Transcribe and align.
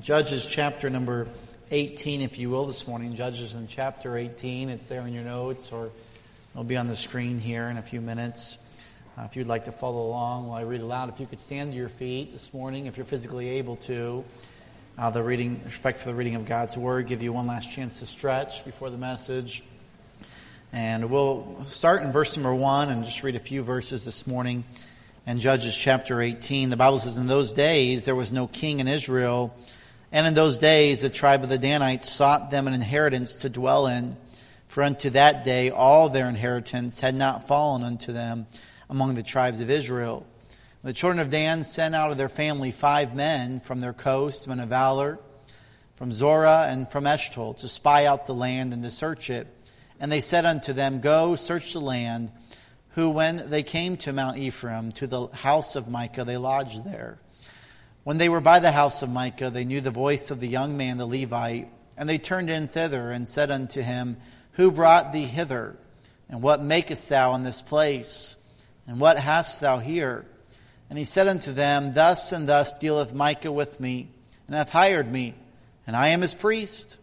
Judges 0.00 0.46
chapter 0.46 0.88
number 0.88 1.26
18, 1.70 2.22
if 2.22 2.38
you 2.38 2.48
will, 2.48 2.64
this 2.64 2.88
morning. 2.88 3.14
Judges 3.14 3.54
in 3.54 3.66
chapter 3.66 4.16
18. 4.16 4.70
It's 4.70 4.86
there 4.86 5.02
in 5.02 5.12
your 5.12 5.24
notes, 5.24 5.72
or 5.72 5.90
it'll 6.54 6.64
be 6.64 6.78
on 6.78 6.88
the 6.88 6.96
screen 6.96 7.38
here 7.38 7.64
in 7.64 7.76
a 7.76 7.82
few 7.82 8.00
minutes. 8.00 8.86
Uh, 9.18 9.24
if 9.24 9.36
you'd 9.36 9.46
like 9.46 9.64
to 9.64 9.72
follow 9.72 10.06
along 10.06 10.48
while 10.48 10.58
I 10.58 10.62
read 10.62 10.80
aloud, 10.80 11.10
if 11.10 11.20
you 11.20 11.26
could 11.26 11.38
stand 11.38 11.72
to 11.72 11.76
your 11.76 11.90
feet 11.90 12.32
this 12.32 12.54
morning, 12.54 12.86
if 12.86 12.96
you're 12.96 13.04
physically 13.04 13.50
able 13.50 13.76
to. 13.76 14.24
Uh, 14.96 15.10
the 15.10 15.22
reading, 15.22 15.60
respect 15.66 15.98
for 15.98 16.08
the 16.08 16.14
reading 16.14 16.34
of 16.34 16.46
God's 16.46 16.78
word, 16.78 17.06
give 17.06 17.22
you 17.22 17.34
one 17.34 17.46
last 17.46 17.70
chance 17.70 17.98
to 17.98 18.06
stretch 18.06 18.64
before 18.64 18.88
the 18.88 18.98
message. 18.98 19.62
And 20.72 21.10
we'll 21.10 21.62
start 21.66 22.00
in 22.00 22.10
verse 22.10 22.38
number 22.38 22.54
one 22.54 22.88
and 22.88 23.04
just 23.04 23.22
read 23.22 23.34
a 23.34 23.40
few 23.40 23.62
verses 23.62 24.06
this 24.06 24.26
morning 24.26 24.64
in 25.26 25.38
Judges 25.38 25.76
chapter 25.76 26.22
18. 26.22 26.70
The 26.70 26.76
Bible 26.78 26.98
says, 26.98 27.18
In 27.18 27.26
those 27.26 27.52
days 27.52 28.06
there 28.06 28.16
was 28.16 28.32
no 28.32 28.46
king 28.46 28.80
in 28.80 28.88
Israel, 28.88 29.54
and 30.12 30.26
in 30.26 30.34
those 30.34 30.58
days 30.58 31.02
the 31.02 31.10
tribe 31.10 31.42
of 31.42 31.48
the 31.48 31.58
Danites 31.58 32.08
sought 32.08 32.50
them 32.50 32.66
an 32.66 32.74
inheritance 32.74 33.36
to 33.36 33.48
dwell 33.48 33.86
in. 33.86 34.16
For 34.68 34.82
unto 34.82 35.10
that 35.10 35.44
day 35.44 35.70
all 35.70 36.08
their 36.08 36.28
inheritance 36.28 37.00
had 37.00 37.14
not 37.14 37.46
fallen 37.46 37.82
unto 37.82 38.12
them 38.12 38.46
among 38.88 39.14
the 39.14 39.22
tribes 39.22 39.60
of 39.60 39.70
Israel. 39.70 40.26
The 40.82 40.92
children 40.92 41.18
of 41.18 41.30
Dan 41.30 41.62
sent 41.64 41.94
out 41.94 42.10
of 42.10 42.18
their 42.18 42.28
family 42.28 42.70
five 42.70 43.14
men 43.14 43.60
from 43.60 43.80
their 43.80 43.92
coast, 43.92 44.48
men 44.48 44.60
of 44.60 44.70
valor, 44.70 45.18
from 45.96 46.10
Zorah 46.10 46.68
and 46.70 46.90
from 46.90 47.04
Eshtaol, 47.04 47.58
to 47.58 47.68
spy 47.68 48.06
out 48.06 48.26
the 48.26 48.34
land 48.34 48.72
and 48.72 48.82
to 48.82 48.90
search 48.90 49.28
it. 49.28 49.46
And 50.00 50.10
they 50.10 50.22
said 50.22 50.46
unto 50.46 50.72
them, 50.72 51.00
Go, 51.00 51.36
search 51.36 51.74
the 51.74 51.80
land 51.80 52.32
who, 52.94 53.10
when 53.10 53.50
they 53.50 53.62
came 53.62 53.98
to 53.98 54.12
Mount 54.12 54.38
Ephraim, 54.38 54.92
to 54.92 55.06
the 55.06 55.26
house 55.28 55.76
of 55.76 55.90
Micah, 55.90 56.24
they 56.24 56.38
lodged 56.38 56.84
there. 56.84 57.18
When 58.02 58.18
they 58.18 58.28
were 58.28 58.40
by 58.40 58.60
the 58.60 58.72
house 58.72 59.02
of 59.02 59.10
Micah, 59.10 59.50
they 59.50 59.64
knew 59.64 59.80
the 59.80 59.90
voice 59.90 60.30
of 60.30 60.40
the 60.40 60.48
young 60.48 60.76
man, 60.76 60.98
the 60.98 61.06
Levite, 61.06 61.68
and 61.96 62.08
they 62.08 62.18
turned 62.18 62.48
in 62.48 62.68
thither 62.68 63.10
and 63.10 63.28
said 63.28 63.50
unto 63.50 63.82
him, 63.82 64.16
Who 64.52 64.70
brought 64.70 65.12
thee 65.12 65.26
hither? 65.26 65.76
And 66.28 66.42
what 66.42 66.62
makest 66.62 67.08
thou 67.08 67.34
in 67.34 67.42
this 67.42 67.60
place? 67.60 68.36
And 68.86 69.00
what 69.00 69.18
hast 69.18 69.60
thou 69.60 69.78
here? 69.78 70.24
And 70.88 70.98
he 70.98 71.04
said 71.04 71.28
unto 71.28 71.52
them, 71.52 71.92
Thus 71.92 72.32
and 72.32 72.48
thus 72.48 72.78
dealeth 72.78 73.14
Micah 73.14 73.52
with 73.52 73.78
me, 73.80 74.08
and 74.46 74.56
hath 74.56 74.70
hired 74.70 75.10
me, 75.10 75.34
and 75.86 75.94
I 75.94 76.08
am 76.08 76.22
his 76.22 76.34
priest. 76.34 76.96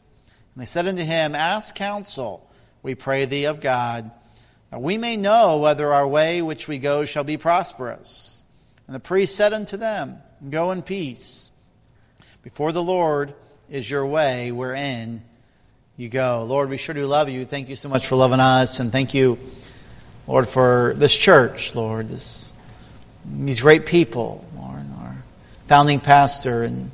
And 0.56 0.62
they 0.62 0.66
said 0.66 0.88
unto 0.88 1.04
him, 1.04 1.36
Ask 1.36 1.76
counsel, 1.76 2.50
we 2.82 2.96
pray 2.96 3.26
thee 3.26 3.46
of 3.46 3.62
God 3.62 4.12
that 4.72 4.82
we 4.82 4.98
may 4.98 5.16
know 5.16 5.60
whether 5.60 5.94
our 5.94 6.08
way 6.08 6.42
which 6.42 6.68
we 6.68 6.78
go 6.78 7.06
shall 7.06 7.24
be 7.24 7.38
prosperous. 7.38 8.37
And 8.88 8.96
the 8.96 9.00
priest 9.00 9.36
said 9.36 9.54
unto 9.54 9.78
them, 9.78 10.18
Go 10.50 10.72
in 10.72 10.82
peace. 10.82 11.52
Before 12.42 12.72
the 12.72 12.84
Lord 12.84 13.34
is 13.70 13.90
your 13.90 14.08
way 14.08 14.52
wherein 14.52 15.22
you 15.98 16.08
go. 16.08 16.44
Lord, 16.48 16.70
we 16.70 16.78
sure 16.78 16.96
do 16.96 17.06
love 17.06 17.28
you. 17.28 17.44
Thank 17.44 17.68
you 17.68 17.76
so 17.76 17.90
much 17.90 18.08
for 18.08 18.16
loving 18.16 18.40
us. 18.40 18.80
And 18.80 18.92
thank 18.92 19.14
you, 19.14 19.38
Lord, 20.28 20.48
for 20.48 20.94
this 20.96 21.18
church, 21.18 21.76
Lord, 21.76 22.08
this, 22.08 22.54
these 23.26 23.62
great 23.62 23.86
people, 23.86 24.48
Lord, 24.56 24.86
our 25.00 25.16
founding 25.66 26.00
pastor 26.00 26.64
and, 26.64 26.92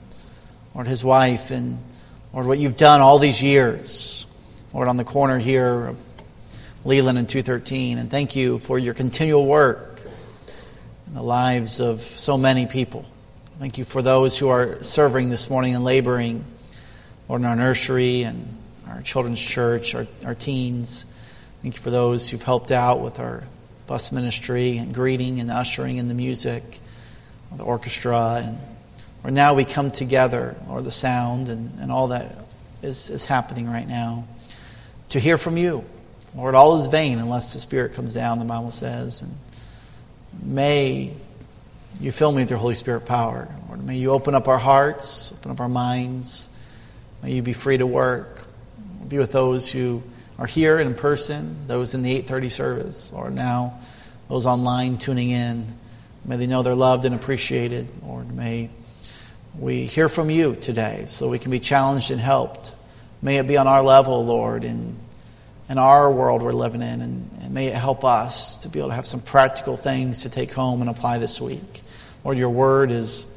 Lord, 0.73 0.88
his 0.88 1.03
wife, 1.03 1.52
and, 1.52 1.78
Lord, 2.33 2.47
what 2.47 2.57
you've 2.57 2.78
done 2.78 3.02
all 3.02 3.19
these 3.19 3.44
years, 3.44 4.25
Lord, 4.73 4.88
on 4.88 4.97
the 4.97 5.03
corner 5.03 5.38
here 5.38 5.88
of 5.88 6.03
Leland 6.85 7.19
and 7.19 7.30
213. 7.30 8.00
And 8.00 8.09
thank 8.09 8.35
you 8.35 8.57
for 8.57 8.80
your 8.80 8.95
continual 8.95 9.45
work 9.45 9.92
in 11.14 11.17
the 11.17 11.23
lives 11.23 11.80
of 11.80 12.02
so 12.02 12.39
many 12.39 12.66
people. 12.66 13.06
Thank 13.59 13.78
you 13.78 13.83
for 13.83 14.02
those 14.02 14.39
who 14.39 14.50
are 14.50 14.81
serving 14.81 15.30
this 15.30 15.47
morning 15.47 15.75
and 15.75 15.83
laboring, 15.83 16.44
Lord, 17.30 17.42
in 17.42 17.45
our 17.45 17.56
nursery 17.56 18.23
and 18.23 18.47
our 18.88 19.00
children's 19.03 19.39
church, 19.39 19.94
our, 19.94 20.08
our 20.25 20.34
teens. 20.34 21.03
Thank 21.61 21.75
you 21.75 21.81
for 21.84 21.91
those 21.91 22.28
who've 22.28 22.41
helped 22.41 22.72
out 22.72 23.02
with 23.02 23.19
our 23.19 23.44
bus 23.85 24.12
ministry 24.12 24.79
and 24.79 24.91
greeting 24.91 25.40
and 25.40 25.52
ushering 25.52 26.00
and 26.00 26.09
the 26.09 26.16
music, 26.16 26.79
the 27.56 27.63
orchestra. 27.63 28.41
And 28.44 28.57
Lord, 29.23 29.35
now 29.35 29.53
we 29.53 29.66
come 29.66 29.91
together, 29.91 30.56
or 30.68 30.81
the 30.81 30.90
sound 30.90 31.47
and, 31.47 31.78
and 31.79 31.91
all 31.91 32.07
that 32.07 32.35
is, 32.81 33.12
is 33.12 33.25
happening 33.25 33.69
right 33.69 33.88
now, 33.88 34.28
to 35.09 35.19
hear 35.19 35.38
from 35.38 35.57
you. 35.57 35.85
Lord, 36.35 36.56
all 36.56 36.81
is 36.81 36.88
vain 36.88 37.19
unless 37.19 37.53
the 37.53 37.59
Spirit 37.59 37.94
comes 37.94 38.16
down, 38.16 38.40
the 38.40 38.46
Bible 38.46 38.72
says. 38.72 39.22
And 39.22 39.34
may 40.41 41.13
you 41.99 42.11
fill 42.11 42.31
me 42.31 42.41
with 42.41 42.49
your 42.49 42.59
Holy 42.59 42.75
Spirit 42.75 43.05
power. 43.05 43.47
Lord, 43.67 43.83
may 43.83 43.97
you 43.97 44.11
open 44.11 44.35
up 44.35 44.47
our 44.47 44.57
hearts, 44.57 45.33
open 45.33 45.51
up 45.51 45.59
our 45.59 45.69
minds. 45.69 46.49
May 47.21 47.33
you 47.33 47.41
be 47.41 47.53
free 47.53 47.77
to 47.77 47.85
work. 47.85 48.45
Be 49.07 49.17
with 49.17 49.31
those 49.31 49.72
who 49.72 50.03
are 50.39 50.45
here 50.45 50.79
in 50.79 50.95
person, 50.95 51.67
those 51.67 51.93
in 51.93 52.01
the 52.01 52.11
830 52.11 52.49
service, 52.49 53.13
Lord, 53.13 53.33
now 53.33 53.79
those 54.29 54.45
online 54.45 54.97
tuning 54.97 55.29
in. 55.29 55.66
May 56.25 56.38
they 56.38 56.47
know 56.47 56.63
they're 56.63 56.75
loved 56.75 57.05
and 57.05 57.13
appreciated. 57.13 57.88
Lord, 58.03 58.33
may 58.35 58.69
we 59.57 59.85
hear 59.85 60.09
from 60.09 60.29
you 60.29 60.55
today 60.55 61.03
so 61.05 61.29
we 61.29 61.39
can 61.39 61.51
be 61.51 61.59
challenged 61.59 62.11
and 62.11 62.19
helped. 62.19 62.73
May 63.22 63.38
it 63.38 63.47
be 63.47 63.57
on 63.57 63.67
our 63.67 63.83
level, 63.83 64.25
Lord, 64.25 64.63
in 64.63 64.95
in 65.69 65.77
our 65.77 66.11
world 66.11 66.41
we're 66.41 66.53
living 66.53 66.81
in, 66.81 67.01
and, 67.01 67.29
and, 67.43 67.53
may 67.53 67.67
it 67.67 67.75
help 67.75 68.03
us 68.03 68.57
to 68.57 68.69
be 68.69 68.79
able 68.79 68.89
to 68.89 68.95
have 68.95 69.05
some 69.05 69.21
practical 69.21 69.77
things 69.77 70.23
to 70.23 70.29
take 70.29 70.51
home 70.53 70.81
and 70.81 70.89
apply 70.89 71.17
this 71.17 71.39
week. 71.41 71.81
Lord, 72.23 72.37
your 72.37 72.49
word 72.49 72.89
has 72.89 73.29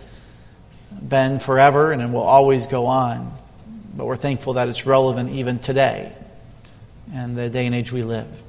been 1.03 1.39
forever 1.39 1.93
and 1.93 2.01
it 2.01 2.11
will 2.11 2.23
always 2.23 2.67
go 2.67 2.87
on, 2.87 3.37
but 3.97 4.07
we're 4.07 4.17
thankful 4.17 4.55
that 4.55 4.69
it's 4.69 4.87
relevant 4.87 5.31
even 5.33 5.59
today 5.59 6.13
and 7.13 7.37
the 7.37 7.51
day 7.51 7.67
and 7.67 7.75
age 7.75 7.93
we 7.93 8.03
live. 8.03 8.45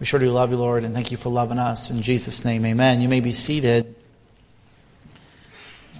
We 0.00 0.06
sure 0.06 0.20
do 0.20 0.30
love 0.30 0.50
you, 0.50 0.56
Lord, 0.56 0.84
and 0.84 0.94
thank 0.94 1.10
you 1.10 1.16
for 1.16 1.28
loving 1.28 1.58
us. 1.58 1.90
In 1.90 2.02
Jesus' 2.02 2.44
name, 2.44 2.64
amen. 2.64 3.00
You 3.00 3.08
may 3.08 3.20
be 3.20 3.32
seated. 3.32 3.96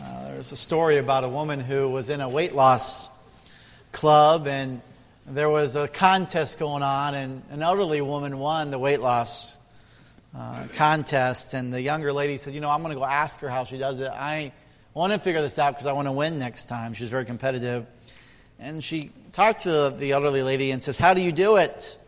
Uh, 0.00 0.28
there's 0.28 0.53
a 0.53 0.56
story 0.56 0.98
about 0.98 1.25
a 1.25 1.28
woman 1.28 1.59
who 1.60 1.88
was 1.88 2.09
in 2.09 2.20
a 2.20 2.28
weight 2.28 2.54
loss 2.54 3.09
club 3.91 4.47
and 4.47 4.80
there 5.31 5.50
was 5.50 5.77
a 5.77 5.89
contest 5.89 6.59
going 6.59 6.83
on, 6.83 7.15
and 7.15 7.43
an 7.50 7.62
elderly 7.62 8.00
woman 8.00 8.39
won 8.39 8.71
the 8.71 8.78
weight 8.78 9.00
loss 9.00 9.56
uh, 10.37 10.66
contest. 10.75 11.55
And 11.55 11.72
the 11.72 11.81
younger 11.81 12.12
lady 12.12 12.37
said, 12.37 12.55
You 12.55 12.61
know, 12.61 12.71
I'm 12.71 12.83
going 12.83 12.94
to 12.94 12.99
go 12.99 13.05
ask 13.05 13.41
her 13.41 13.49
how 13.49 13.65
she 13.65 13.78
does 13.78 14.00
it. 14.00 14.11
I 14.11 14.53
want 14.94 15.12
to 15.12 15.19
figure 15.19 15.43
this 15.43 15.59
out 15.59 15.75
because 15.75 15.87
I 15.87 15.93
want 15.93 16.09
to 16.09 16.12
win 16.12 16.39
next 16.39 16.66
time. 16.69 16.94
She's 16.94 17.11
very 17.11 17.25
competitive. 17.25 17.87
And 18.59 18.83
she 18.83 19.11
talked 19.33 19.61
to 19.61 19.94
the 19.97 20.12
elderly 20.12 20.43
lady 20.43 20.71
and 20.71 20.83
says, 20.83 20.97
How 20.97 21.15
do 21.15 21.21
you 21.21 21.33
do 21.33 21.56
it? 21.56 21.99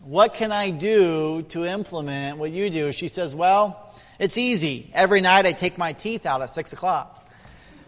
What 0.00 0.34
can 0.34 0.52
I 0.52 0.70
do 0.70 1.42
to 1.48 1.64
implement 1.64 2.38
what 2.38 2.50
you 2.50 2.68
do? 2.68 2.92
She 2.92 3.08
says, 3.08 3.34
Well, 3.34 3.80
it's 4.18 4.38
easy. 4.38 4.90
Every 4.92 5.20
night 5.20 5.46
I 5.46 5.52
take 5.52 5.78
my 5.78 5.92
teeth 5.92 6.26
out 6.26 6.42
at 6.42 6.50
6 6.50 6.72
o'clock. 6.72 7.20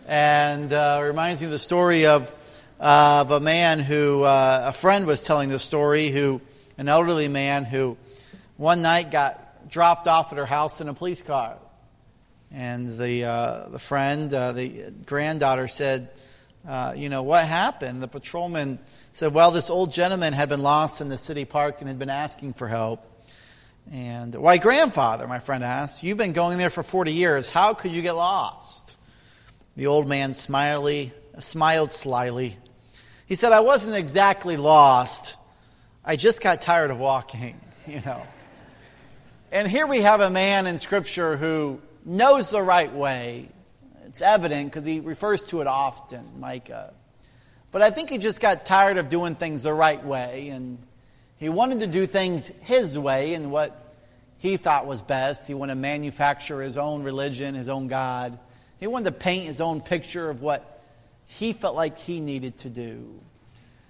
And 0.08 0.72
uh, 0.72 1.00
it 1.02 1.06
reminds 1.06 1.40
me 1.40 1.46
of 1.46 1.52
the 1.52 1.58
story 1.58 2.06
of 2.06 2.32
of 2.78 3.30
a 3.30 3.40
man 3.40 3.80
who, 3.80 4.22
uh, 4.22 4.64
a 4.66 4.72
friend 4.72 5.06
was 5.06 5.22
telling 5.24 5.48
the 5.48 5.58
story, 5.58 6.10
who, 6.10 6.40
an 6.76 6.88
elderly 6.88 7.28
man 7.28 7.64
who 7.64 7.96
one 8.56 8.82
night 8.82 9.10
got 9.10 9.68
dropped 9.68 10.06
off 10.06 10.32
at 10.32 10.38
her 10.38 10.46
house 10.46 10.80
in 10.80 10.88
a 10.88 10.94
police 10.94 11.22
car. 11.22 11.56
And 12.52 12.98
the, 12.98 13.24
uh, 13.24 13.68
the 13.68 13.78
friend, 13.78 14.32
uh, 14.32 14.52
the 14.52 14.92
granddaughter 15.04 15.68
said, 15.68 16.10
uh, 16.68 16.94
You 16.96 17.08
know, 17.08 17.22
what 17.22 17.44
happened? 17.44 18.02
The 18.02 18.08
patrolman 18.08 18.78
said, 19.12 19.32
Well, 19.32 19.50
this 19.50 19.70
old 19.70 19.92
gentleman 19.92 20.32
had 20.32 20.48
been 20.48 20.62
lost 20.62 21.00
in 21.00 21.08
the 21.08 21.18
city 21.18 21.44
park 21.44 21.80
and 21.80 21.88
had 21.88 21.98
been 21.98 22.10
asking 22.10 22.52
for 22.54 22.68
help. 22.68 23.04
And, 23.90 24.34
Why, 24.34 24.58
grandfather, 24.58 25.26
my 25.26 25.38
friend 25.38 25.64
asked, 25.64 26.02
You've 26.02 26.18
been 26.18 26.32
going 26.32 26.58
there 26.58 26.70
for 26.70 26.82
40 26.82 27.12
years. 27.12 27.50
How 27.50 27.74
could 27.74 27.92
you 27.92 28.02
get 28.02 28.12
lost? 28.12 28.96
The 29.76 29.88
old 29.88 30.06
man 30.08 30.32
smiley, 30.32 31.12
smiled 31.38 31.90
slyly 31.90 32.56
he 33.26 33.34
said, 33.34 33.52
I 33.52 33.60
wasn't 33.60 33.96
exactly 33.96 34.56
lost. 34.56 35.36
I 36.04 36.16
just 36.16 36.40
got 36.40 36.62
tired 36.62 36.90
of 36.90 36.98
walking, 36.98 37.60
you 37.86 38.00
know. 38.00 38.22
And 39.52 39.68
here 39.68 39.86
we 39.86 40.00
have 40.00 40.20
a 40.20 40.30
man 40.30 40.66
in 40.66 40.78
Scripture 40.78 41.36
who 41.36 41.80
knows 42.04 42.50
the 42.50 42.62
right 42.62 42.92
way. 42.92 43.48
It's 44.06 44.22
evident 44.22 44.70
because 44.70 44.84
he 44.84 45.00
refers 45.00 45.42
to 45.44 45.60
it 45.60 45.66
often, 45.66 46.40
Micah. 46.40 46.94
But 47.72 47.82
I 47.82 47.90
think 47.90 48.08
he 48.08 48.18
just 48.18 48.40
got 48.40 48.64
tired 48.64 48.96
of 48.96 49.08
doing 49.08 49.34
things 49.34 49.64
the 49.64 49.74
right 49.74 50.02
way, 50.02 50.48
and 50.48 50.78
he 51.36 51.48
wanted 51.48 51.80
to 51.80 51.86
do 51.86 52.06
things 52.06 52.48
his 52.62 52.98
way 52.98 53.34
and 53.34 53.50
what 53.50 53.94
he 54.38 54.56
thought 54.56 54.86
was 54.86 55.02
best. 55.02 55.46
He 55.46 55.54
wanted 55.54 55.74
to 55.74 55.80
manufacture 55.80 56.62
his 56.62 56.78
own 56.78 57.02
religion, 57.02 57.54
his 57.54 57.68
own 57.68 57.88
God. 57.88 58.38
He 58.78 58.86
wanted 58.86 59.06
to 59.06 59.12
paint 59.12 59.46
his 59.46 59.60
own 59.60 59.80
picture 59.80 60.30
of 60.30 60.42
what 60.42 60.75
he 61.26 61.52
felt 61.52 61.74
like 61.74 61.98
he 61.98 62.20
needed 62.20 62.58
to 62.58 62.70
do. 62.70 63.20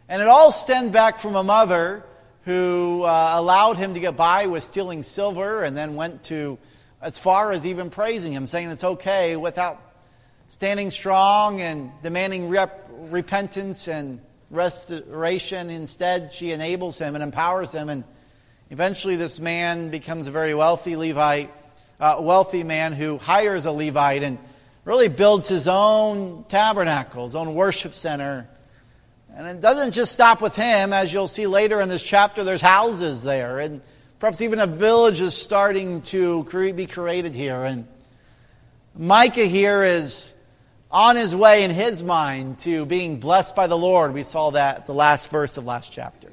And 0.08 0.22
it 0.22 0.28
all 0.28 0.52
stemmed 0.52 0.92
back 0.92 1.18
from 1.18 1.36
a 1.36 1.42
mother 1.42 2.04
who 2.44 3.02
uh, 3.02 3.32
allowed 3.34 3.76
him 3.76 3.94
to 3.94 4.00
get 4.00 4.16
by 4.16 4.46
with 4.46 4.62
stealing 4.62 5.02
silver 5.02 5.62
and 5.62 5.76
then 5.76 5.96
went 5.96 6.22
to 6.24 6.58
as 7.02 7.18
far 7.18 7.52
as 7.52 7.66
even 7.66 7.90
praising 7.90 8.32
him, 8.32 8.46
saying 8.46 8.70
it's 8.70 8.84
okay 8.84 9.36
without 9.36 9.80
standing 10.48 10.90
strong 10.90 11.60
and 11.60 11.90
demanding 12.02 12.48
rep- 12.48 12.88
repentance 12.90 13.88
and 13.88 14.20
restoration. 14.50 15.70
Instead, 15.70 16.32
she 16.32 16.52
enables 16.52 16.98
him 16.98 17.14
and 17.14 17.22
empowers 17.22 17.72
him. 17.72 17.88
And 17.88 18.04
eventually, 18.70 19.16
this 19.16 19.40
man 19.40 19.90
becomes 19.90 20.28
a 20.28 20.30
very 20.30 20.54
wealthy 20.54 20.96
Levite, 20.96 21.50
uh, 21.98 22.18
wealthy 22.20 22.62
man 22.62 22.92
who 22.92 23.18
hires 23.18 23.66
a 23.66 23.72
Levite 23.72 24.22
and 24.22 24.38
really 24.86 25.08
builds 25.08 25.48
his 25.48 25.66
own 25.66 26.44
tabernacle, 26.48 27.24
his 27.24 27.34
own 27.34 27.54
worship 27.54 27.92
center. 27.92 28.48
And 29.34 29.46
it 29.48 29.60
doesn't 29.60 29.92
just 29.92 30.12
stop 30.12 30.40
with 30.40 30.54
him. 30.54 30.92
As 30.92 31.12
you'll 31.12 31.28
see 31.28 31.48
later 31.48 31.80
in 31.80 31.88
this 31.90 32.04
chapter, 32.04 32.44
there's 32.44 32.62
houses 32.62 33.24
there. 33.24 33.58
And 33.58 33.82
perhaps 34.20 34.40
even 34.40 34.60
a 34.60 34.66
village 34.66 35.20
is 35.20 35.36
starting 35.36 36.02
to 36.02 36.44
be 36.72 36.86
created 36.86 37.34
here. 37.34 37.64
And 37.64 37.88
Micah 38.94 39.44
here 39.44 39.82
is 39.82 40.36
on 40.88 41.16
his 41.16 41.34
way 41.34 41.64
in 41.64 41.72
his 41.72 42.04
mind 42.04 42.60
to 42.60 42.86
being 42.86 43.18
blessed 43.18 43.56
by 43.56 43.66
the 43.66 43.76
Lord. 43.76 44.14
We 44.14 44.22
saw 44.22 44.50
that 44.50 44.76
at 44.76 44.86
the 44.86 44.94
last 44.94 45.32
verse 45.32 45.56
of 45.56 45.66
last 45.66 45.92
chapter. 45.92 46.30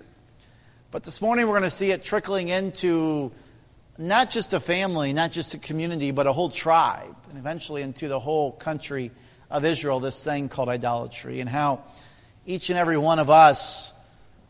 But 0.91 1.03
this 1.03 1.23
morning 1.23 1.47
we're 1.47 1.53
going 1.53 1.63
to 1.63 1.71
see 1.71 1.89
it 1.89 2.03
trickling 2.03 2.49
into 2.49 3.31
not 3.97 4.31
just 4.31 4.53
a 4.53 4.59
family, 4.59 5.13
not 5.13 5.31
just 5.31 5.53
a 5.53 5.59
community, 5.59 6.11
but 6.11 6.27
a 6.27 6.33
whole 6.33 6.49
tribe, 6.49 7.15
and 7.29 7.37
eventually 7.37 7.81
into 7.81 8.07
the 8.07 8.19
whole 8.19 8.51
country 8.51 9.11
of 9.49 9.65
Israel, 9.65 9.99
this 9.99 10.23
thing 10.23 10.49
called 10.49 10.69
idolatry, 10.69 11.39
and 11.39 11.49
how 11.49 11.83
each 12.45 12.69
and 12.69 12.79
every 12.79 12.97
one 12.97 13.19
of 13.19 13.29
us, 13.29 13.93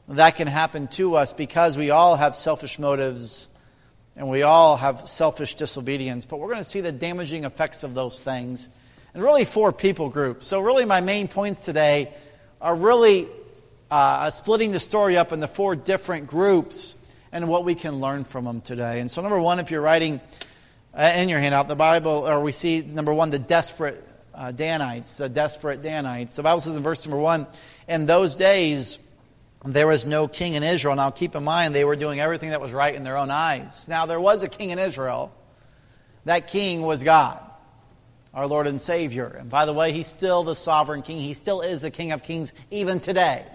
that 0.07 0.35
can 0.35 0.47
happen 0.47 0.87
to 0.87 1.15
us 1.15 1.33
because 1.33 1.77
we 1.77 1.89
all 1.89 2.15
have 2.15 2.35
selfish 2.35 2.79
motives 2.79 3.49
and 4.15 4.29
we 4.29 4.43
all 4.43 4.77
have 4.77 5.07
selfish 5.07 5.55
disobedience. 5.55 6.25
But 6.25 6.37
we're 6.37 6.47
going 6.47 6.57
to 6.59 6.63
see 6.63 6.81
the 6.81 6.91
damaging 6.91 7.45
effects 7.45 7.83
of 7.83 7.93
those 7.93 8.19
things 8.19 8.69
and 9.13 9.23
really 9.23 9.45
four 9.45 9.71
people 9.71 10.09
groups. 10.09 10.47
So, 10.47 10.59
really, 10.59 10.85
my 10.85 11.01
main 11.01 11.27
points 11.27 11.65
today 11.65 12.13
are 12.61 12.75
really 12.75 13.27
uh, 13.91 14.29
splitting 14.31 14.71
the 14.71 14.79
story 14.79 15.17
up 15.17 15.31
into 15.31 15.47
four 15.47 15.75
different 15.75 16.27
groups 16.27 16.95
and 17.33 17.49
what 17.49 17.65
we 17.65 17.75
can 17.75 17.99
learn 17.99 18.23
from 18.23 18.45
them 18.45 18.61
today. 18.61 19.01
And 19.01 19.11
so, 19.11 19.21
number 19.21 19.41
one, 19.41 19.59
if 19.59 19.71
you're 19.71 19.81
writing 19.81 20.21
uh, 20.93 21.11
in 21.15 21.27
your 21.27 21.39
handout, 21.39 21.67
the 21.67 21.75
Bible, 21.75 22.29
or 22.29 22.39
we 22.39 22.53
see 22.53 22.81
number 22.81 23.13
one, 23.13 23.31
the 23.31 23.39
desperate 23.39 24.01
uh, 24.33 24.51
Danites, 24.51 25.17
the 25.17 25.27
desperate 25.27 25.81
Danites. 25.81 26.35
The 26.35 26.43
Bible 26.43 26.61
says 26.61 26.77
in 26.77 26.83
verse 26.83 27.05
number 27.05 27.21
one, 27.21 27.47
in 27.89 28.05
those 28.05 28.35
days, 28.35 28.99
there 29.65 29.87
was 29.87 30.05
no 30.05 30.27
king 30.27 30.53
in 30.53 30.63
Israel. 30.63 30.95
Now, 30.95 31.09
keep 31.09 31.35
in 31.35 31.43
mind, 31.43 31.73
they 31.73 31.83
were 31.83 31.95
doing 31.95 32.19
everything 32.19 32.51
that 32.51 32.61
was 32.61 32.71
right 32.71 32.93
in 32.93 33.03
their 33.03 33.17
own 33.17 33.31
eyes. 33.31 33.89
Now, 33.89 34.05
there 34.05 34.21
was 34.21 34.43
a 34.43 34.47
king 34.47 34.69
in 34.69 34.79
Israel. 34.79 35.33
That 36.25 36.47
king 36.47 36.83
was 36.83 37.03
God 37.03 37.39
our 38.33 38.47
Lord 38.47 38.65
and 38.65 38.81
Savior. 38.81 39.27
And 39.27 39.49
by 39.49 39.65
the 39.65 39.73
way, 39.73 39.91
He's 39.91 40.07
still 40.07 40.43
the 40.43 40.55
sovereign 40.55 41.03
King. 41.03 41.19
He 41.19 41.33
still 41.33 41.61
is 41.61 41.83
the 41.83 41.91
King 41.91 42.11
of 42.11 42.23
Kings 42.23 42.53
even 42.71 42.99
today. 42.99 43.45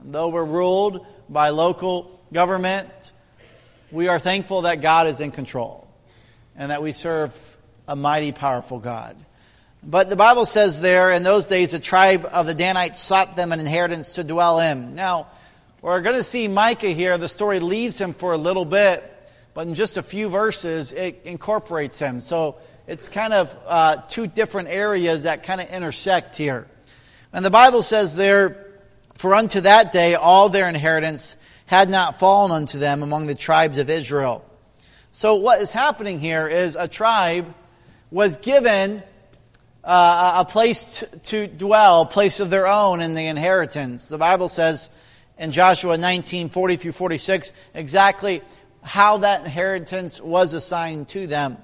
And 0.00 0.14
though 0.14 0.28
we're 0.28 0.44
ruled 0.44 1.04
by 1.28 1.48
local 1.48 2.21
government, 2.32 3.12
we 3.90 4.08
are 4.08 4.18
thankful 4.18 4.62
that 4.62 4.80
God 4.80 5.06
is 5.06 5.20
in 5.20 5.30
control 5.30 5.86
and 6.56 6.70
that 6.70 6.82
we 6.82 6.92
serve 6.92 7.56
a 7.86 7.94
mighty, 7.94 8.32
powerful 8.32 8.78
God. 8.78 9.16
But 9.82 10.08
the 10.08 10.16
Bible 10.16 10.46
says 10.46 10.80
there, 10.80 11.10
in 11.10 11.24
those 11.24 11.48
days, 11.48 11.72
the 11.72 11.80
tribe 11.80 12.28
of 12.32 12.46
the 12.46 12.54
Danites 12.54 13.00
sought 13.00 13.36
them 13.36 13.52
an 13.52 13.60
inheritance 13.60 14.14
to 14.14 14.24
dwell 14.24 14.60
in. 14.60 14.94
Now, 14.94 15.26
we're 15.80 16.00
going 16.00 16.16
to 16.16 16.22
see 16.22 16.46
Micah 16.46 16.90
here. 16.90 17.18
The 17.18 17.28
story 17.28 17.58
leaves 17.58 18.00
him 18.00 18.12
for 18.12 18.32
a 18.32 18.36
little 18.36 18.64
bit, 18.64 19.02
but 19.54 19.66
in 19.66 19.74
just 19.74 19.96
a 19.96 20.02
few 20.02 20.28
verses, 20.28 20.92
it 20.92 21.22
incorporates 21.24 21.98
him. 21.98 22.20
So 22.20 22.56
it's 22.86 23.08
kind 23.08 23.32
of 23.32 23.58
uh, 23.66 23.96
two 24.08 24.28
different 24.28 24.68
areas 24.68 25.24
that 25.24 25.42
kind 25.42 25.60
of 25.60 25.68
intersect 25.70 26.36
here. 26.36 26.68
And 27.32 27.44
the 27.44 27.50
Bible 27.50 27.82
says 27.82 28.14
there, 28.14 28.68
For 29.14 29.34
unto 29.34 29.60
that 29.62 29.90
day 29.90 30.14
all 30.14 30.48
their 30.48 30.68
inheritance 30.68 31.36
had 31.72 31.88
not 31.88 32.18
fallen 32.18 32.52
unto 32.52 32.78
them 32.78 33.02
among 33.02 33.26
the 33.26 33.34
tribes 33.34 33.78
of 33.78 33.88
Israel. 33.88 34.44
So 35.10 35.36
what 35.36 35.62
is 35.62 35.72
happening 35.72 36.18
here 36.18 36.46
is 36.46 36.76
a 36.76 36.86
tribe 36.86 37.54
was 38.10 38.36
given 38.36 39.02
uh, 39.82 40.34
a 40.36 40.44
place 40.44 41.02
to 41.22 41.46
dwell, 41.46 42.02
a 42.02 42.06
place 42.06 42.40
of 42.40 42.50
their 42.50 42.66
own 42.66 43.00
in 43.00 43.14
the 43.14 43.26
inheritance. 43.26 44.10
The 44.10 44.18
Bible 44.18 44.50
says 44.50 44.90
in 45.38 45.50
Joshua 45.50 45.96
19, 45.96 46.50
40 46.50 46.76
through 46.76 46.92
46, 46.92 47.54
exactly 47.72 48.42
how 48.82 49.16
that 49.18 49.40
inheritance 49.46 50.20
was 50.20 50.52
assigned 50.52 51.08
to 51.08 51.26
them. 51.26 51.56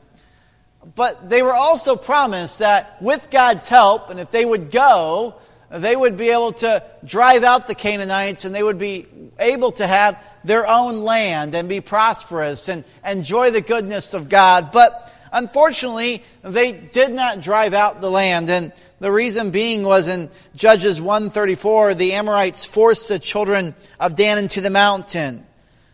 But 0.95 1.29
they 1.29 1.43
were 1.43 1.55
also 1.55 1.97
promised 1.97 2.61
that 2.61 3.03
with 3.03 3.29
God's 3.31 3.69
help, 3.69 4.09
and 4.09 4.19
if 4.19 4.31
they 4.31 4.47
would 4.47 4.71
go, 4.71 5.35
they 5.71 5.95
would 5.95 6.17
be 6.17 6.31
able 6.31 6.53
to 6.53 6.83
drive 7.05 7.45
out 7.45 7.67
the 7.67 7.75
Canaanites 7.75 8.45
and 8.45 8.55
they 8.55 8.63
would 8.63 8.79
be 8.79 9.07
able 9.39 9.73
to 9.73 9.87
have 9.87 10.23
their 10.45 10.67
own 10.67 11.03
land 11.03 11.55
and 11.55 11.69
be 11.69 11.81
prosperous 11.81 12.69
and 12.69 12.85
enjoy 13.05 13.51
the 13.51 13.61
goodness 13.61 14.15
of 14.15 14.29
God. 14.29 14.73
But 14.73 15.15
unfortunately, 15.33 16.23
they 16.43 16.73
did 16.73 17.13
not 17.13 17.41
drive 17.41 17.75
out 17.75 18.01
the 18.01 18.11
land. 18.11 18.49
And 18.49 18.73
the 18.99 19.13
reason 19.13 19.51
being 19.51 19.83
was 19.83 20.09
in 20.09 20.31
Judges 20.55 21.03
134, 21.03 21.95
the 21.95 22.15
Amorites 22.15 22.65
forced 22.65 23.09
the 23.09 23.19
children 23.19 23.75
of 24.01 24.17
Dan 24.17 24.39
into 24.39 24.61
the 24.61 24.71
mountain, 24.71 25.47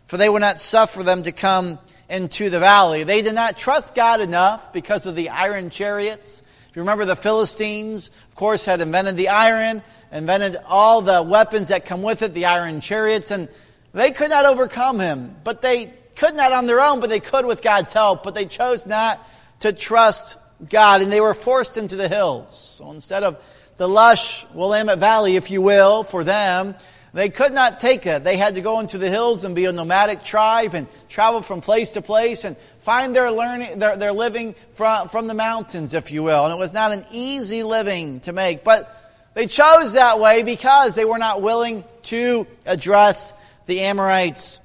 for 0.05 0.17
they 0.17 0.29
would 0.29 0.41
not 0.41 0.59
suffer 0.59 1.03
them 1.03 1.23
to 1.23 1.31
come 1.31 1.79
into 2.09 2.49
the 2.49 2.59
valley. 2.59 3.03
They 3.03 3.21
did 3.21 3.35
not 3.35 3.57
trust 3.57 3.93
God 3.93 4.21
enough 4.21 4.71
because 4.71 5.05
of 5.05 5.15
the 5.15 5.29
iron 5.29 5.69
chariots. 5.69 6.43
If 6.69 6.75
you 6.75 6.81
remember, 6.81 7.05
the 7.05 7.15
Philistines, 7.15 8.11
of 8.35 8.39
course, 8.39 8.65
had 8.65 8.81
invented 8.81 9.15
the 9.15 9.29
iron, 9.29 9.81
invented 10.11 10.57
all 10.67 10.99
the 10.99 11.23
weapons 11.23 11.69
that 11.69 11.85
come 11.85 12.01
with 12.01 12.21
it, 12.21 12.33
the 12.33 12.43
iron 12.43 12.81
chariots, 12.81 13.31
and 13.31 13.47
they 13.93 14.11
could 14.11 14.29
not 14.29 14.45
overcome 14.45 14.99
him. 14.99 15.33
But 15.45 15.61
they 15.61 15.93
could 16.17 16.35
not 16.35 16.51
on 16.51 16.65
their 16.65 16.81
own, 16.81 16.99
but 16.99 17.09
they 17.09 17.21
could 17.21 17.45
with 17.45 17.61
God's 17.61 17.93
help. 17.93 18.23
But 18.23 18.35
they 18.35 18.43
chose 18.43 18.85
not 18.85 19.25
to 19.61 19.71
trust 19.71 20.37
God, 20.69 21.01
and 21.01 21.09
they 21.09 21.21
were 21.21 21.33
forced 21.33 21.77
into 21.77 21.95
the 21.95 22.09
hills. 22.09 22.59
So 22.77 22.91
instead 22.91 23.23
of 23.23 23.41
the 23.77 23.87
lush 23.87 24.45
Willamette 24.53 24.99
Valley, 24.99 25.37
if 25.37 25.49
you 25.49 25.61
will, 25.61 26.03
for 26.03 26.25
them, 26.25 26.75
they 27.15 27.29
could 27.29 27.53
not 27.53 27.79
take 27.79 28.05
it. 28.05 28.25
They 28.25 28.35
had 28.35 28.55
to 28.55 28.61
go 28.61 28.81
into 28.81 28.97
the 28.97 29.09
hills 29.09 29.45
and 29.45 29.55
be 29.55 29.63
a 29.63 29.71
nomadic 29.71 30.21
tribe 30.21 30.73
and 30.73 30.85
travel 31.07 31.41
from 31.41 31.61
place 31.61 31.91
to 31.91 32.01
place 32.01 32.43
and 32.43 32.57
find 32.81 33.15
their 33.15 33.31
learning, 33.31 33.79
their, 33.79 33.95
their 33.95 34.11
living 34.11 34.53
from, 34.73 35.07
from 35.07 35.27
the 35.27 35.33
mountains, 35.33 35.93
if 35.93 36.11
you 36.11 36.23
will. 36.23 36.43
And 36.43 36.53
it 36.53 36.57
was 36.57 36.73
not 36.73 36.91
an 36.91 37.05
easy 37.13 37.63
living 37.63 38.19
to 38.21 38.33
make. 38.33 38.65
But 38.65 38.91
they 39.33 39.47
chose 39.47 39.93
that 39.93 40.19
way 40.19 40.43
because 40.43 40.95
they 40.95 41.05
were 41.05 41.17
not 41.17 41.41
willing 41.41 41.85
to 42.03 42.47
address 42.65 43.33
the 43.65 43.79
Amorites 43.83 44.59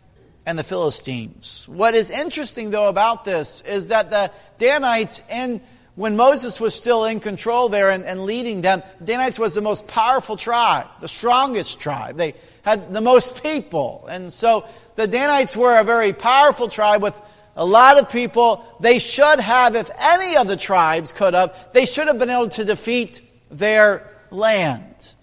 and 0.45 0.59
the 0.59 0.64
Philistines. 0.64 1.69
What 1.69 1.95
is 1.95 2.11
interesting, 2.11 2.71
though, 2.71 2.88
about 2.88 3.25
this 3.25 3.62
is 3.62 3.88
that 3.88 4.11
the 4.11 4.33
Danites 4.59 5.23
in 5.30 5.61
when 6.00 6.16
Moses 6.16 6.59
was 6.62 6.75
still 6.75 7.04
in 7.04 7.21
control 7.21 7.69
there 7.69 7.90
and, 7.90 8.04
and, 8.04 8.25
leading 8.25 8.62
them, 8.62 8.83
the 9.00 9.04
Danites 9.04 9.38
was 9.38 9.54
the 9.54 9.61
most 9.61 9.87
powerful 9.87 10.35
tribe, 10.35 10.87
the 10.99 11.09
strongest 11.09 11.78
tribe. 11.78 12.16
They 12.16 12.33
had 12.62 12.90
the 12.90 13.02
most 13.02 13.42
people. 13.42 14.09
And 14.11 14.33
so 14.33 14.64
the 14.95 15.07
Danites 15.07 15.54
were 15.54 15.78
a 15.78 15.85
very 15.85 16.14
powerful 16.14 16.69
tribe 16.69 17.02
with 17.02 17.21
a 17.54 17.66
lot 17.66 17.99
of 17.99 18.11
people. 18.11 18.64
They 18.80 18.99
should 18.99 19.40
have, 19.40 19.76
if 19.76 19.90
any 20.00 20.38
of 20.38 20.49
the 20.49 20.57
tribes 20.57 21.12
could 21.12 21.35
have, 21.35 21.71
they 21.75 21.85
should 21.85 22.07
have 22.07 22.19
been 22.19 22.30
able 22.30 22.49
to 22.49 22.64
defeat 22.64 23.21
their 23.50 24.11
land. 24.30 25.14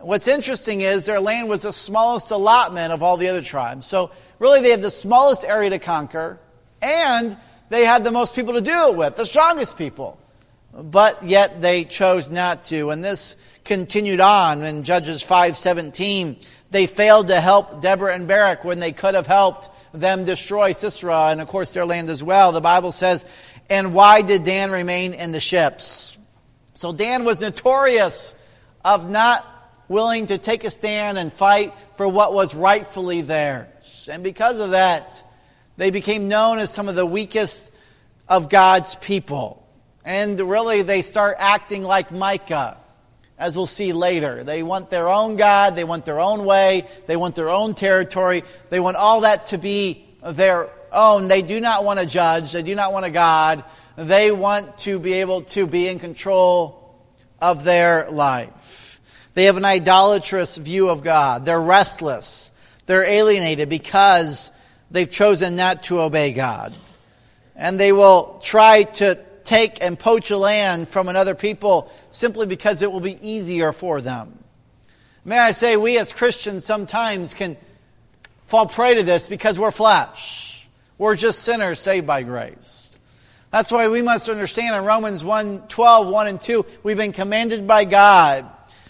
What's 0.00 0.26
interesting 0.26 0.80
is 0.80 1.06
their 1.06 1.20
land 1.20 1.48
was 1.48 1.62
the 1.62 1.72
smallest 1.72 2.32
allotment 2.32 2.92
of 2.92 3.04
all 3.04 3.18
the 3.18 3.28
other 3.28 3.42
tribes. 3.42 3.86
So 3.86 4.10
really 4.40 4.62
they 4.62 4.70
had 4.70 4.82
the 4.82 4.90
smallest 4.90 5.44
area 5.44 5.70
to 5.70 5.78
conquer 5.78 6.40
and 6.82 7.36
they 7.68 7.84
had 7.84 8.04
the 8.04 8.10
most 8.10 8.34
people 8.34 8.54
to 8.54 8.60
do 8.60 8.88
it 8.88 8.96
with, 8.96 9.16
the 9.16 9.26
strongest 9.26 9.76
people. 9.76 10.18
But 10.72 11.22
yet 11.22 11.60
they 11.60 11.84
chose 11.84 12.30
not 12.30 12.66
to. 12.66 12.90
And 12.90 13.02
this 13.02 13.36
continued 13.64 14.20
on 14.20 14.62
in 14.62 14.82
Judges 14.82 15.22
5:17. 15.22 16.36
They 16.70 16.86
failed 16.86 17.28
to 17.28 17.40
help 17.40 17.80
Deborah 17.80 18.14
and 18.14 18.28
Barak 18.28 18.64
when 18.64 18.78
they 18.78 18.92
could 18.92 19.14
have 19.14 19.26
helped 19.26 19.70
them 19.92 20.24
destroy 20.24 20.72
Sisera 20.72 21.28
and 21.28 21.40
of 21.40 21.48
course 21.48 21.72
their 21.72 21.86
land 21.86 22.10
as 22.10 22.22
well. 22.22 22.52
The 22.52 22.60
Bible 22.60 22.92
says, 22.92 23.24
"And 23.70 23.94
why 23.94 24.20
did 24.22 24.44
Dan 24.44 24.70
remain 24.70 25.14
in 25.14 25.32
the 25.32 25.40
ships?" 25.40 26.18
So 26.74 26.92
Dan 26.92 27.24
was 27.24 27.40
notorious 27.40 28.34
of 28.84 29.08
not 29.08 29.44
willing 29.88 30.26
to 30.26 30.38
take 30.38 30.64
a 30.64 30.70
stand 30.70 31.18
and 31.18 31.32
fight 31.32 31.72
for 31.96 32.06
what 32.06 32.34
was 32.34 32.54
rightfully 32.54 33.22
theirs. 33.22 34.08
And 34.12 34.22
because 34.22 34.58
of 34.60 34.70
that, 34.70 35.24
they 35.78 35.90
became 35.90 36.28
known 36.28 36.58
as 36.58 36.74
some 36.74 36.88
of 36.88 36.96
the 36.96 37.06
weakest 37.06 37.72
of 38.28 38.50
God's 38.50 38.96
people. 38.96 39.64
And 40.04 40.38
really, 40.38 40.82
they 40.82 41.02
start 41.02 41.36
acting 41.38 41.84
like 41.84 42.10
Micah, 42.10 42.76
as 43.38 43.56
we'll 43.56 43.66
see 43.66 43.92
later. 43.92 44.42
They 44.42 44.64
want 44.64 44.90
their 44.90 45.08
own 45.08 45.36
God, 45.36 45.76
they 45.76 45.84
want 45.84 46.04
their 46.04 46.18
own 46.18 46.44
way, 46.44 46.86
they 47.06 47.16
want 47.16 47.36
their 47.36 47.48
own 47.48 47.74
territory, 47.74 48.42
they 48.70 48.80
want 48.80 48.96
all 48.96 49.20
that 49.20 49.46
to 49.46 49.58
be 49.58 50.04
their 50.26 50.68
own. 50.90 51.28
They 51.28 51.42
do 51.42 51.60
not 51.60 51.84
want 51.84 52.00
a 52.00 52.06
judge, 52.06 52.52
they 52.52 52.62
do 52.62 52.74
not 52.74 52.92
want 52.92 53.06
a 53.06 53.10
God, 53.10 53.62
they 53.96 54.32
want 54.32 54.78
to 54.78 54.98
be 54.98 55.14
able 55.14 55.42
to 55.42 55.64
be 55.66 55.86
in 55.86 56.00
control 56.00 56.98
of 57.40 57.62
their 57.62 58.10
life. 58.10 59.00
They 59.34 59.44
have 59.44 59.56
an 59.56 59.64
idolatrous 59.64 60.56
view 60.56 60.88
of 60.88 61.04
God. 61.04 61.44
They're 61.44 61.60
restless. 61.60 62.50
They're 62.86 63.04
alienated 63.04 63.68
because 63.68 64.50
they've 64.90 65.10
chosen 65.10 65.56
not 65.56 65.84
to 65.84 66.00
obey 66.00 66.32
God. 66.32 66.74
And 67.56 67.78
they 67.78 67.92
will 67.92 68.38
try 68.42 68.84
to 68.84 69.18
take 69.44 69.82
and 69.82 69.98
poach 69.98 70.30
a 70.30 70.36
land 70.36 70.88
from 70.88 71.08
another 71.08 71.34
people 71.34 71.90
simply 72.10 72.46
because 72.46 72.82
it 72.82 72.92
will 72.92 73.00
be 73.00 73.18
easier 73.26 73.72
for 73.72 74.00
them. 74.00 74.38
May 75.24 75.38
I 75.38 75.50
say, 75.50 75.76
we 75.76 75.98
as 75.98 76.12
Christians 76.12 76.64
sometimes 76.64 77.34
can 77.34 77.56
fall 78.46 78.66
prey 78.66 78.94
to 78.96 79.02
this 79.02 79.26
because 79.26 79.58
we're 79.58 79.70
flesh. 79.70 80.68
We're 80.98 81.16
just 81.16 81.40
sinners 81.40 81.78
saved 81.78 82.06
by 82.06 82.22
grace. 82.22 82.98
That's 83.50 83.72
why 83.72 83.88
we 83.88 84.02
must 84.02 84.28
understand 84.28 84.76
in 84.76 84.84
Romans 84.84 85.24
1 85.24 85.68
12, 85.68 86.08
1 86.08 86.26
and 86.26 86.40
2, 86.40 86.66
we've 86.82 86.96
been 86.96 87.12
commanded 87.12 87.66
by 87.66 87.84
God. 87.84 88.46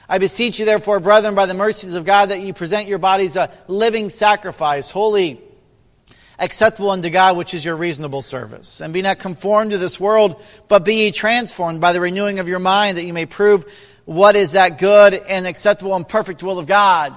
I 0.09 0.19
beseech 0.19 0.59
you, 0.59 0.65
therefore, 0.65 1.01
brethren, 1.01 1.35
by 1.35 1.47
the 1.47 1.55
mercies 1.55 1.95
of 1.95 2.05
God, 2.05 2.31
that 2.31 2.41
you 2.41 2.55
present 2.55 2.89
your 2.89 2.99
bodies 2.99 3.37
a 3.37 3.51
living 3.69 4.09
sacrifice, 4.11 4.91
holy, 4.91 5.41
acceptable 6.39 6.91
unto 6.91 7.11
God, 7.11 7.37
which 7.37 7.55
is 7.55 7.65
your 7.65 7.77
reasonable 7.77 8.23
service. 8.23 8.81
And 8.81 8.93
be 8.93 9.03
not 9.03 9.19
conformed 9.19 9.73
to 9.73 9.79
this 9.79 9.99
world, 9.99 10.43
but 10.69 10.85
be 10.85 11.07
ye 11.07 11.11
transformed 11.11 11.81
by 11.81 11.93
the 11.93 12.01
renewing 12.01 12.39
of 12.39 12.49
your 12.49 12.59
mind, 12.59 12.97
that 12.97 13.05
you 13.05 13.13
may 13.13 13.27
prove 13.27 13.65
what 14.05 14.37
is 14.37 14.53
that 14.53 14.79
good 14.79 15.15
and 15.15 15.47
acceptable 15.47 15.95
and 15.95 16.09
perfect 16.09 16.43
will 16.43 16.59
of 16.59 16.67
God. 16.67 17.13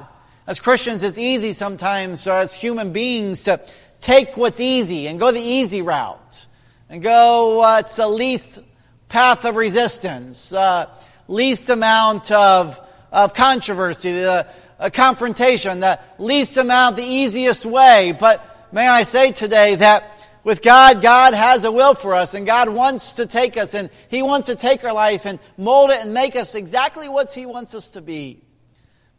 As 0.48 0.60
Christians, 0.60 1.04
it's 1.04 1.18
easy 1.18 1.54
sometimes, 1.54 2.28
or 2.28 2.34
as 2.34 2.54
human 2.54 2.92
beings, 2.92 3.44
to 3.44 3.62
take 4.02 4.36
what's 4.36 4.60
easy 4.60 5.08
and 5.08 5.20
go 5.20 5.32
the 5.32 5.40
easy 5.40 5.82
route 5.82 6.48
and 6.90 7.02
go 7.02 7.58
what's 7.60 7.96
the 7.96 8.08
least 8.08 8.60
path 9.08 9.46
of 9.46 9.56
resistance, 9.56 10.52
uh, 10.52 10.90
least 11.28 11.70
amount 11.70 12.32
of, 12.32 12.80
of 13.12 13.34
controversy, 13.34 14.12
the 14.12 14.48
uh, 14.80 14.90
confrontation, 14.90 15.80
the 15.80 16.00
least 16.18 16.58
amount, 16.58 16.96
the 16.96 17.04
easiest 17.04 17.66
way. 17.66 18.16
But 18.20 18.46
may 18.72 18.88
I 18.88 19.04
say 19.04 19.32
today 19.32 19.76
that 19.76 20.04
with 20.44 20.62
God, 20.62 21.02
God 21.02 21.34
has 21.34 21.66
a 21.66 21.72
will 21.72 21.94
for 21.94 22.14
us, 22.16 22.34
and 22.34 22.46
God 22.46 22.70
wants 22.70 23.14
to 23.14 23.28
take 23.28 23.58
us, 23.58 23.76
and 23.76 23.90
He 24.10 24.24
wants 24.24 24.48
to 24.48 24.56
take 24.56 24.84
our 24.84 24.94
life 24.94 25.26
and 25.26 25.40
mold 25.58 25.92
it 25.92 26.04
and 26.04 26.14
make 26.14 26.36
us 26.36 26.56
exactly 26.56 27.08
what 27.08 27.32
He 27.32 27.46
wants 27.46 27.76
us 27.76 27.92
to 27.92 28.02
be. 28.02 28.42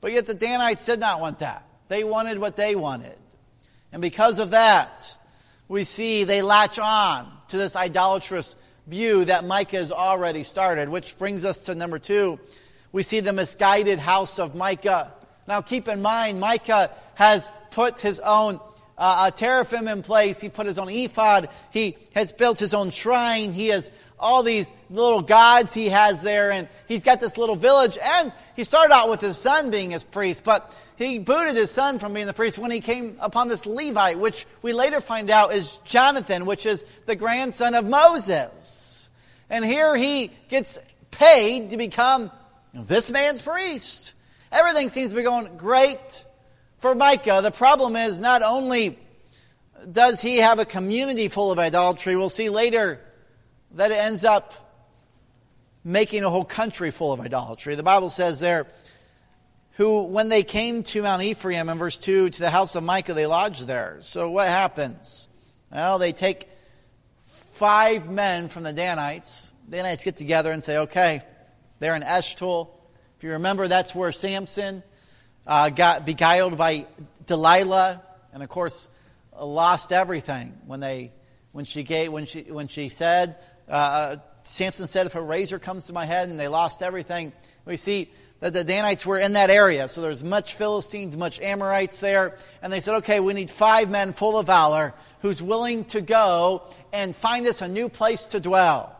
But 0.00 0.12
yet 0.12 0.26
the 0.26 0.34
Danites 0.34 0.84
did 0.84 0.98
not 0.98 1.20
want 1.20 1.38
that. 1.38 1.64
They 1.88 2.02
wanted 2.02 2.38
what 2.38 2.56
they 2.56 2.74
wanted. 2.74 3.16
And 3.92 4.02
because 4.02 4.38
of 4.38 4.50
that, 4.50 5.16
we 5.68 5.84
see 5.84 6.24
they 6.24 6.42
latch 6.42 6.78
on 6.78 7.30
to 7.48 7.56
this 7.56 7.76
idolatrous 7.76 8.56
view 8.86 9.24
that 9.26 9.44
Micah 9.44 9.76
has 9.76 9.92
already 9.92 10.42
started, 10.42 10.88
which 10.88 11.16
brings 11.18 11.44
us 11.44 11.66
to 11.66 11.74
number 11.74 11.98
two. 11.98 12.40
We 12.90 13.02
see 13.02 13.20
the 13.20 13.32
misguided 13.32 13.98
house 14.00 14.38
of 14.38 14.54
Micah. 14.56 15.12
Now 15.46 15.60
keep 15.60 15.86
in 15.86 16.02
mind, 16.02 16.40
Micah 16.40 16.90
has 17.14 17.50
put 17.70 18.00
his 18.00 18.18
own 18.20 18.58
uh, 18.96 19.28
a 19.28 19.36
teraphim 19.36 19.88
in 19.88 20.02
place. 20.02 20.40
He 20.40 20.48
put 20.48 20.66
his 20.66 20.78
own 20.78 20.88
ephod. 20.88 21.48
He 21.70 21.96
has 22.14 22.32
built 22.32 22.58
his 22.58 22.74
own 22.74 22.90
shrine. 22.90 23.52
He 23.52 23.68
has 23.68 23.90
all 24.18 24.42
these 24.42 24.72
little 24.88 25.20
gods 25.20 25.74
he 25.74 25.88
has 25.88 26.22
there, 26.22 26.52
and 26.52 26.68
he's 26.86 27.02
got 27.02 27.20
this 27.20 27.36
little 27.36 27.56
village. 27.56 27.98
And 28.00 28.32
he 28.54 28.64
started 28.64 28.94
out 28.94 29.10
with 29.10 29.20
his 29.20 29.36
son 29.36 29.70
being 29.70 29.90
his 29.90 30.04
priest, 30.04 30.44
but 30.44 30.74
he 30.96 31.18
booted 31.18 31.56
his 31.56 31.70
son 31.70 31.98
from 31.98 32.14
being 32.14 32.26
the 32.26 32.32
priest 32.32 32.58
when 32.58 32.70
he 32.70 32.80
came 32.80 33.16
upon 33.20 33.48
this 33.48 33.66
Levite, 33.66 34.18
which 34.18 34.46
we 34.62 34.72
later 34.72 35.00
find 35.00 35.30
out 35.30 35.52
is 35.52 35.78
Jonathan, 35.84 36.46
which 36.46 36.66
is 36.66 36.84
the 37.06 37.16
grandson 37.16 37.74
of 37.74 37.84
Moses. 37.84 39.10
And 39.50 39.64
here 39.64 39.96
he 39.96 40.30
gets 40.48 40.78
paid 41.10 41.70
to 41.70 41.76
become 41.76 42.30
this 42.72 43.10
man's 43.10 43.42
priest. 43.42 44.14
Everything 44.50 44.88
seems 44.88 45.10
to 45.10 45.16
be 45.16 45.22
going 45.22 45.56
great 45.56 46.24
for 46.82 46.96
Micah, 46.96 47.38
the 47.44 47.52
problem 47.52 47.94
is 47.94 48.18
not 48.18 48.42
only 48.42 48.98
does 49.90 50.20
he 50.20 50.38
have 50.38 50.58
a 50.58 50.64
community 50.64 51.28
full 51.28 51.52
of 51.52 51.58
idolatry, 51.60 52.16
we'll 52.16 52.28
see 52.28 52.48
later 52.48 52.98
that 53.74 53.92
it 53.92 53.98
ends 53.98 54.24
up 54.24 54.52
making 55.84 56.24
a 56.24 56.28
whole 56.28 56.44
country 56.44 56.90
full 56.90 57.12
of 57.12 57.20
idolatry. 57.20 57.76
The 57.76 57.84
Bible 57.84 58.10
says 58.10 58.40
there, 58.40 58.66
who, 59.76 60.02
when 60.02 60.28
they 60.28 60.42
came 60.42 60.82
to 60.82 61.02
Mount 61.02 61.22
Ephraim 61.22 61.68
in 61.68 61.78
verse 61.78 61.98
2, 61.98 62.30
to 62.30 62.38
the 62.40 62.50
house 62.50 62.74
of 62.74 62.82
Micah, 62.82 63.14
they 63.14 63.26
lodged 63.26 63.68
there. 63.68 63.98
So 64.00 64.28
what 64.28 64.48
happens? 64.48 65.28
Well, 65.70 66.00
they 66.00 66.10
take 66.10 66.48
five 67.26 68.10
men 68.10 68.48
from 68.48 68.64
the 68.64 68.72
Danites. 68.72 69.54
The 69.68 69.76
Danites 69.76 70.04
get 70.04 70.16
together 70.16 70.50
and 70.50 70.60
say, 70.60 70.78
okay, 70.78 71.22
they're 71.78 71.94
in 71.94 72.02
Eshtaol. 72.02 72.70
If 73.16 73.22
you 73.22 73.30
remember, 73.30 73.68
that's 73.68 73.94
where 73.94 74.10
Samson 74.10 74.82
uh, 75.46 75.70
got 75.70 76.06
beguiled 76.06 76.56
by 76.56 76.86
Delilah, 77.26 78.02
and 78.32 78.42
of 78.42 78.48
course, 78.48 78.90
lost 79.38 79.92
everything 79.92 80.58
when 80.66 80.80
they 80.80 81.12
when 81.52 81.64
she 81.64 81.82
gave 81.82 82.12
when 82.12 82.24
she 82.24 82.42
when 82.42 82.68
she 82.68 82.88
said 82.88 83.36
uh, 83.68 84.16
Samson 84.44 84.86
said, 84.86 85.06
"If 85.06 85.14
a 85.14 85.22
razor 85.22 85.58
comes 85.58 85.86
to 85.86 85.92
my 85.92 86.04
head," 86.04 86.28
and 86.28 86.38
they 86.38 86.48
lost 86.48 86.82
everything. 86.82 87.32
We 87.64 87.76
see 87.76 88.10
that 88.40 88.52
the 88.52 88.64
Danites 88.64 89.06
were 89.06 89.18
in 89.18 89.34
that 89.34 89.50
area, 89.50 89.88
so 89.88 90.02
there's 90.02 90.24
much 90.24 90.54
Philistines, 90.54 91.16
much 91.16 91.40
Amorites 91.40 92.00
there, 92.00 92.36
and 92.60 92.72
they 92.72 92.80
said, 92.80 92.96
"Okay, 92.96 93.20
we 93.20 93.34
need 93.34 93.50
five 93.50 93.90
men 93.90 94.12
full 94.12 94.38
of 94.38 94.46
valor 94.46 94.94
who's 95.20 95.42
willing 95.42 95.84
to 95.86 96.00
go 96.00 96.62
and 96.92 97.14
find 97.14 97.46
us 97.46 97.62
a 97.62 97.68
new 97.68 97.88
place 97.88 98.26
to 98.26 98.40
dwell." 98.40 98.96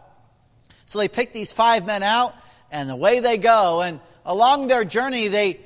So 0.87 0.99
they 0.99 1.09
pick 1.09 1.33
these 1.33 1.53
five 1.53 1.87
men 1.87 2.03
out, 2.03 2.35
and 2.71 2.91
away 2.91 3.21
they 3.21 3.39
go. 3.39 3.83
And 3.83 4.01
along 4.25 4.69
their 4.69 4.85
journey, 4.85 5.29
they 5.29 5.59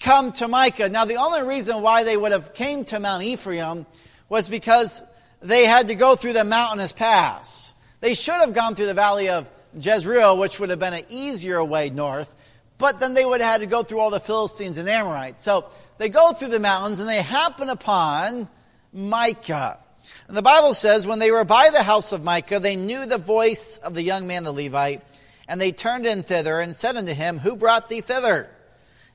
come 0.00 0.32
to 0.32 0.48
Micah. 0.48 0.88
Now, 0.88 1.04
the 1.04 1.16
only 1.16 1.42
reason 1.42 1.82
why 1.82 2.04
they 2.04 2.16
would 2.16 2.32
have 2.32 2.54
came 2.54 2.84
to 2.84 3.00
Mount 3.00 3.22
Ephraim 3.22 3.86
was 4.28 4.48
because 4.48 5.04
they 5.40 5.64
had 5.64 5.88
to 5.88 5.94
go 5.94 6.14
through 6.14 6.34
the 6.34 6.44
mountainous 6.44 6.92
pass. 6.92 7.74
They 8.00 8.14
should 8.14 8.34
have 8.34 8.54
gone 8.54 8.74
through 8.74 8.86
the 8.86 8.94
valley 8.94 9.28
of 9.28 9.50
Jezreel, 9.78 10.38
which 10.38 10.60
would 10.60 10.70
have 10.70 10.78
been 10.78 10.94
an 10.94 11.04
easier 11.08 11.62
way 11.64 11.90
north, 11.90 12.34
but 12.78 13.00
then 13.00 13.14
they 13.14 13.24
would 13.24 13.40
have 13.40 13.52
had 13.52 13.60
to 13.60 13.66
go 13.66 13.82
through 13.82 14.00
all 14.00 14.10
the 14.10 14.20
Philistines 14.20 14.78
and 14.78 14.88
Amorites. 14.88 15.42
So 15.42 15.68
they 15.98 16.08
go 16.08 16.32
through 16.32 16.48
the 16.48 16.60
mountains 16.60 17.00
and 17.00 17.08
they 17.08 17.22
happen 17.22 17.68
upon 17.68 18.48
Micah. 18.92 19.78
And 20.26 20.36
the 20.36 20.42
Bible 20.42 20.74
says, 20.74 21.06
when 21.06 21.18
they 21.18 21.30
were 21.30 21.44
by 21.44 21.70
the 21.70 21.82
house 21.82 22.12
of 22.12 22.24
Micah, 22.24 22.60
they 22.60 22.76
knew 22.76 23.04
the 23.04 23.18
voice 23.18 23.78
of 23.78 23.94
the 23.94 24.02
young 24.02 24.26
man, 24.26 24.44
the 24.44 24.52
Levite, 24.52 25.02
and 25.48 25.60
they 25.60 25.72
turned 25.72 26.06
in 26.06 26.22
thither 26.22 26.60
and 26.60 26.76
said 26.76 26.96
unto 26.96 27.14
him, 27.14 27.38
Who 27.38 27.56
brought 27.56 27.88
thee 27.88 28.00
thither? 28.00 28.48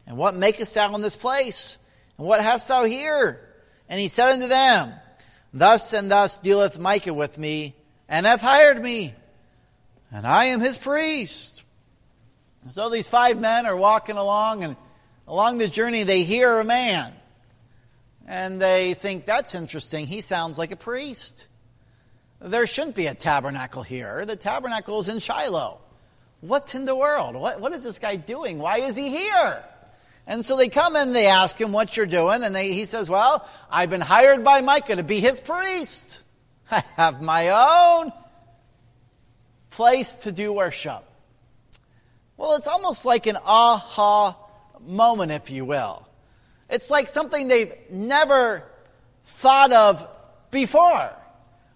And 0.06 0.18
what 0.18 0.36
makest 0.36 0.76
thou 0.76 0.94
in 0.96 1.02
this 1.02 1.16
place? 1.16 1.78
And 2.18 2.28
what 2.28 2.42
hast 2.42 2.68
thou 2.68 2.84
here? 2.84 3.40
And 3.90 4.00
he 4.00 4.08
said 4.08 4.34
unto 4.34 4.48
them, 4.48 4.94
Thus 5.54 5.94
and 5.94 6.10
thus 6.10 6.38
dealeth 6.38 6.80
Micah 6.80 7.14
with 7.14 7.38
me, 7.38 7.76
and 8.10 8.26
hath 8.26 8.42
hired 8.42 8.82
me, 8.82 9.14
and 10.12 10.26
I 10.26 10.46
am 10.46 10.60
his 10.60 10.78
priest. 10.78 11.64
So 12.70 12.90
these 12.90 13.10
five 13.10 13.40
men 13.40 13.66
are 13.66 13.76
walking 13.76 14.18
along, 14.18 14.64
and 14.64 14.76
along 15.28 15.58
the 15.58 15.68
journey 15.68 16.04
they 16.04 16.24
hear 16.24 16.60
a 16.60 16.66
man. 16.66 17.14
And 18.28 18.60
they 18.62 18.94
think, 18.94 19.26
that's 19.26 19.54
interesting. 19.54 20.08
He 20.08 20.22
sounds 20.22 20.58
like 20.58 20.72
a 20.72 20.78
priest. 20.78 21.48
There 22.40 22.66
shouldn't 22.66 22.96
be 22.96 23.08
a 23.08 23.14
tabernacle 23.14 23.84
here. 23.84 24.26
The 24.26 24.36
tabernacle 24.36 25.00
is 25.00 25.10
in 25.10 25.20
Shiloh. 25.20 25.80
What 26.42 26.74
in 26.76 26.86
the 26.86 26.96
world? 26.96 27.36
What, 27.36 27.62
what 27.62 27.74
is 27.74 27.84
this 27.84 28.00
guy 28.00 28.16
doing? 28.16 28.60
Why 28.60 28.80
is 28.80 28.96
he 28.96 29.10
here? 29.10 29.64
And 30.26 30.46
so 30.46 30.56
they 30.56 30.70
come 30.70 30.96
and 30.96 31.14
they 31.14 31.28
ask 31.28 31.60
him 31.60 31.74
what 31.74 31.98
you're 31.98 32.06
doing, 32.06 32.44
and 32.44 32.56
they, 32.56 32.74
he 32.74 32.86
says, 32.86 33.10
Well, 33.10 33.48
I've 33.70 33.90
been 33.90 34.02
hired 34.02 34.44
by 34.44 34.62
Micah 34.62 34.96
to 34.96 35.04
be 35.04 35.20
his 35.20 35.42
priest. 35.42 36.22
I 36.72 36.84
have 36.96 37.22
my 37.22 37.50
own 37.50 38.12
place 39.70 40.16
to 40.16 40.32
do 40.32 40.54
worship. 40.54 41.04
Well, 42.38 42.56
it's 42.56 42.68
almost 42.68 43.06
like 43.06 43.28
an 43.28 43.38
aha 43.38 44.38
moment, 44.80 45.32
if 45.32 45.52
you 45.52 45.66
will. 45.66 46.08
It's 46.70 46.90
like 46.90 47.08
something 47.08 47.48
they've 47.48 47.74
never 47.92 48.64
thought 49.26 49.72
of 49.72 50.08
before. 50.52 51.16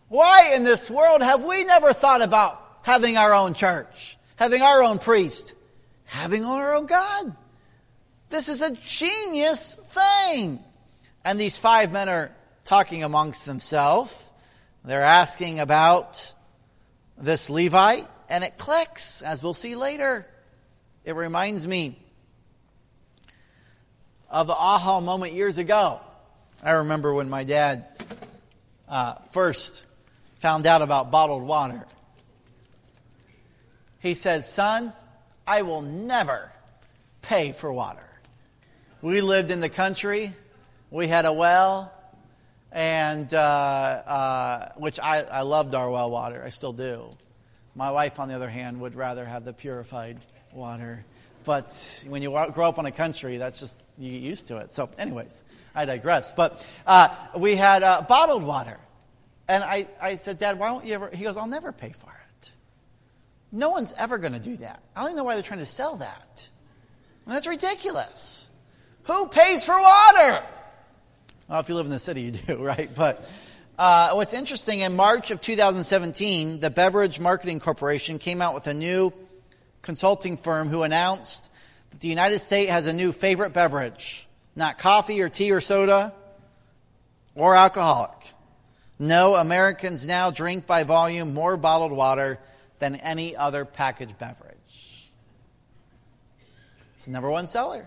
Why 0.08 0.54
in 0.56 0.63
this 0.63 0.89
world 0.89 1.22
have 1.22 1.44
we 1.44 1.66
never 1.66 1.94
thought 1.94 2.22
about 2.22 2.62
having 2.84 3.18
our 3.18 3.34
own 3.34 3.54
church, 3.54 4.18
having 4.38 4.62
our 4.62 4.82
own 4.84 5.00
priest, 5.00 5.54
having 6.06 6.46
our 6.46 6.75
own 6.75 6.86
God? 6.86 7.36
This 8.29 8.50
is 8.50 8.62
a 8.62 8.72
genius 8.72 9.75
thing. 9.75 10.60
And 11.24 11.39
these 11.39 11.57
five 11.57 11.91
men 11.91 12.10
are 12.10 12.31
talking 12.63 13.03
amongst 13.03 13.46
themselves. 13.46 14.31
They're 14.84 15.01
asking 15.01 15.60
about 15.60 16.34
this 17.17 17.50
Levite, 17.50 18.07
and 18.29 18.43
it 18.43 18.57
clicks, 18.57 19.22
as 19.22 19.41
we'll 19.43 19.53
see 19.53 19.75
later. 19.75 20.25
It 21.03 21.15
reminds 21.15 21.67
me 21.67 21.98
of 24.29 24.48
the 24.48 24.53
aha 24.53 25.00
moment 25.00 25.34
years 25.34 25.57
ago. 25.57 26.01
I 26.62 26.72
remember 26.72 27.13
when 27.13 27.29
my 27.29 27.43
dad 27.43 27.86
uh, 28.89 29.15
first 29.31 29.86
found 30.36 30.65
out 30.65 30.81
about 30.81 31.12
bottled 31.12 31.43
water. 31.43 31.86
He 34.00 34.13
said, 34.13 34.43
Son, 34.43 34.93
I 35.46 35.62
will 35.63 35.81
never 35.81 36.51
pay 37.22 37.51
for 37.51 37.72
water. 37.72 38.07
We 39.08 39.22
lived 39.22 39.52
in 39.52 39.62
the 39.62 39.70
country, 39.70 40.34
we 40.92 41.08
had 41.08 41.24
a 41.24 41.32
well, 41.32 41.94
and 42.74 43.34
uh, 43.34 43.38
uh, 43.38 44.70
which 44.76 45.00
I, 45.00 45.22
I 45.22 45.42
loved 45.44 45.74
our 45.76 45.90
well 45.90 46.12
water. 46.12 46.44
I 46.46 46.50
still 46.50 46.74
do. 46.74 47.12
My 47.74 47.90
wife, 47.90 48.20
on 48.20 48.28
the 48.28 48.34
other 48.34 48.50
hand, 48.50 48.82
would 48.82 48.96
rather 48.96 49.24
have 49.24 49.46
the 49.46 49.54
purified 49.54 50.20
water. 50.52 51.06
But 51.46 52.06
when 52.10 52.22
you 52.22 52.32
grow 52.52 52.68
up 52.68 52.80
in 52.80 52.86
a 52.86 52.92
country, 52.92 53.38
that's 53.38 53.62
just, 53.62 53.82
you 53.98 54.12
get 54.12 54.22
used 54.22 54.50
to 54.50 54.58
it. 54.58 54.74
So, 54.74 54.90
anyways, 54.98 55.46
I 55.74 55.86
digress. 55.86 56.34
But 56.34 56.68
uh, 56.86 57.08
we 57.38 57.56
had 57.56 57.84
uh, 57.84 58.02
bottled 58.02 58.44
water. 58.44 58.78
And 59.48 59.64
I, 59.64 59.88
I 60.02 60.16
said, 60.16 60.38
Dad, 60.38 60.60
why 60.60 60.68
don't 60.68 60.86
you 60.86 60.96
ever? 60.96 61.10
He 61.14 61.24
goes, 61.24 61.38
I'll 61.38 61.48
never 61.48 61.72
pay 61.72 61.94
for 61.94 62.12
it. 62.42 62.52
No 63.54 63.70
one's 63.70 63.94
ever 63.98 64.18
going 64.18 64.34
to 64.34 64.40
do 64.40 64.58
that. 64.58 64.84
I 64.98 65.00
don't 65.00 65.12
even 65.12 65.16
know 65.16 65.24
why 65.24 65.36
they're 65.36 65.44
trying 65.44 65.62
to 65.62 65.66
sell 65.66 65.96
that. 65.96 66.50
I 67.26 67.30
mean, 67.30 67.36
that's 67.36 67.48
ridiculous. 67.48 68.52
Who 69.08 69.28
pays 69.28 69.64
for 69.64 69.80
water? 69.80 70.44
Well, 71.48 71.60
if 71.60 71.70
you 71.70 71.76
live 71.76 71.86
in 71.86 71.92
the 71.92 72.00
city, 72.00 72.22
you 72.22 72.32
do, 72.32 72.58
right? 72.64 72.90
But 72.94 73.34
uh, 73.80 74.12
what's 74.12 74.34
interesting, 74.34 74.82
in 74.82 74.96
March 74.96 75.32
of 75.32 75.42
2017, 75.42 76.60
the 76.60 76.70
Beverage 76.70 77.20
Marketing 77.20 77.60
Corporation 77.60 78.20
came 78.20 78.42
out 78.42 78.54
with 78.54 78.68
a 78.68 78.74
new 78.74 79.14
consulting 79.82 80.36
firm 80.36 80.68
who 80.68 80.84
announced 80.84 81.52
that 81.92 82.02
the 82.02 82.10
United 82.10 82.40
States 82.40 82.70
has 82.70 82.88
a 82.88 82.94
new 82.94 83.12
favorite 83.12 83.54
beverage 83.54 84.28
not 84.58 84.80
coffee 84.80 85.22
or 85.22 85.30
tea 85.30 85.52
or 85.52 85.62
soda 85.62 86.12
or 87.36 87.56
alcoholic. 87.56 88.34
No, 89.00 89.36
Americans 89.36 90.08
now 90.08 90.32
drink 90.32 90.66
by 90.66 90.84
volume 90.84 91.34
more 91.34 91.56
bottled 91.56 91.92
water 91.92 92.40
than 92.80 92.96
any 92.96 93.36
other 93.36 93.64
packaged 93.64 94.18
beverage. 94.18 95.12
It's 96.92 97.06
the 97.06 97.12
number 97.12 97.30
one 97.30 97.46
seller. 97.46 97.86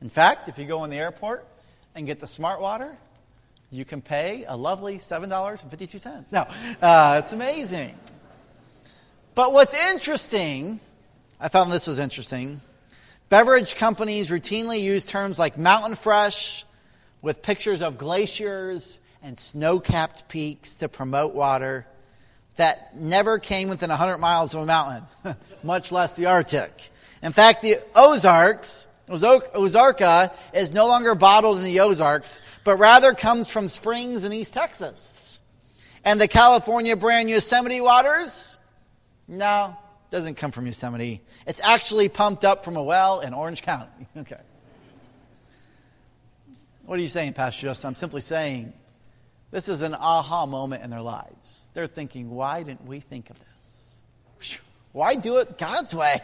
In 0.00 0.08
fact, 0.08 0.48
if 0.48 0.58
you 0.58 0.64
go 0.64 0.84
in 0.84 0.90
the 0.90 0.98
airport 0.98 1.46
and 1.94 2.06
get 2.06 2.20
the 2.20 2.26
smart 2.26 2.60
water, 2.60 2.94
you 3.70 3.84
can 3.84 4.02
pay 4.02 4.44
a 4.46 4.56
lovely 4.56 4.96
$7.52. 4.96 6.32
Now, 6.32 6.48
uh, 6.80 7.20
it's 7.22 7.32
amazing. 7.32 7.94
But 9.34 9.52
what's 9.52 9.74
interesting, 9.92 10.80
I 11.40 11.48
found 11.48 11.72
this 11.72 11.86
was 11.86 11.98
interesting. 11.98 12.60
Beverage 13.28 13.76
companies 13.76 14.30
routinely 14.30 14.80
use 14.80 15.04
terms 15.04 15.38
like 15.38 15.58
mountain 15.58 15.94
fresh 15.94 16.64
with 17.22 17.42
pictures 17.42 17.82
of 17.82 17.98
glaciers 17.98 19.00
and 19.22 19.38
snow 19.38 19.80
capped 19.80 20.28
peaks 20.28 20.76
to 20.76 20.88
promote 20.88 21.34
water 21.34 21.86
that 22.54 22.96
never 22.96 23.38
came 23.38 23.68
within 23.68 23.90
100 23.90 24.18
miles 24.18 24.54
of 24.54 24.62
a 24.62 24.66
mountain, 24.66 25.04
much 25.62 25.92
less 25.92 26.16
the 26.16 26.26
Arctic. 26.26 26.90
In 27.22 27.32
fact, 27.32 27.62
the 27.62 27.78
Ozarks, 27.94 28.88
Ozarka, 29.08 30.32
is 30.52 30.72
no 30.72 30.86
longer 30.86 31.14
bottled 31.14 31.58
in 31.58 31.64
the 31.64 31.80
Ozarks, 31.80 32.40
but 32.64 32.76
rather 32.76 33.14
comes 33.14 33.50
from 33.50 33.68
springs 33.68 34.24
in 34.24 34.32
East 34.32 34.54
Texas. 34.54 35.40
And 36.04 36.20
the 36.20 36.28
California 36.28 36.96
brand 36.96 37.28
Yosemite 37.28 37.80
waters? 37.80 38.58
No, 39.28 39.76
doesn't 40.10 40.36
come 40.36 40.50
from 40.50 40.66
Yosemite. 40.66 41.20
It's 41.46 41.60
actually 41.60 42.08
pumped 42.08 42.44
up 42.44 42.64
from 42.64 42.76
a 42.76 42.82
well 42.82 43.20
in 43.20 43.34
Orange 43.34 43.62
County. 43.62 44.06
okay. 44.16 44.40
What 46.84 46.98
are 46.98 47.02
you 47.02 47.08
saying, 47.08 47.32
Pastor 47.32 47.66
Justin? 47.66 47.88
I'm 47.88 47.94
simply 47.96 48.20
saying 48.20 48.72
this 49.50 49.68
is 49.68 49.82
an 49.82 49.94
aha 49.94 50.46
moment 50.46 50.84
in 50.84 50.90
their 50.90 51.02
lives. 51.02 51.70
They're 51.74 51.86
thinking, 51.86 52.30
why 52.30 52.62
didn't 52.62 52.86
we 52.86 53.00
think 53.00 53.30
of 53.30 53.38
this? 53.54 54.02
Why 54.92 55.14
do 55.14 55.38
it 55.38 55.58
God's 55.58 55.94
way? 55.94 56.18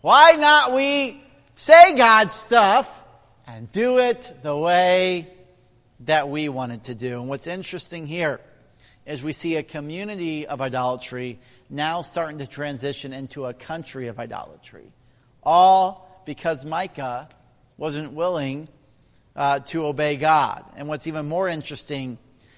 Why 0.00 0.32
not 0.38 0.74
we 0.74 1.22
say 1.60 1.94
God's 1.94 2.32
stuff 2.32 3.04
and 3.46 3.70
do 3.70 3.98
it 3.98 4.32
the 4.42 4.56
way 4.56 5.28
that 6.00 6.30
we 6.30 6.48
wanted 6.48 6.84
to 6.84 6.94
do? 6.94 7.20
And 7.20 7.28
what's 7.28 7.46
interesting 7.46 8.06
here 8.06 8.40
is 9.04 9.22
we 9.22 9.34
see 9.34 9.56
a 9.56 9.62
community 9.62 10.46
of 10.46 10.62
idolatry 10.62 11.38
now 11.68 12.00
starting 12.00 12.38
to 12.38 12.46
transition 12.46 13.12
into 13.12 13.44
a 13.44 13.52
country 13.52 14.06
of 14.06 14.18
idolatry. 14.18 14.90
All 15.42 16.22
because 16.24 16.64
Micah 16.64 17.28
wasn't 17.76 18.14
willing 18.14 18.66
uh, 19.36 19.58
to 19.60 19.84
obey 19.84 20.16
God. 20.16 20.64
And 20.76 20.88
what's 20.88 21.06
even 21.06 21.28
more 21.28 21.46
interesting 21.46 22.16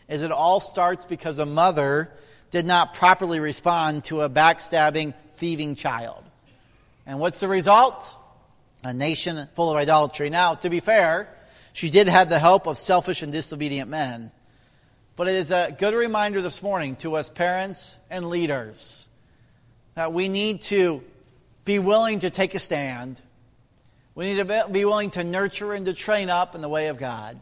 is 0.09 0.23
it 0.23 0.31
all 0.31 0.61
starts 0.61 1.07
because 1.07 1.41
a 1.41 1.47
mother 1.47 2.09
did 2.53 2.67
not 2.67 2.95
properly 2.95 3.41
respond 3.41 4.05
to 4.05 4.21
a 4.21 4.31
backstabbing, 4.31 5.13
thieving 5.31 5.75
child. 5.75 6.23
And 7.05 7.19
what's 7.19 7.41
the 7.41 7.49
result? 7.49 8.19
A 8.85 8.93
nation 8.93 9.49
full 9.55 9.71
of 9.71 9.77
idolatry. 9.77 10.29
Now, 10.31 10.55
to 10.57 10.71
be 10.71 10.81
fair, 10.81 11.29
she 11.73 11.89
did 11.89 12.09
have 12.09 12.29
the 12.29 12.39
help 12.39 12.67
of 12.67 12.79
selfish 12.79 13.23
and 13.23 13.33
disobedient 13.33 13.89
men. 13.89 14.33
But 15.15 15.29
it 15.29 15.35
is 15.35 15.51
a 15.51 15.75
good 15.79 15.95
reminder 15.95 16.41
this 16.41 16.63
morning 16.63 16.97
to 16.97 17.17
us 17.17 17.31
parents 17.31 18.01
and 18.11 18.29
leaders 18.29 19.09
that 19.95 20.13
we 20.13 20.29
need 20.29 20.63
to 20.63 21.03
be 21.65 21.79
willing 21.79 22.21
to 22.21 22.31
take 22.31 22.55
a 22.55 22.59
stand. 22.59 23.21
We 24.15 24.25
need 24.25 24.47
to 24.47 24.69
be 24.71 24.85
willing 24.85 25.11
to 25.11 25.23
nurture 25.23 25.73
and 25.73 25.87
to 25.87 25.93
train 25.93 26.31
up 26.31 26.55
in 26.55 26.63
the 26.63 26.69
way 26.69 26.89
of 26.89 26.99
God. 26.99 27.39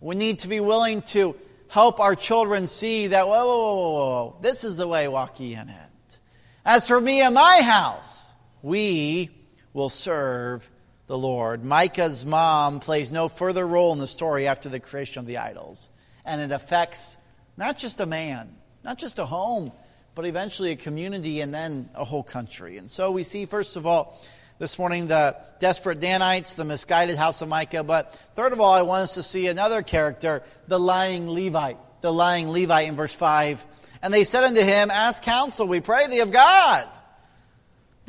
We 0.00 0.14
need 0.16 0.40
to 0.40 0.48
be 0.48 0.60
willing 0.60 1.02
to 1.02 1.36
help 1.68 2.00
our 2.00 2.14
children 2.14 2.66
see 2.66 3.08
that, 3.08 3.26
whoa, 3.26 3.44
whoa, 3.44 3.74
whoa, 3.74 3.92
whoa, 3.92 4.36
this 4.40 4.64
is 4.64 4.76
the 4.76 4.88
way, 4.88 5.06
walk 5.08 5.38
ye 5.38 5.54
in 5.54 5.68
it. 5.68 6.18
As 6.64 6.88
for 6.88 7.00
me 7.00 7.20
and 7.20 7.34
my 7.34 7.60
house, 7.62 8.34
we 8.62 9.30
will 9.72 9.90
serve 9.90 10.68
the 11.06 11.18
Lord. 11.18 11.64
Micah's 11.64 12.24
mom 12.24 12.80
plays 12.80 13.10
no 13.10 13.28
further 13.28 13.66
role 13.66 13.92
in 13.92 13.98
the 13.98 14.06
story 14.06 14.46
after 14.46 14.68
the 14.68 14.80
creation 14.80 15.20
of 15.20 15.26
the 15.26 15.38
idols. 15.38 15.90
And 16.24 16.40
it 16.40 16.52
affects 16.52 17.18
not 17.56 17.78
just 17.78 18.00
a 18.00 18.06
man, 18.06 18.54
not 18.84 18.98
just 18.98 19.18
a 19.18 19.26
home, 19.26 19.72
but 20.14 20.26
eventually 20.26 20.72
a 20.72 20.76
community 20.76 21.40
and 21.40 21.52
then 21.52 21.88
a 21.94 22.04
whole 22.04 22.22
country. 22.22 22.76
And 22.78 22.90
so 22.90 23.10
we 23.10 23.22
see, 23.22 23.46
first 23.46 23.76
of 23.76 23.86
all, 23.86 24.18
this 24.58 24.78
morning 24.78 25.06
the 25.06 25.36
desperate 25.58 26.00
Danites, 26.00 26.54
the 26.54 26.64
misguided 26.64 27.16
house 27.16 27.40
of 27.42 27.48
Micah. 27.48 27.82
But 27.82 28.14
third 28.34 28.52
of 28.52 28.60
all, 28.60 28.72
I 28.72 28.82
want 28.82 29.04
us 29.04 29.14
to 29.14 29.22
see 29.22 29.46
another 29.46 29.82
character, 29.82 30.42
the 30.68 30.78
lying 30.78 31.28
Levite. 31.28 31.78
The 32.02 32.12
lying 32.12 32.48
Levite 32.48 32.88
in 32.88 32.96
verse 32.96 33.14
5. 33.14 33.64
And 34.02 34.12
they 34.12 34.24
said 34.24 34.44
unto 34.44 34.62
him, 34.62 34.90
Ask 34.90 35.22
counsel, 35.22 35.66
we 35.66 35.80
pray 35.80 36.06
thee 36.06 36.20
of 36.20 36.32
God, 36.32 36.88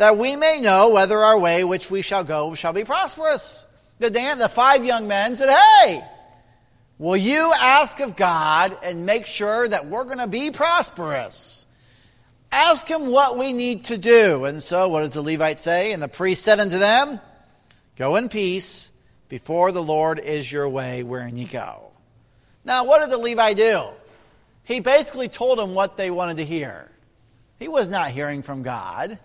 that 0.01 0.17
we 0.17 0.35
may 0.35 0.59
know 0.59 0.89
whether 0.89 1.19
our 1.19 1.37
way 1.37 1.63
which 1.63 1.91
we 1.91 2.01
shall 2.01 2.23
go 2.23 2.55
shall 2.55 2.73
be 2.73 2.83
prosperous. 2.83 3.67
The, 3.99 4.09
the 4.09 4.49
five 4.49 4.83
young 4.83 5.07
men 5.07 5.35
said, 5.35 5.55
Hey, 5.55 6.03
will 6.97 7.15
you 7.15 7.53
ask 7.55 7.99
of 7.99 8.15
God 8.15 8.75
and 8.81 9.05
make 9.05 9.27
sure 9.27 9.67
that 9.67 9.85
we're 9.85 10.05
going 10.05 10.17
to 10.17 10.25
be 10.25 10.49
prosperous? 10.49 11.67
Ask 12.51 12.87
him 12.87 13.11
what 13.11 13.37
we 13.37 13.53
need 13.53 13.83
to 13.85 13.97
do. 13.99 14.45
And 14.45 14.63
so, 14.63 14.87
what 14.87 15.01
does 15.01 15.13
the 15.13 15.21
Levite 15.21 15.59
say? 15.59 15.93
And 15.93 16.01
the 16.01 16.07
priest 16.07 16.41
said 16.41 16.59
unto 16.59 16.79
them, 16.79 17.19
Go 17.95 18.15
in 18.15 18.27
peace, 18.27 18.91
before 19.29 19.71
the 19.71 19.83
Lord 19.83 20.17
is 20.17 20.51
your 20.51 20.67
way 20.67 21.03
wherein 21.03 21.35
you 21.35 21.45
go. 21.45 21.91
Now, 22.65 22.85
what 22.85 23.01
did 23.01 23.11
the 23.11 23.19
Levite 23.19 23.57
do? 23.57 23.83
He 24.63 24.79
basically 24.79 25.29
told 25.29 25.59
them 25.59 25.75
what 25.75 25.95
they 25.95 26.09
wanted 26.09 26.37
to 26.37 26.43
hear. 26.43 26.89
He 27.59 27.67
was 27.67 27.91
not 27.91 28.09
hearing 28.09 28.41
from 28.41 28.63
God. 28.63 29.19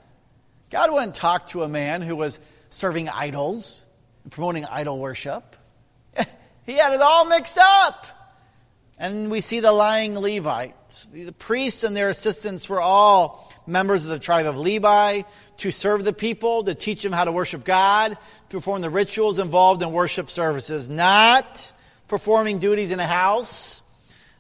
God 0.71 0.93
wouldn't 0.93 1.15
talk 1.15 1.47
to 1.49 1.63
a 1.63 1.69
man 1.69 2.03
who 2.03 2.17
was 2.17 2.41
serving 2.69 3.09
idols 3.09 3.87
and 4.25 4.33
promoting 4.33 4.65
idol 4.65 4.99
worship. 4.99 5.57
he 6.67 6.73
had 6.75 6.93
it 6.93 7.01
all 7.01 7.27
mixed 7.27 7.59
up. 7.59 8.07
And 8.99 9.31
we 9.31 9.41
see 9.41 9.61
the 9.61 9.73
lying 9.73 10.19
Levites. 10.19 11.07
The 11.07 11.33
priests 11.33 11.85
and 11.85 11.95
their 11.95 12.09
assistants 12.09 12.69
were 12.69 12.81
all 12.81 13.53
members 13.67 14.05
of 14.05 14.11
the 14.11 14.19
tribe 14.19 14.47
of 14.47 14.59
Levi 14.59 15.23
to 15.59 15.71
serve 15.71 16.05
the 16.05 16.13
people, 16.13 16.65
to 16.65 16.75
teach 16.75 17.03
them 17.03 17.13
how 17.13 17.25
to 17.25 17.33
worship 17.33 17.63
God, 17.65 18.17
to 18.49 18.57
perform 18.57 18.81
the 18.81 18.91
rituals 18.91 19.39
involved 19.39 19.83
in 19.83 19.93
worship 19.93 20.31
services, 20.31 20.89
not 20.89 21.73
performing 22.09 22.59
duties 22.59 22.91
in 22.91 22.99
a 22.99 23.07
house, 23.07 23.83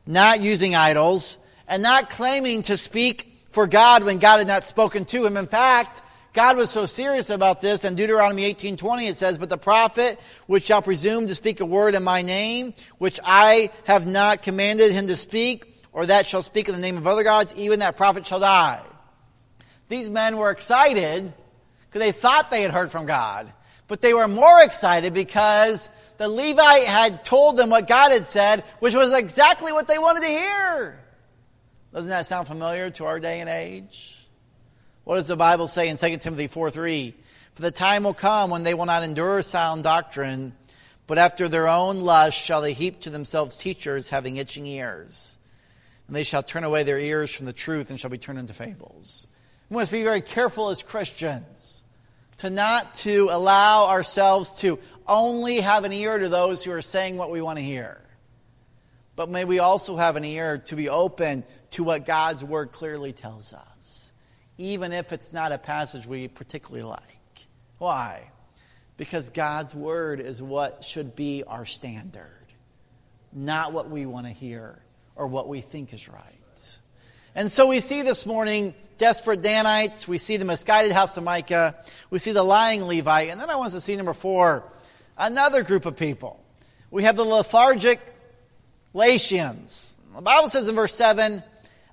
not 0.07 0.41
using 0.41 0.75
idols, 0.75 1.39
and 1.69 1.83
not 1.83 2.11
claiming 2.11 2.63
to 2.63 2.77
speak 2.77 3.33
for 3.51 3.67
God 3.67 4.05
when 4.05 4.19
God 4.19 4.39
had 4.39 4.49
not 4.49 4.65
spoken 4.65 5.05
to 5.07 5.27
him. 5.27 5.37
In 5.37 5.47
fact, 5.47 6.03
God 6.37 6.59
was 6.59 6.69
so 6.69 6.85
serious 6.85 7.31
about 7.31 7.63
this. 7.63 7.83
In 7.83 7.95
Deuteronomy 7.95 8.45
18:20 8.45 9.09
it 9.09 9.17
says, 9.17 9.39
"But 9.39 9.49
the 9.49 9.57
prophet 9.57 10.21
which 10.47 10.65
shall 10.65 10.83
presume 10.83 11.27
to 11.29 11.35
speak 11.35 11.61
a 11.61 11.65
word 11.65 11.95
in 11.95 12.05
my 12.05 12.21
name, 12.21 12.75
which 12.99 13.19
I 13.25 13.71
have 13.85 14.07
not 14.07 14.43
commanded 14.43 14.93
him 14.93 15.07
to 15.07 15.17
speak, 15.17 15.83
or 15.95 16.05
that 16.05 16.27
shall 16.27 16.43
speak 16.43 16.69
in 16.69 16.75
the 16.75 16.81
name 16.83 16.99
of 16.99 17.07
other 17.07 17.23
gods, 17.23 17.55
even 17.57 17.79
that 17.79 17.97
prophet 17.97 18.27
shall 18.27 18.41
die." 18.41 18.83
These 19.89 20.11
men 20.11 20.37
were 20.37 20.51
excited 20.51 21.33
because 21.87 22.01
they 22.01 22.13
thought 22.13 22.51
they 22.51 22.61
had 22.61 22.71
heard 22.71 22.93
from 22.93 23.07
God, 23.07 23.51
but 23.89 24.03
they 24.03 24.13
were 24.13 24.29
more 24.29 24.61
excited 24.61 25.15
because 25.15 25.89
the 26.19 26.29
Levite 26.29 26.87
had 26.87 27.25
told 27.25 27.57
them 27.57 27.71
what 27.71 27.89
God 27.89 28.13
had 28.13 28.27
said, 28.27 28.63
which 28.81 28.95
was 28.95 29.11
exactly 29.15 29.73
what 29.73 29.89
they 29.89 29.97
wanted 29.97 30.21
to 30.21 30.29
hear. 30.29 31.01
Doesn't 31.95 32.11
that 32.11 32.27
sound 32.27 32.47
familiar 32.47 32.91
to 32.91 33.07
our 33.07 33.21
day 33.21 33.41
and 33.41 33.49
age? 33.49 34.16
What 35.07 35.15
does 35.15 35.29
the 35.29 35.37
Bible 35.37 35.69
say 35.69 35.89
in 35.89 35.97
2 35.97 36.17
Timothy 36.17 36.49
4 36.49 36.69
3? 36.69 37.15
For 37.55 37.63
the 37.63 37.71
time 37.71 38.03
will 38.03 38.13
come 38.13 38.51
when 38.51 38.65
they 38.65 38.75
will 38.75 38.87
not 38.87 39.05
endure 39.05 39.41
sound 39.41 39.85
doctrine, 39.85 40.53
but 41.07 41.17
after 41.17 41.47
their 41.47 41.69
own 41.69 42.01
lust 42.01 42.37
shall 42.37 42.61
they 42.61 42.73
heap 42.73 43.03
to 43.03 43.11
themselves 43.11 43.57
teachers 43.57 44.09
having 44.09 44.35
itching 44.35 44.67
ears. 44.67 45.39
And 46.09 46.17
they 46.17 46.25
shall 46.25 46.43
turn 46.43 46.65
away 46.65 46.83
their 46.83 46.99
ears 46.99 47.33
from 47.33 47.47
the 47.47 47.53
truth 47.53 47.89
and 47.89 48.01
shall 48.01 48.11
be 48.11 48.19
turned 48.19 48.41
into 48.41 48.53
fables. 48.53 49.29
We 49.71 49.77
must 49.77 49.93
be 49.93 50.03
very 50.03 50.23
careful 50.23 50.71
as 50.71 50.83
Christians 50.83 51.85
to 52.39 52.51
not 52.51 52.93
to 52.97 53.29
allow 53.31 53.87
ourselves 53.87 54.59
to 54.63 54.81
only 55.07 55.61
have 55.61 55.85
an 55.85 55.93
ear 55.93 56.19
to 56.19 56.29
those 56.29 56.65
who 56.65 56.73
are 56.73 56.83
saying 56.83 57.17
what 57.17 57.31
we 57.31 57.41
want 57.41 57.61
to 57.61 57.65
hear. 57.65 58.01
But 59.15 59.31
may 59.31 59.45
we 59.45 59.61
also 59.61 59.97
have 59.97 60.17
an 60.17 60.25
ear 60.25 60.59
to 60.67 60.75
be 60.75 60.89
open 60.89 61.45
to 61.71 61.85
what 61.85 62.07
God's 62.07 62.43
word 62.43 62.73
clearly 62.73 63.13
tells 63.13 63.55
us, 63.55 64.13
even 64.59 64.93
if 64.93 65.13
it's 65.13 65.33
not 65.33 65.53
a 65.53 65.59
passage 65.59 66.07
we 66.07 66.29
particularly 66.29 66.85
like. 66.85 67.47
Why? 67.79 68.31
Because 68.97 69.31
God's 69.31 69.75
word 69.75 70.21
is 70.21 70.43
what 70.43 70.85
should 70.85 71.15
be 71.15 71.45
our 71.45 71.67
standard, 71.67 72.47
not 73.33 73.73
what 73.73 73.91
we 73.91 74.07
want 74.07 74.27
to 74.27 74.33
hear 74.33 74.79
or 75.15 75.27
what 75.27 75.49
we 75.49 75.61
think 75.61 75.93
is 75.93 76.09
right. 76.09 76.33
And 77.35 77.53
so 77.53 77.67
we 77.67 77.81
see 77.81 78.01
this 78.01 78.25
morning 78.25 78.75
desperate 78.97 79.43
Danites, 79.43 80.09
we 80.09 80.17
see 80.17 80.39
the 80.39 80.47
misguided 80.47 80.93
house 80.93 81.19
of 81.19 81.25
Micah, 81.25 81.77
we 82.09 82.19
see 82.19 82.33
the 82.33 82.43
lying 82.43 82.83
Levite, 82.85 83.29
and 83.29 83.39
then 83.39 83.51
I 83.51 83.57
want 83.57 83.73
to 83.73 83.81
see 83.81 83.95
number 83.95 84.15
four, 84.15 84.65
another 85.19 85.63
group 85.63 85.85
of 85.85 85.99
people. 85.99 86.43
We 86.91 87.03
have 87.03 87.15
the 87.15 87.25
lethargic 87.25 88.01
Latians. 88.95 89.99
The 90.15 90.23
Bible 90.23 90.49
says 90.49 90.67
in 90.67 90.75
verse 90.75 90.95
7, 90.95 91.43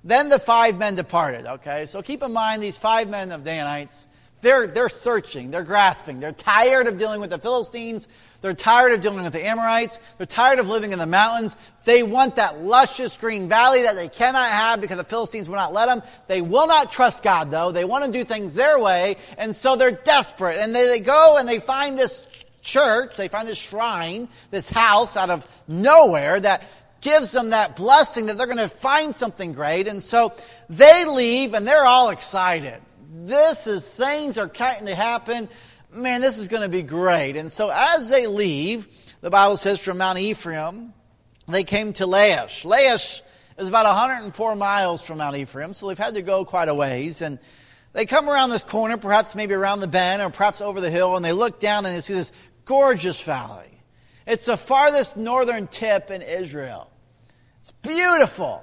then 0.04 0.28
the 0.28 0.38
five 0.38 0.78
men 0.78 0.94
departed. 0.94 1.46
Okay, 1.46 1.86
so 1.86 2.02
keep 2.02 2.22
in 2.22 2.32
mind 2.32 2.62
these 2.62 2.78
five 2.78 3.08
men 3.08 3.32
of 3.32 3.42
Danites 3.42 4.06
they're, 4.44 4.66
they're 4.66 4.90
searching, 4.90 5.50
they're 5.50 5.62
grasping. 5.62 6.20
They're 6.20 6.30
tired 6.30 6.86
of 6.86 6.98
dealing 6.98 7.22
with 7.22 7.30
the 7.30 7.38
Philistines. 7.38 8.08
They're 8.42 8.52
tired 8.52 8.92
of 8.92 9.00
dealing 9.00 9.24
with 9.24 9.32
the 9.32 9.44
Amorites. 9.44 9.98
They're 10.18 10.26
tired 10.26 10.58
of 10.58 10.68
living 10.68 10.92
in 10.92 10.98
the 10.98 11.06
mountains. 11.06 11.56
They 11.86 12.02
want 12.02 12.36
that 12.36 12.60
luscious 12.60 13.16
green 13.16 13.48
valley 13.48 13.84
that 13.84 13.96
they 13.96 14.08
cannot 14.08 14.50
have 14.50 14.82
because 14.82 14.98
the 14.98 15.04
Philistines 15.04 15.48
will 15.48 15.56
not 15.56 15.72
let 15.72 15.86
them. 15.86 16.02
They 16.26 16.42
will 16.42 16.66
not 16.66 16.92
trust 16.92 17.24
God, 17.24 17.50
though. 17.50 17.72
They 17.72 17.86
want 17.86 18.04
to 18.04 18.12
do 18.12 18.22
things 18.22 18.54
their 18.54 18.78
way, 18.78 19.16
and 19.38 19.56
so 19.56 19.76
they're 19.76 19.90
desperate. 19.90 20.58
And 20.58 20.74
they, 20.74 20.88
they 20.88 21.00
go 21.00 21.38
and 21.38 21.48
they 21.48 21.58
find 21.58 21.98
this 21.98 22.22
church, 22.60 23.16
they 23.16 23.28
find 23.28 23.48
this 23.48 23.56
shrine, 23.56 24.28
this 24.50 24.68
house 24.68 25.16
out 25.16 25.30
of 25.30 25.46
nowhere 25.66 26.38
that 26.38 26.68
gives 27.04 27.30
them 27.30 27.50
that 27.50 27.76
blessing 27.76 28.26
that 28.26 28.36
they're 28.36 28.48
going 28.48 28.58
to 28.58 28.68
find 28.68 29.14
something 29.14 29.52
great. 29.52 29.86
And 29.86 30.02
so 30.02 30.34
they 30.68 31.04
leave 31.04 31.54
and 31.54 31.64
they're 31.64 31.84
all 31.84 32.10
excited 32.10 32.80
this 33.14 33.66
is, 33.66 33.96
things 33.96 34.38
are 34.38 34.50
starting 34.52 34.86
to 34.86 34.94
happen. 34.94 35.48
Man, 35.92 36.20
this 36.20 36.38
is 36.38 36.48
going 36.48 36.62
to 36.62 36.68
be 36.68 36.82
great. 36.82 37.36
And 37.36 37.50
so 37.50 37.70
as 37.72 38.10
they 38.10 38.26
leave, 38.26 38.88
the 39.20 39.30
Bible 39.30 39.56
says 39.56 39.82
from 39.82 39.98
Mount 39.98 40.18
Ephraim, 40.18 40.92
they 41.46 41.64
came 41.64 41.92
to 41.94 42.06
Laish. 42.06 42.64
Laish 42.64 43.22
is 43.58 43.68
about 43.68 43.86
104 43.86 44.56
miles 44.56 45.06
from 45.06 45.18
Mount 45.18 45.36
Ephraim, 45.36 45.74
so 45.74 45.88
they've 45.88 45.98
had 45.98 46.14
to 46.14 46.22
go 46.22 46.44
quite 46.44 46.68
a 46.68 46.74
ways. 46.74 47.22
And 47.22 47.38
they 47.92 48.06
come 48.06 48.28
around 48.28 48.50
this 48.50 48.64
corner, 48.64 48.96
perhaps 48.96 49.34
maybe 49.34 49.54
around 49.54 49.80
the 49.80 49.88
bend 49.88 50.20
or 50.20 50.30
perhaps 50.30 50.60
over 50.60 50.80
the 50.80 50.90
hill, 50.90 51.16
and 51.16 51.24
they 51.24 51.32
look 51.32 51.60
down 51.60 51.86
and 51.86 51.94
they 51.94 52.00
see 52.00 52.14
this 52.14 52.32
gorgeous 52.64 53.22
valley. 53.22 53.70
It's 54.26 54.46
the 54.46 54.56
farthest 54.56 55.16
northern 55.16 55.66
tip 55.68 56.10
in 56.10 56.22
Israel. 56.22 56.90
It's 57.64 57.72
beautiful. 57.72 58.62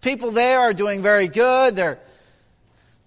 People 0.00 0.32
there 0.32 0.58
are 0.58 0.72
doing 0.72 1.00
very 1.00 1.28
good. 1.28 1.76
They're 1.76 2.00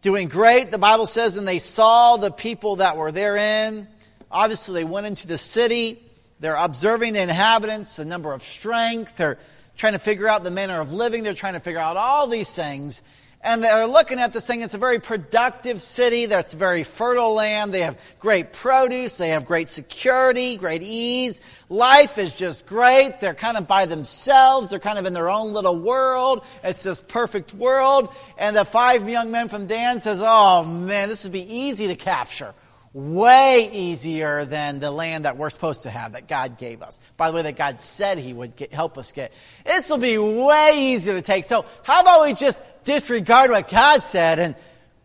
doing 0.02 0.30
great. 0.30 0.72
The 0.72 0.78
Bible 0.78 1.06
says, 1.06 1.36
and 1.36 1.46
they 1.46 1.60
saw 1.60 2.16
the 2.16 2.32
people 2.32 2.78
that 2.78 2.96
were 2.96 3.12
therein. 3.12 3.90
Obviously, 4.32 4.76
they 4.76 4.84
went 4.86 5.06
into 5.06 5.28
the 5.28 5.38
city. 5.38 6.02
They're 6.40 6.56
observing 6.56 7.12
the 7.12 7.22
inhabitants, 7.22 7.98
the 7.98 8.06
number 8.06 8.32
of 8.32 8.42
strength. 8.42 9.18
They're 9.18 9.38
trying 9.76 9.92
to 9.92 10.00
figure 10.00 10.30
out 10.30 10.46
the 10.46 10.52
manner 10.52 10.80
of 10.80 10.94
living. 10.94 11.22
They're 11.22 11.34
trying 11.34 11.56
to 11.56 11.60
figure 11.60 11.82
out 11.82 11.98
all 11.98 12.28
these 12.28 12.56
things. 12.56 13.02
And 13.42 13.64
they're 13.64 13.88
looking 13.88 14.20
at 14.20 14.34
this 14.34 14.48
thing. 14.48 14.62
It's 14.62 14.74
a 14.74 14.80
very 14.80 15.00
productive 15.00 15.82
city. 15.82 16.26
That's 16.26 16.54
very 16.54 16.84
fertile 16.84 17.34
land. 17.34 17.74
They 17.74 17.82
have 17.82 18.00
great 18.20 18.52
produce. 18.52 19.18
They 19.18 19.30
have 19.30 19.46
great 19.46 19.70
security, 19.70 20.58
great 20.58 20.82
ease. 20.82 21.40
Life 21.70 22.18
is 22.18 22.36
just 22.36 22.66
great. 22.66 23.20
They're 23.20 23.36
kind 23.36 23.56
of 23.56 23.68
by 23.68 23.86
themselves. 23.86 24.72
They're 24.72 24.80
kind 24.80 24.98
of 25.00 25.06
in 25.06 25.14
their 25.14 25.30
own 25.30 25.54
little 25.54 25.80
world. 25.80 26.46
It's 26.64 26.84
this 26.84 27.02
perfect 27.02 27.54
world. 27.54 28.14
And 28.38 28.56
the 28.56 28.66
five 28.66 29.08
young 29.08 29.32
men 29.32 29.50
from 29.50 29.68
Dan 29.68 30.00
says, 30.00 30.22
Oh 30.26 30.64
man, 30.64 31.08
this 31.08 31.24
would 31.24 31.34
be 31.34 31.56
easy 31.56 31.88
to 31.88 31.96
capture. 31.96 32.54
Way 32.98 33.70
easier 33.74 34.44
than 34.44 34.80
the 34.80 34.90
land 34.90 35.26
that 35.26 35.38
we're 35.38 35.52
supposed 35.52 35.84
to 35.84 35.92
have, 35.92 36.14
that 36.14 36.28
God 36.28 36.58
gave 36.58 36.82
us. 36.82 37.00
By 37.16 37.30
the 37.30 37.36
way, 37.36 37.44
that 37.44 37.56
God 37.56 37.80
said 37.80 38.18
He 38.18 38.34
would 38.34 38.56
get, 38.56 38.74
help 38.74 38.98
us 38.98 39.12
get. 39.12 39.32
This 39.64 39.88
will 39.92 40.00
be 40.00 40.18
way 40.18 40.72
easier 40.76 41.14
to 41.14 41.22
take. 41.22 41.44
So, 41.44 41.64
how 41.84 42.02
about 42.02 42.24
we 42.24 42.34
just 42.34 42.60
disregard 42.86 43.52
what 43.52 43.70
God 43.70 44.02
said 44.02 44.40
and 44.40 44.56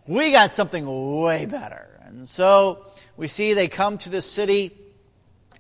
we 0.07 0.33
got 0.33 0.53
something 0.53 1.21
way 1.21 1.45
better? 1.45 2.01
And 2.05 2.27
so, 2.27 2.87
we 3.19 3.29
see 3.29 3.53
they 3.53 3.69
come 3.69 3.99
to 3.99 4.09
this 4.09 4.25
city 4.25 4.71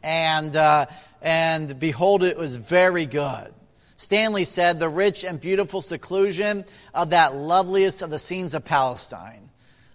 and, 0.03 0.57
uh, 0.57 0.87
and 1.21 1.79
behold, 1.79 2.23
it 2.23 2.39
was 2.39 2.57
very 2.57 3.05
good. 3.05 3.53
Stanley 3.99 4.47
said, 4.47 4.81
the 4.81 4.89
rich 4.89 5.23
and 5.23 5.39
beautiful 5.39 5.83
seclusion 5.83 6.65
of 6.95 7.11
that 7.11 7.37
loveliest 7.37 8.01
of 8.01 8.09
the 8.09 8.19
scenes 8.19 8.55
of 8.55 8.65
Palestine. 8.65 9.42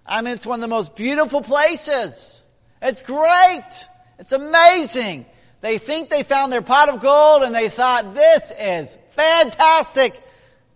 I 0.07 0.21
mean, 0.21 0.33
it's 0.33 0.45
one 0.45 0.59
of 0.59 0.61
the 0.61 0.67
most 0.67 0.95
beautiful 0.95 1.41
places. 1.41 2.45
It's 2.81 3.01
great. 3.01 3.87
It's 4.19 4.31
amazing. 4.31 5.25
They 5.61 5.77
think 5.77 6.09
they 6.09 6.23
found 6.23 6.51
their 6.51 6.61
pot 6.61 6.89
of 6.89 7.01
gold 7.01 7.43
and 7.43 7.53
they 7.53 7.69
thought, 7.69 8.13
this 8.13 8.51
is 8.57 8.97
fantastic. 9.11 10.19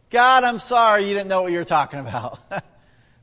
God, 0.10 0.44
I'm 0.44 0.60
sorry 0.60 1.08
you 1.08 1.14
didn't 1.14 1.30
know 1.30 1.44
what 1.44 1.52
you 1.52 1.60
were 1.60 1.64
talking 1.64 2.00
about. 2.00 2.40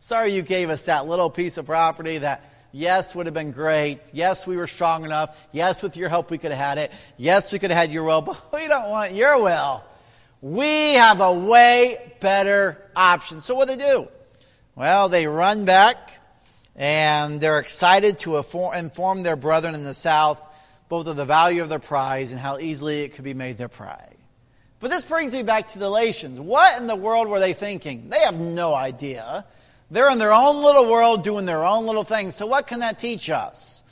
sorry 0.01 0.33
you 0.33 0.43
gave 0.43 0.71
us 0.71 0.87
that 0.87 1.07
little 1.07 1.31
piece 1.31 1.59
of 1.59 1.67
property 1.67 2.19
that 2.19 2.45
Yes, 2.71 3.15
would 3.15 3.27
have 3.27 3.35
been 3.35 3.53
great. 3.53 4.11
Yes, 4.13 4.47
we 4.47 4.57
were 4.57 4.67
strong 4.67 5.05
enough. 5.05 5.49
Yes, 5.53 5.83
with 5.83 5.97
your 5.97 6.11
help 6.11 6.31
we 6.31 6.39
could 6.39 6.53
have 6.53 6.61
had 6.61 6.79
it. 6.79 6.93
Yes, 7.17 7.53
we 7.53 7.59
could 7.59 7.71
have 7.71 7.79
had 7.81 7.93
your 7.93 8.05
will, 8.05 8.21
but 8.23 8.53
we 8.53 8.69
don't 8.69 8.91
want 8.91 9.15
your 9.15 9.43
will. 9.43 9.83
We 10.41 10.95
have 10.95 11.21
a 11.21 11.33
way 11.33 12.15
better 12.21 12.81
option. 12.95 13.41
So 13.41 13.55
what 13.55 13.69
do 13.69 13.77
they 13.77 13.85
do? 13.85 14.09
Well, 14.79 15.09
they 15.09 15.27
run 15.27 15.65
back 15.65 16.21
and 16.77 17.41
they're 17.41 17.59
excited 17.59 18.19
to 18.19 18.37
inform 18.37 19.25
their 19.25 19.35
brethren 19.35 19.75
in 19.75 19.83
the 19.83 19.93
south 19.93 20.41
both 20.89 21.09
of 21.09 21.17
the 21.17 21.25
value 21.25 21.63
of 21.63 21.69
their 21.69 21.81
prize 21.81 22.31
and 22.31 22.41
how 22.41 22.59
easily 22.59 23.01
it 23.01 23.15
could 23.15 23.25
be 23.25 23.35
made 23.35 23.59
their 23.59 23.69
prey. 23.69 24.15
But 24.79 24.93
this 24.93 25.05
brings 25.05 25.33
me 25.33 25.43
back 25.43 25.67
to 25.71 25.81
the 25.81 25.91
Latians. 25.91 26.39
What 26.39 26.81
in 26.81 26.87
the 26.87 26.95
world 26.95 27.27
were 27.27 27.41
they 27.41 27.55
thinking? 27.55 28.09
They 28.09 28.21
have 28.21 28.39
no 28.39 28.73
idea. 28.73 29.45
They're 29.91 30.13
in 30.13 30.21
their 30.21 30.33
own 30.33 30.63
little 30.63 30.89
world 30.89 31.25
doing 31.25 31.45
their 31.45 31.65
own 31.65 31.87
little 31.87 32.05
things. 32.05 32.37
So, 32.37 32.47
what 32.47 32.69
can 32.69 32.79
that 32.79 33.01
teach 33.01 33.31
us? 33.31 33.83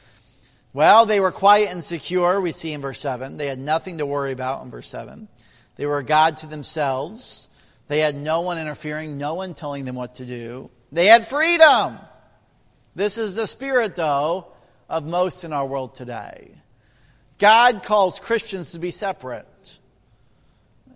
Well, 0.73 1.05
they 1.05 1.19
were 1.19 1.33
quiet 1.33 1.73
and 1.73 1.83
secure, 1.83 2.41
we 2.41 2.53
see 2.53 2.73
in 2.73 2.81
verse 2.81 3.01
7. 3.01 3.39
They 3.39 3.49
had 3.49 3.59
nothing 3.59 3.99
to 3.99 4.07
worry 4.07 4.31
about 4.31 4.65
in 4.65 4.71
verse 4.71 4.87
7. 4.87 5.27
They 5.75 5.87
were 5.87 5.99
a 5.99 6.05
God 6.05 6.37
to 6.39 6.47
themselves. 6.47 7.49
They 7.89 8.01
had 8.01 8.15
no 8.15 8.43
one 8.43 8.59
interfering, 8.59 9.19
no 9.19 9.35
one 9.35 9.55
telling 9.55 9.85
them 9.85 9.97
what 9.97 10.15
to 10.17 10.25
do. 10.25 10.71
They 10.93 11.07
had 11.07 11.27
freedom. 11.27 11.99
This 12.95 13.19
is 13.19 13.37
the 13.37 13.47
spirit, 13.47 13.95
though, 13.95 14.47
of 14.89 15.05
most 15.05 15.45
in 15.45 15.53
our 15.53 15.67
world 15.67 15.95
today. 15.95 16.51
God 17.39 17.83
calls 17.83 18.19
Christians 18.19 18.73
to 18.73 18.79
be 18.79 18.91
separate 18.91 19.79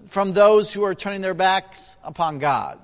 from 0.07 0.33
those 0.33 0.73
who 0.73 0.83
are 0.85 0.95
turning 0.95 1.21
their 1.21 1.35
backs 1.35 1.99
upon 2.03 2.39
God. 2.39 2.79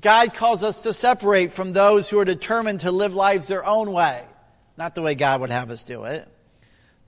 God 0.00 0.34
calls 0.34 0.62
us 0.62 0.82
to 0.82 0.92
separate 0.92 1.52
from 1.52 1.72
those 1.72 2.08
who 2.10 2.18
are 2.18 2.24
determined 2.24 2.80
to 2.80 2.90
live 2.90 3.14
lives 3.14 3.46
their 3.46 3.64
own 3.64 3.92
way, 3.92 4.22
not 4.76 4.94
the 4.94 5.02
way 5.02 5.14
God 5.14 5.40
would 5.40 5.50
have 5.50 5.70
us 5.70 5.84
do 5.84 6.04
it. 6.04 6.26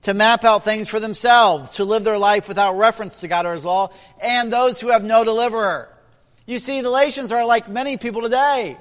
To 0.03 0.13
map 0.13 0.43
out 0.45 0.63
things 0.63 0.89
for 0.89 0.99
themselves, 0.99 1.71
to 1.73 1.83
live 1.83 2.03
their 2.03 2.17
life 2.17 2.47
without 2.47 2.77
reference 2.77 3.21
to 3.21 3.27
God 3.27 3.45
or 3.45 3.53
His 3.53 3.65
law, 3.65 3.91
and 4.21 4.51
those 4.51 4.79
who 4.79 4.89
have 4.89 5.03
no 5.03 5.23
deliverer. 5.23 5.89
You 6.45 6.59
see, 6.59 6.77
the 6.77 6.89
Galatians 6.89 7.31
are 7.31 7.45
like 7.45 7.67
many 7.67 7.97
people 7.97 8.21
today. 8.21 8.77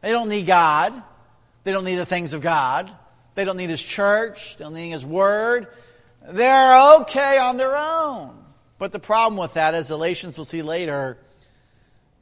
They 0.00 0.10
don't 0.10 0.28
need 0.28 0.46
God. 0.46 0.92
They 1.64 1.72
don't 1.72 1.84
need 1.84 1.96
the 1.96 2.06
things 2.06 2.32
of 2.32 2.40
God. 2.40 2.90
They 3.34 3.44
don't 3.44 3.56
need 3.56 3.70
His 3.70 3.82
church. 3.82 4.56
They 4.56 4.64
don't 4.64 4.74
need 4.74 4.90
His 4.90 5.04
Word. 5.04 5.66
They're 6.28 6.96
okay 7.00 7.38
on 7.38 7.56
their 7.56 7.76
own. 7.76 8.36
But 8.78 8.92
the 8.92 8.98
problem 8.98 9.38
with 9.38 9.54
that, 9.54 9.74
as 9.74 9.88
Galatians 9.88 10.36
will 10.36 10.44
see 10.44 10.62
later, 10.62 11.18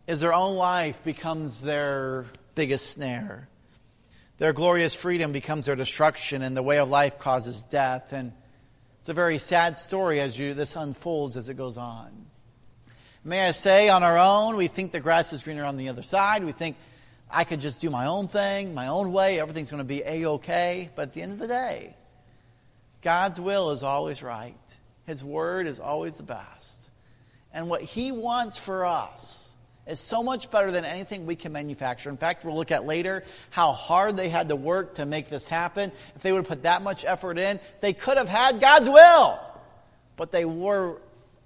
is 0.07 0.21
their 0.21 0.35
own 0.35 0.57
life 0.57 1.03
becomes 1.05 1.63
their 1.63 2.27
biggest 2.55 2.93
snare. 2.93 3.49
Their 4.39 4.53
glorious 4.53 4.95
freedom 4.95 5.33
becomes 5.33 5.67
their 5.67 5.77
destruction, 5.77 6.43
and 6.43 6.57
the 6.57 6.63
way 6.63 6.79
of 6.79 6.89
life 6.89 7.19
causes 7.19 7.63
death. 7.63 8.13
And 8.13 8.33
it's 9.01 9.09
a 9.09 9.15
very 9.15 9.39
sad 9.39 9.77
story 9.77 10.21
as 10.21 10.39
you, 10.39 10.55
this 10.55 10.77
unfolds 10.77 11.37
as 11.37 11.49
it 11.49 11.55
goes 11.55 11.79
on. 11.79 12.27
May 13.25 13.47
I 13.47 13.53
say, 13.53 13.89
on 13.89 14.03
our 14.03 14.19
own, 14.19 14.57
we 14.57 14.67
think 14.67 14.93
the 14.93 15.01
grass 15.01 15.33
is 15.33 15.43
greener 15.43 15.65
on 15.65 15.77
the 15.77 15.89
other 15.89 16.03
side. 16.03 16.45
We 16.45 16.53
think 16.53 16.77
I 17.31 17.45
could 17.45 17.61
just 17.61 17.81
do 17.81 17.91
my 17.91 18.07
own 18.07 18.29
thing, 18.29 18.75
my 18.75 18.89
own 18.89 19.13
way, 19.13 19.41
everything's 19.41 19.71
going 19.71 19.83
to 19.83 19.89
be 19.89 20.03
A 20.05 20.25
OK. 20.27 20.91
But 20.95 21.03
at 21.03 21.15
the 21.15 21.23
end 21.23 21.33
of 21.33 21.39
the 21.39 21.49
day, 21.49 21.97
God's 23.03 23.41
will 23.41 23.71
is 23.71 23.83
always 23.83 24.23
right, 24.23 24.79
His 25.07 25.25
word 25.25 25.67
is 25.67 25.81
always 25.81 26.17
the 26.17 26.23
best. 26.23 26.91
And 27.53 27.69
what 27.69 27.83
He 27.83 28.13
wants 28.13 28.59
for 28.59 28.85
us 28.85 29.57
is 29.87 30.01
so 30.01 30.23
much 30.23 30.51
better 30.51 30.71
than 30.71 30.85
anything 30.85 31.27
we 31.27 31.37
can 31.37 31.53
manufacture. 31.53 32.09
In 32.09 32.17
fact, 32.17 32.45
we'll 32.45 32.57
look 32.57 32.71
at 32.71 32.87
later 32.87 33.25
how 33.51 33.73
hard 33.73 34.17
they 34.17 34.29
had 34.29 34.49
to 34.49 34.57
work 34.57 34.95
to 34.97 35.07
make 35.07 35.29
this 35.29 35.47
happen. 35.47 35.93
If 36.17 36.23
they 36.23 36.33
would 36.33 36.39
have 36.39 36.49
put 36.49 36.63
that 36.63 36.83
much 36.83 37.05
effort 37.05 37.39
in, 37.39 37.61
they 37.81 37.93
could 37.93 38.17
have 38.17 38.29
had 38.29 38.61
God's 38.61 38.89
will. 38.89 39.39
But 40.17 40.33
they 40.33 40.45
were, 40.45 41.01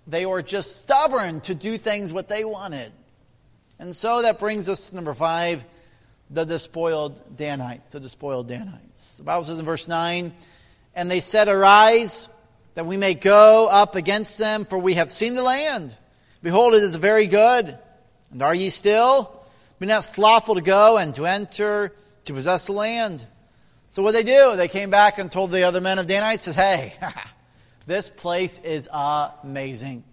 they 0.07 0.25
were 0.25 0.43
just 0.43 0.85
stubborn 0.85 1.41
to 1.43 1.55
do 1.55 1.79
things 1.79 2.13
what 2.13 2.29
they 2.29 2.45
wanted. 2.45 2.93
And 3.79 3.95
so 3.95 4.23
that 4.23 4.39
brings 4.39 4.69
us 4.69 4.91
to 4.91 4.97
number 4.97 5.15
five 5.15 5.65
the 6.31 6.45
despoiled 6.45 7.37
Danites. 7.37 7.93
The 7.93 8.01
despoiled 8.01 8.49
Danites. 8.49 9.17
The 9.17 9.25
Bible 9.25 9.45
says 9.45 9.59
in 9.59 9.65
verse 9.65 9.89
9, 9.89 10.33
And 10.95 11.11
they 11.11 11.21
said, 11.21 11.49
Arise, 11.49 12.29
that 12.75 12.87
we 12.87 12.97
may 12.97 13.15
go 13.15 13.69
up 13.71 13.95
against 13.95 14.39
them, 14.39 14.65
for 14.65 14.79
we 14.79 14.95
have 14.95 15.11
seen 15.11 15.35
the 15.35 15.43
land. 15.43 15.97
Behold, 16.43 16.75
it 16.75 16.83
is 16.83 16.97
very 16.97 17.27
good. 17.27 17.79
And 18.31 18.43
are 18.43 18.55
ye 18.55 18.69
still? 18.69 19.35
Be 19.79 19.87
not 19.87 20.05
slothful 20.05 20.57
to 20.57 20.61
go 20.61 20.99
and 20.99 21.15
to 21.15 21.27
enter 21.27 21.95
to 22.25 22.35
possess 22.35 22.67
the 22.67 22.73
land. 22.73 23.25
So 23.91 24.03
what 24.03 24.13
they 24.13 24.23
do? 24.23 24.55
They 24.57 24.69
came 24.69 24.91
back 24.91 25.19
and 25.19 25.33
told 25.33 25.51
the 25.51 25.63
other 25.63 25.81
men 25.81 25.99
of 25.99 26.07
Danites, 26.07 26.43
says, 26.43 26.55
Hey, 26.55 26.93
this 27.87 28.11
place 28.11 28.59
is 28.61 28.89
amazing. 28.93 30.05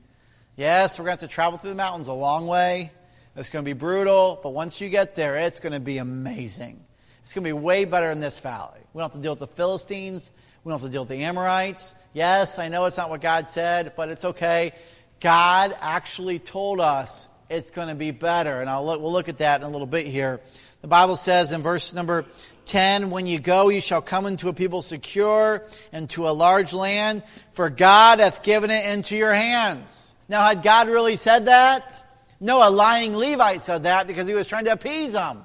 Yes, 0.55 0.97
we're 0.97 1.05
going 1.05 1.17
to 1.17 1.23
have 1.23 1.29
to 1.29 1.33
travel 1.33 1.59
through 1.59 1.71
the 1.71 1.75
mountains 1.75 2.07
a 2.07 2.13
long 2.13 2.47
way. 2.47 2.91
It's 3.35 3.49
going 3.49 3.65
to 3.65 3.69
be 3.69 3.73
brutal, 3.77 4.39
but 4.41 4.51
once 4.51 4.79
you 4.79 4.87
get 4.87 5.15
there, 5.15 5.35
it's 5.35 5.59
going 5.59 5.73
to 5.73 5.81
be 5.81 5.97
amazing. 5.97 6.79
It's 7.23 7.33
going 7.33 7.43
to 7.43 7.49
be 7.49 7.53
way 7.53 7.83
better 7.83 8.09
in 8.09 8.21
this 8.21 8.39
valley. 8.39 8.79
We 8.93 8.99
don't 8.99 9.11
have 9.11 9.17
to 9.17 9.21
deal 9.21 9.33
with 9.33 9.39
the 9.39 9.47
Philistines. 9.47 10.31
We 10.63 10.69
don't 10.69 10.79
have 10.79 10.87
to 10.87 10.91
deal 10.91 11.01
with 11.01 11.09
the 11.09 11.23
Amorites. 11.23 11.95
Yes, 12.13 12.59
I 12.59 12.69
know 12.69 12.85
it's 12.85 12.97
not 12.97 13.09
what 13.09 13.19
God 13.19 13.49
said, 13.49 13.91
but 13.97 14.07
it's 14.09 14.23
okay. 14.23 14.71
God 15.19 15.75
actually 15.81 16.39
told 16.39 16.79
us 16.79 17.27
it's 17.49 17.71
going 17.71 17.89
to 17.89 17.95
be 17.95 18.11
better. 18.11 18.61
And 18.61 18.69
I'll 18.69 18.85
look, 18.85 19.01
we'll 19.01 19.11
look 19.11 19.27
at 19.27 19.39
that 19.39 19.59
in 19.59 19.67
a 19.67 19.69
little 19.69 19.85
bit 19.85 20.07
here. 20.07 20.39
The 20.81 20.87
Bible 20.87 21.17
says 21.17 21.51
in 21.51 21.61
verse 21.61 21.93
number 21.93 22.23
10 22.65 23.09
When 23.09 23.27
you 23.27 23.39
go, 23.39 23.67
you 23.67 23.81
shall 23.81 24.01
come 24.01 24.27
into 24.27 24.47
a 24.47 24.53
people 24.53 24.81
secure 24.81 25.65
and 25.91 26.09
to 26.11 26.29
a 26.29 26.31
large 26.31 26.73
land, 26.73 27.23
for 27.51 27.69
God 27.69 28.19
hath 28.19 28.43
given 28.43 28.69
it 28.69 28.85
into 28.85 29.17
your 29.17 29.33
hands. 29.33 30.15
Now, 30.29 30.47
had 30.47 30.63
God 30.63 30.87
really 30.87 31.17
said 31.17 31.47
that? 31.47 32.04
No, 32.39 32.67
a 32.67 32.69
lying 32.69 33.15
Levite 33.15 33.61
said 33.61 33.83
that 33.83 34.07
because 34.07 34.27
he 34.27 34.33
was 34.33 34.47
trying 34.47 34.65
to 34.65 34.71
appease 34.71 35.13
them, 35.13 35.43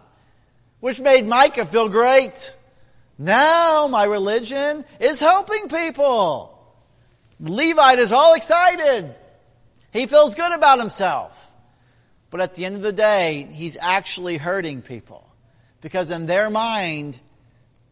which 0.81 1.01
made 1.01 1.27
Micah 1.27 1.67
feel 1.67 1.89
great. 1.89 2.57
Now 3.19 3.87
my 3.89 4.05
religion 4.05 4.85
is 4.99 5.21
helping 5.21 5.69
people. 5.69 6.59
Levite 7.39 7.99
is 7.99 8.13
all 8.13 8.35
excited. 8.35 9.15
He 9.93 10.07
feels 10.07 10.35
good 10.35 10.53
about 10.53 10.79
himself. 10.79 11.47
But 12.31 12.41
at 12.41 12.55
the 12.55 12.65
end 12.65 12.77
of 12.77 12.83
the 12.83 12.93
day, 12.93 13.49
he's 13.51 13.77
actually 13.81 14.37
hurting 14.37 14.83
people. 14.83 15.27
Because 15.81 16.11
in 16.11 16.27
their 16.27 16.51
mind, 16.51 17.19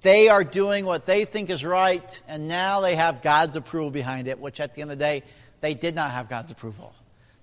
they 0.02 0.28
are 0.28 0.44
doing 0.44 0.86
what 0.86 1.06
they 1.06 1.24
think 1.24 1.50
is 1.50 1.64
right, 1.64 2.22
and 2.28 2.46
now 2.46 2.80
they 2.80 2.94
have 2.94 3.20
God's 3.20 3.56
approval 3.56 3.90
behind 3.90 4.28
it, 4.28 4.38
which 4.38 4.60
at 4.60 4.74
the 4.74 4.82
end 4.82 4.92
of 4.92 4.98
the 4.98 5.04
day, 5.04 5.22
they 5.60 5.74
did 5.74 5.96
not 5.96 6.12
have 6.12 6.28
God's 6.28 6.52
approval. 6.52 6.94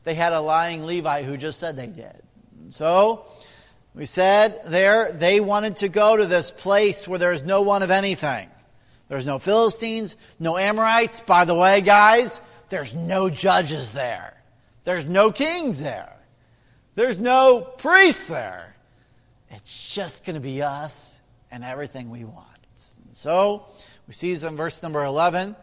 They 0.05 0.15
had 0.15 0.31
a 0.31 0.39
lying 0.39 0.85
Levite 0.85 1.25
who 1.25 1.35
just 1.35 1.59
said 1.59 1.75
they 1.75 1.87
did. 1.87 2.21
So, 2.69 3.25
we 3.93 4.05
said 4.05 4.61
there, 4.65 5.11
they 5.11 5.39
wanted 5.39 5.77
to 5.77 5.89
go 5.89 6.15
to 6.15 6.25
this 6.25 6.51
place 6.51 7.07
where 7.07 7.19
there's 7.19 7.43
no 7.43 7.61
one 7.61 7.83
of 7.83 7.91
anything. 7.91 8.49
There's 9.07 9.25
no 9.25 9.39
Philistines, 9.39 10.15
no 10.39 10.57
Amorites. 10.57 11.21
By 11.21 11.45
the 11.45 11.55
way, 11.55 11.81
guys, 11.81 12.41
there's 12.69 12.93
no 12.93 13.29
judges 13.29 13.91
there. 13.91 14.33
There's 14.83 15.05
no 15.05 15.31
kings 15.31 15.81
there. 15.81 16.15
There's 16.95 17.19
no 17.19 17.61
priests 17.61 18.27
there. 18.27 18.75
It's 19.49 19.93
just 19.93 20.25
going 20.25 20.35
to 20.35 20.41
be 20.41 20.61
us 20.61 21.21
and 21.51 21.63
everything 21.63 22.09
we 22.09 22.23
want. 22.25 22.47
So 23.11 23.65
we 24.07 24.13
see 24.13 24.33
this 24.33 24.43
in 24.43 24.57
verse 24.57 24.83
number 24.83 25.03
11. 25.03 25.55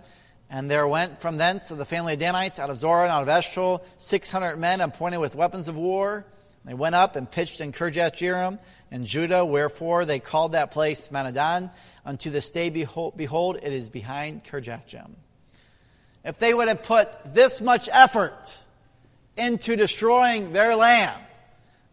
And 0.53 0.71
there 0.71 0.87
went 0.87 1.19
from 1.19 1.39
thence 1.39 1.71
of 1.71 1.79
the 1.79 1.87
family 1.87 2.13
of 2.13 2.19
Danites 2.19 2.59
out 2.59 2.69
of 2.69 2.77
Zorah 2.77 3.05
and 3.05 3.11
out 3.11 3.23
of 3.23 3.29
Eshtaol 3.29 3.83
600 3.97 4.57
men 4.57 4.83
appointed 4.83 5.19
with 5.19 5.35
weapons 5.35 5.67
of 5.67 5.79
war. 5.79 6.27
They 6.67 6.75
went 6.75 6.95
up 6.95 7.17
and 7.17 7.29
pitched 7.29 7.63
in 7.63 7.73
Kirjath 7.73 8.13
Jearim 8.13 8.59
in 8.91 9.07
Judah, 9.07 9.47
wherefore 9.47 10.05
they 10.05 10.21
called 10.21 10.53
that 10.53 10.71
place 10.71 11.09
Mahanehdan. 11.09 11.71
Unto 12.05 12.29
this 12.29 12.51
day, 12.51 12.69
behold, 12.69 13.17
behold 13.17 13.57
it 13.63 13.73
is 13.73 13.89
behind 13.89 14.45
Kirjath 14.45 14.87
Jearim. 14.87 15.15
If 16.23 16.39
they 16.39 16.53
would 16.53 16.69
have 16.69 16.83
put 16.83 17.17
this 17.33 17.63
much 17.63 17.89
effort 17.91 18.63
into 19.39 19.75
destroying 19.77 20.53
their 20.53 20.77
land. 20.77 21.19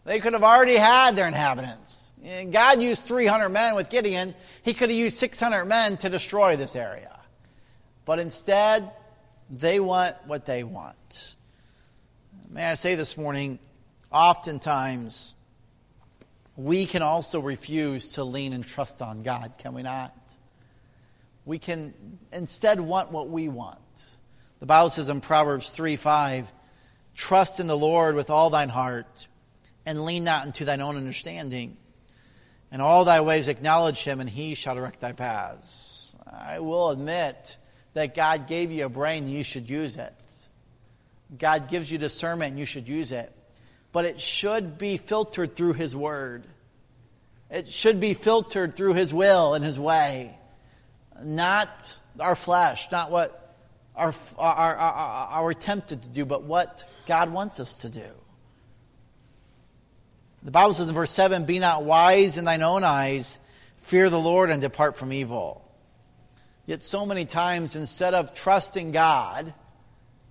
They 0.04 0.19
could 0.19 0.34
have 0.34 0.43
already 0.43 0.76
had 0.76 1.15
their 1.15 1.28
inhabitants. 1.28 2.12
God 2.52 2.82
used 2.82 3.06
300 3.06 3.50
men 3.50 3.76
with 3.76 3.89
Gideon. 3.89 4.36
He 4.63 4.74
could 4.74 4.89
have 4.89 4.98
used 4.98 5.17
600 5.17 5.65
men 5.65 5.98
to 5.98 6.10
destroy 6.10 6.58
this 6.58 6.76
area. 6.76 7.18
But 8.10 8.17
instead, 8.17 8.89
they 9.52 9.80
want 9.80 10.15
what 10.26 10.48
they 10.48 10.63
want. 10.63 11.36
May 12.50 12.65
I 12.65 12.74
say 12.74 12.95
this 12.95 13.15
morning, 13.19 13.60
oftentimes, 14.12 15.36
we 16.56 16.88
can 16.88 17.04
also 17.04 17.39
refuse 17.39 18.13
to 18.13 18.24
lean 18.24 18.54
and 18.54 18.65
trust 18.65 19.04
on 19.04 19.22
God, 19.22 19.54
can 19.60 19.76
we 19.76 19.84
not? 19.84 20.12
We 21.45 21.60
can 21.60 21.93
instead 22.34 22.80
want 22.80 23.12
what 23.12 23.30
we 23.30 23.48
want. 23.48 23.78
The 24.60 24.65
Bible 24.65 24.89
says 24.89 25.10
in 25.10 25.22
Proverbs 25.22 25.69
3 25.69 25.95
5, 25.95 26.52
Trust 27.13 27.60
in 27.60 27.67
the 27.67 27.78
Lord 27.78 28.15
with 28.15 28.32
all 28.32 28.50
thine 28.50 28.69
heart, 28.69 29.28
and 29.86 30.04
lean 30.04 30.24
not 30.24 30.48
into 30.48 30.65
thine 30.65 30.82
own 30.82 30.98
understanding. 30.98 31.78
In 32.72 32.82
all 32.82 33.06
thy 33.06 33.22
ways 33.22 33.50
acknowledge 33.50 34.04
him, 34.04 34.19
and 34.19 34.28
he 34.28 34.56
shall 34.56 34.74
direct 34.74 35.00
thy 35.00 35.12
paths. 35.12 36.15
I 36.26 36.58
will 36.58 36.89
admit 36.89 37.58
that 37.93 38.15
God 38.15 38.47
gave 38.47 38.71
you 38.71 38.86
a 38.86 38.89
brain, 38.89 39.28
you 39.28 39.43
should 39.43 39.69
use 39.69 39.97
it. 39.97 40.13
God 41.38 41.69
gives 41.69 41.91
you 41.91 41.97
discernment, 41.97 42.58
you 42.58 42.65
should 42.65 42.88
use 42.88 43.12
it. 43.12 43.32
But 43.91 44.06
it 44.06 44.19
should 44.19 44.78
be 44.78 44.97
filtered 44.97 45.56
through 45.56 45.73
his 45.73 45.95
word. 45.95 46.43
It 47.49 47.67
should 47.67 47.99
be 47.99 48.13
filtered 48.13 48.75
through 48.75 48.93
his 48.93 49.13
will 49.13 49.56
and 49.56 49.65
his 49.65 49.80
way. 49.80 50.38
Not 51.23 51.97
our 52.19 52.36
flesh, 52.36 52.91
not 52.91 53.10
what 53.12 53.56
are, 53.95 54.13
are, 54.38 54.75
are, 54.75 55.43
are 55.43 55.54
tempted 55.54 56.04
to 56.04 56.10
do, 56.10 56.25
but 56.25 56.43
what 56.43 56.88
God 57.06 57.32
wants 57.32 57.60
us 57.60 57.82
to 57.82 57.89
do. 57.89 58.06
The 60.43 60.52
Bible 60.52 60.73
says 60.73 60.89
in 60.89 60.95
verse 60.95 61.12
7 61.12 61.45
Be 61.45 61.60
not 61.60 61.84
wise 61.84 62.38
in 62.38 62.45
thine 62.45 62.62
own 62.62 62.84
eyes, 62.84 63.39
fear 63.78 64.10
the 64.10 64.19
Lord, 64.19 64.49
and 64.49 64.62
depart 64.62 64.97
from 64.97 65.12
evil. 65.12 65.68
Yet, 66.69 66.84
so 66.84 67.03
many 67.03 67.25
times, 67.25 67.75
instead 67.75 68.13
of 68.13 68.36
trusting 68.36 68.91
God, 68.91 69.55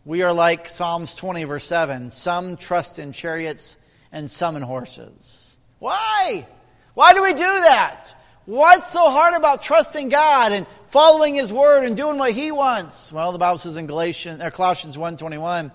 we 0.05 0.23
are 0.23 0.33
like 0.33 0.69
Psalms 0.69 1.17
20, 1.17 1.43
verse 1.43 1.65
7 1.65 2.11
some 2.11 2.57
trust 2.57 3.01
in 3.01 3.11
chariots 3.11 3.77
and 4.13 4.31
some 4.31 4.55
in 4.55 4.63
horses. 4.63 5.59
Why? 5.81 6.47
Why 6.95 7.13
do 7.13 7.25
we 7.25 7.33
do 7.33 7.39
that? 7.39 8.15
What's 8.45 8.87
so 8.87 9.11
hard 9.11 9.35
about 9.35 9.63
trusting 9.63 10.11
God 10.11 10.53
and 10.53 10.65
following 10.87 11.35
His 11.35 11.53
Word 11.53 11.85
and 11.85 11.97
doing 11.97 12.19
what 12.19 12.31
He 12.31 12.53
wants? 12.53 13.13
Well, 13.13 13.33
the 13.33 13.39
Bible 13.39 13.59
says 13.59 13.77
in 13.77 13.89
Galatians, 13.89 14.41
or 14.41 14.53
Colossians 14.53 14.97
1.21, 14.97 15.73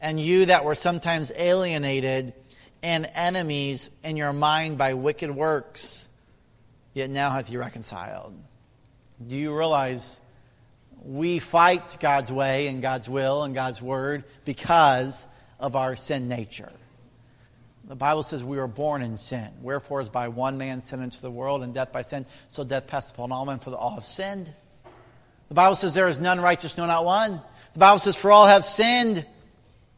and 0.00 0.20
you 0.20 0.46
that 0.46 0.64
were 0.64 0.74
sometimes 0.74 1.30
alienated 1.36 2.32
and 2.82 3.06
enemies 3.14 3.90
in 4.02 4.16
your 4.16 4.32
mind 4.32 4.76
by 4.76 4.94
wicked 4.94 5.30
works, 5.30 6.08
yet 6.94 7.10
now 7.10 7.30
hath 7.30 7.46
he 7.46 7.56
reconciled. 7.56 8.34
Do 9.26 9.36
you 9.36 9.56
realize 9.56 10.20
we 11.02 11.38
fight 11.38 11.98
God's 12.00 12.32
way 12.32 12.68
and 12.68 12.80
God's 12.80 13.08
will 13.08 13.42
and 13.42 13.54
God's 13.54 13.82
word 13.82 14.24
because 14.44 15.28
of 15.58 15.76
our 15.76 15.94
sin 15.94 16.28
nature? 16.28 16.72
The 17.86 17.96
Bible 17.96 18.22
says 18.22 18.44
we 18.44 18.56
were 18.56 18.68
born 18.68 19.02
in 19.02 19.16
sin. 19.16 19.48
Wherefore, 19.60 20.00
is 20.00 20.10
by 20.10 20.28
one 20.28 20.58
man 20.58 20.80
sin 20.80 21.02
into 21.02 21.20
the 21.20 21.30
world, 21.30 21.62
and 21.62 21.74
death 21.74 21.92
by 21.92 22.02
sin, 22.02 22.24
so 22.48 22.62
death 22.62 22.86
passed 22.86 23.14
upon 23.14 23.32
all 23.32 23.44
men, 23.44 23.58
for 23.58 23.70
the 23.70 23.76
all 23.76 23.96
have 23.96 24.04
sinned. 24.04 24.52
The 25.48 25.54
Bible 25.54 25.74
says 25.74 25.92
there 25.92 26.06
is 26.06 26.20
none 26.20 26.40
righteous, 26.40 26.78
no, 26.78 26.86
not 26.86 27.04
one. 27.04 27.42
The 27.72 27.78
Bible 27.78 27.98
says, 27.98 28.16
for 28.16 28.30
all 28.30 28.46
have 28.46 28.64
sinned 28.64 29.26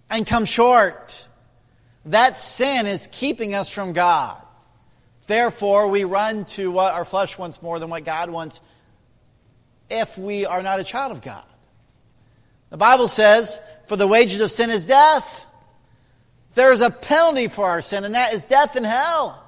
and 0.08 0.26
come 0.26 0.46
short. 0.46 1.28
That 2.06 2.38
sin 2.38 2.86
is 2.86 3.08
keeping 3.12 3.54
us 3.54 3.70
from 3.70 3.92
God. 3.92 4.38
Therefore, 5.26 5.88
we 5.88 6.04
run 6.04 6.46
to 6.46 6.70
what 6.70 6.94
our 6.94 7.04
flesh 7.04 7.38
wants 7.38 7.62
more 7.62 7.78
than 7.78 7.90
what 7.90 8.04
God 8.04 8.30
wants 8.30 8.62
if 9.92 10.18
we 10.18 10.46
are 10.46 10.62
not 10.62 10.80
a 10.80 10.84
child 10.84 11.12
of 11.12 11.22
God. 11.22 11.44
The 12.70 12.78
Bible 12.78 13.08
says, 13.08 13.60
for 13.86 13.96
the 13.96 14.06
wages 14.06 14.40
of 14.40 14.50
sin 14.50 14.70
is 14.70 14.86
death. 14.86 15.46
There 16.54 16.72
is 16.72 16.80
a 16.80 16.90
penalty 16.90 17.48
for 17.48 17.66
our 17.66 17.82
sin, 17.82 18.04
and 18.04 18.14
that 18.14 18.32
is 18.32 18.44
death 18.44 18.76
and 18.76 18.86
hell. 18.86 19.42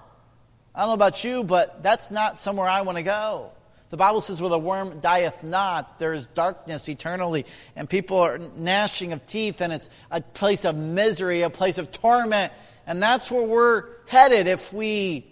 I 0.75 0.81
don't 0.81 0.89
know 0.91 0.95
about 0.95 1.25
you, 1.25 1.45
but 1.45 1.83
that's 1.83 2.11
not 2.11 2.39
somewhere 2.39 2.69
I 2.69 2.83
want 2.83 2.99
to 2.99 3.05
go. 3.05 3.51
The 3.91 3.97
Bible 3.97 4.21
says, 4.21 4.41
where 4.41 4.51
the 4.51 4.59
worm 4.59 5.01
dieth 5.01 5.45
not, 5.45 5.99
there 5.99 6.13
is 6.13 6.27
darkness 6.27 6.89
eternally, 6.89 7.47
and 7.77 7.89
people 7.89 8.19
are 8.19 8.39
gnashing 8.57 9.13
of 9.13 9.27
teeth, 9.27 9.61
and 9.61 9.73
it's 9.73 9.89
a 10.11 10.21
place 10.21 10.65
of 10.65 10.77
misery, 10.77 11.43
a 11.43 11.51
place 11.51 11.79
of 11.79 11.93
torment. 11.93 12.53
And 12.87 13.03
that's 13.03 13.31
where 13.31 13.47
we're 13.47 13.85
headed 14.07 14.47
if 14.47 14.73
we 14.73 15.27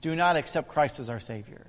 do 0.00 0.16
not 0.16 0.36
accept 0.36 0.68
Christ 0.68 0.98
as 0.98 1.10
our 1.10 1.20
Savior. 1.20 1.66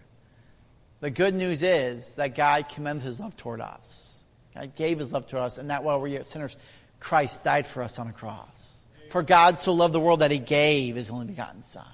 The 1.02 1.10
good 1.10 1.36
news 1.36 1.62
is 1.62 2.16
that 2.16 2.36
God 2.36 2.70
commended 2.70 3.04
his 3.04 3.20
love 3.20 3.36
toward 3.36 3.62
us. 3.62 4.26
God 4.54 4.76
gave 4.76 5.00
his 5.00 5.14
love 5.14 5.28
to 5.28 5.40
us, 5.40 5.58
and 5.58 5.70
that 5.70 5.84
while 5.84 6.00
we 6.00 6.18
are 6.18 6.24
sinners, 6.24 6.56
Christ 7.00 7.44
died 7.44 7.68
for 7.68 7.84
us 7.84 8.00
on 8.00 8.08
a 8.08 8.14
cross. 8.14 8.86
For 9.10 9.22
God 9.22 9.58
so 9.58 9.74
loved 9.74 9.94
the 9.94 10.00
world 10.00 10.22
that 10.22 10.32
he 10.32 10.40
gave 10.40 10.96
his 10.96 11.12
only 11.12 11.28
begotten 11.28 11.62
Son. 11.62 11.86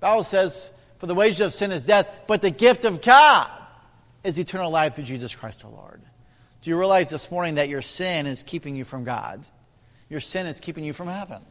The 0.00 0.06
Bible 0.06 0.24
says, 0.24 0.72
For 0.98 1.06
the 1.06 1.14
wages 1.14 1.40
of 1.40 1.52
sin 1.52 1.72
is 1.72 1.86
death, 1.86 2.08
but 2.26 2.42
the 2.42 2.50
gift 2.50 2.84
of 2.84 3.00
God 3.00 3.48
is 4.24 4.38
eternal 4.38 4.70
life 4.70 4.94
through 4.94 5.04
Jesus 5.04 5.34
Christ 5.34 5.64
our 5.64 5.70
Lord. 5.70 6.02
Do 6.62 6.70
you 6.70 6.78
realize 6.78 7.10
this 7.10 7.30
morning 7.30 7.54
that 7.56 7.68
your 7.68 7.82
sin 7.82 8.26
is 8.26 8.42
keeping 8.42 8.74
you 8.74 8.84
from 8.84 9.04
God? 9.04 9.46
Your 10.08 10.20
sin 10.20 10.46
is 10.46 10.60
keeping 10.60 10.84
you 10.84 10.92
from 10.92 11.08
heaven. 11.08 11.42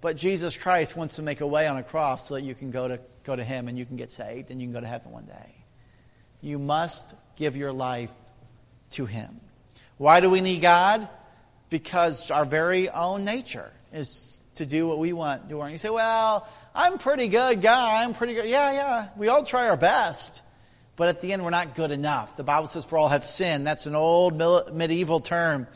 But 0.00 0.16
Jesus 0.16 0.56
Christ 0.56 0.96
wants 0.96 1.16
to 1.16 1.22
make 1.22 1.40
a 1.40 1.46
way 1.46 1.66
on 1.66 1.76
a 1.76 1.82
cross 1.82 2.28
so 2.28 2.34
that 2.34 2.42
you 2.42 2.54
can 2.54 2.70
go 2.70 2.88
to, 2.88 3.00
go 3.24 3.36
to 3.36 3.44
Him 3.44 3.68
and 3.68 3.78
you 3.78 3.84
can 3.84 3.96
get 3.96 4.10
saved 4.10 4.50
and 4.50 4.60
you 4.60 4.66
can 4.66 4.72
go 4.72 4.80
to 4.80 4.86
heaven 4.86 5.12
one 5.12 5.26
day. 5.26 5.54
You 6.40 6.58
must 6.58 7.14
give 7.36 7.56
your 7.56 7.72
life 7.72 8.12
to 8.92 9.04
Him. 9.06 9.40
Why 9.98 10.20
do 10.20 10.30
we 10.30 10.40
need 10.40 10.62
God? 10.62 11.06
Because 11.68 12.30
our 12.30 12.46
very 12.46 12.88
own 12.88 13.24
nature 13.24 13.70
is 13.92 14.40
to 14.54 14.66
do 14.66 14.86
what 14.86 14.98
we 14.98 15.12
want 15.12 15.42
to 15.42 15.48
do. 15.48 15.60
And 15.60 15.72
you 15.72 15.78
say, 15.78 15.90
well, 15.90 16.48
I'm 16.74 16.98
pretty 16.98 17.28
good 17.28 17.60
guy. 17.60 18.02
I'm 18.02 18.14
pretty 18.14 18.34
good. 18.34 18.48
Yeah, 18.48 18.72
yeah. 18.72 19.08
We 19.16 19.28
all 19.28 19.44
try 19.44 19.68
our 19.68 19.76
best. 19.76 20.42
But 20.96 21.08
at 21.08 21.20
the 21.20 21.32
end, 21.32 21.44
we're 21.44 21.50
not 21.50 21.74
good 21.74 21.90
enough. 21.90 22.36
The 22.36 22.44
Bible 22.44 22.66
says, 22.66 22.84
for 22.84 22.98
all 22.98 23.08
have 23.08 23.24
sinned. 23.24 23.66
That's 23.66 23.86
an 23.86 23.94
old 23.94 24.36
medieval 24.72 25.20
term 25.20 25.66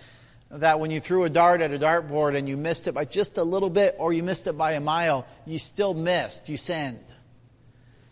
that 0.61 0.79
when 0.79 0.91
you 0.91 1.01
threw 1.01 1.25
a 1.25 1.31
dart 1.31 1.61
at 1.61 1.73
a 1.73 1.79
dartboard 1.79 2.37
and 2.37 2.49
you 2.49 2.57
missed 2.57 2.87
it 2.87 2.93
by 2.93 3.05
just 3.05 3.39
a 3.39 3.45
little 3.45 3.71
bit 3.71 3.97
or 3.99 4.13
you 4.13 4.23
missed 4.23 4.47
it 4.47 4.57
by 4.57 4.73
a 4.73 4.81
mile, 4.81 5.27
you 5.47 5.59
still 5.59 5.95
missed. 5.95 6.49
You 6.49 6.57
sinned. 6.57 6.99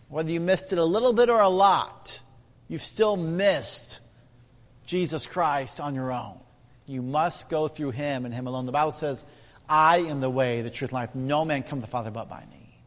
Whether 0.09 0.31
you 0.31 0.39
missed 0.39 0.73
it 0.73 0.79
a 0.79 0.85
little 0.85 1.13
bit 1.13 1.29
or 1.29 1.41
a 1.41 1.49
lot, 1.49 2.21
you've 2.67 2.81
still 2.81 3.17
missed 3.17 4.01
Jesus 4.85 5.25
Christ 5.25 5.79
on 5.79 5.95
your 5.95 6.11
own. 6.11 6.37
You 6.85 7.01
must 7.01 7.49
go 7.49 7.67
through 7.67 7.91
Him 7.91 8.25
and 8.25 8.33
Him 8.33 8.45
alone. 8.45 8.65
The 8.65 8.71
Bible 8.71 8.91
says, 8.91 9.25
I 9.67 9.99
am 9.99 10.19
the 10.19 10.29
way, 10.29 10.61
the 10.61 10.69
truth, 10.69 10.91
and 10.91 10.99
life. 10.99 11.15
No 11.15 11.45
man 11.45 11.63
come 11.63 11.79
to 11.79 11.85
the 11.85 11.91
Father 11.91 12.11
but 12.11 12.29
by 12.29 12.43
me. 12.51 12.77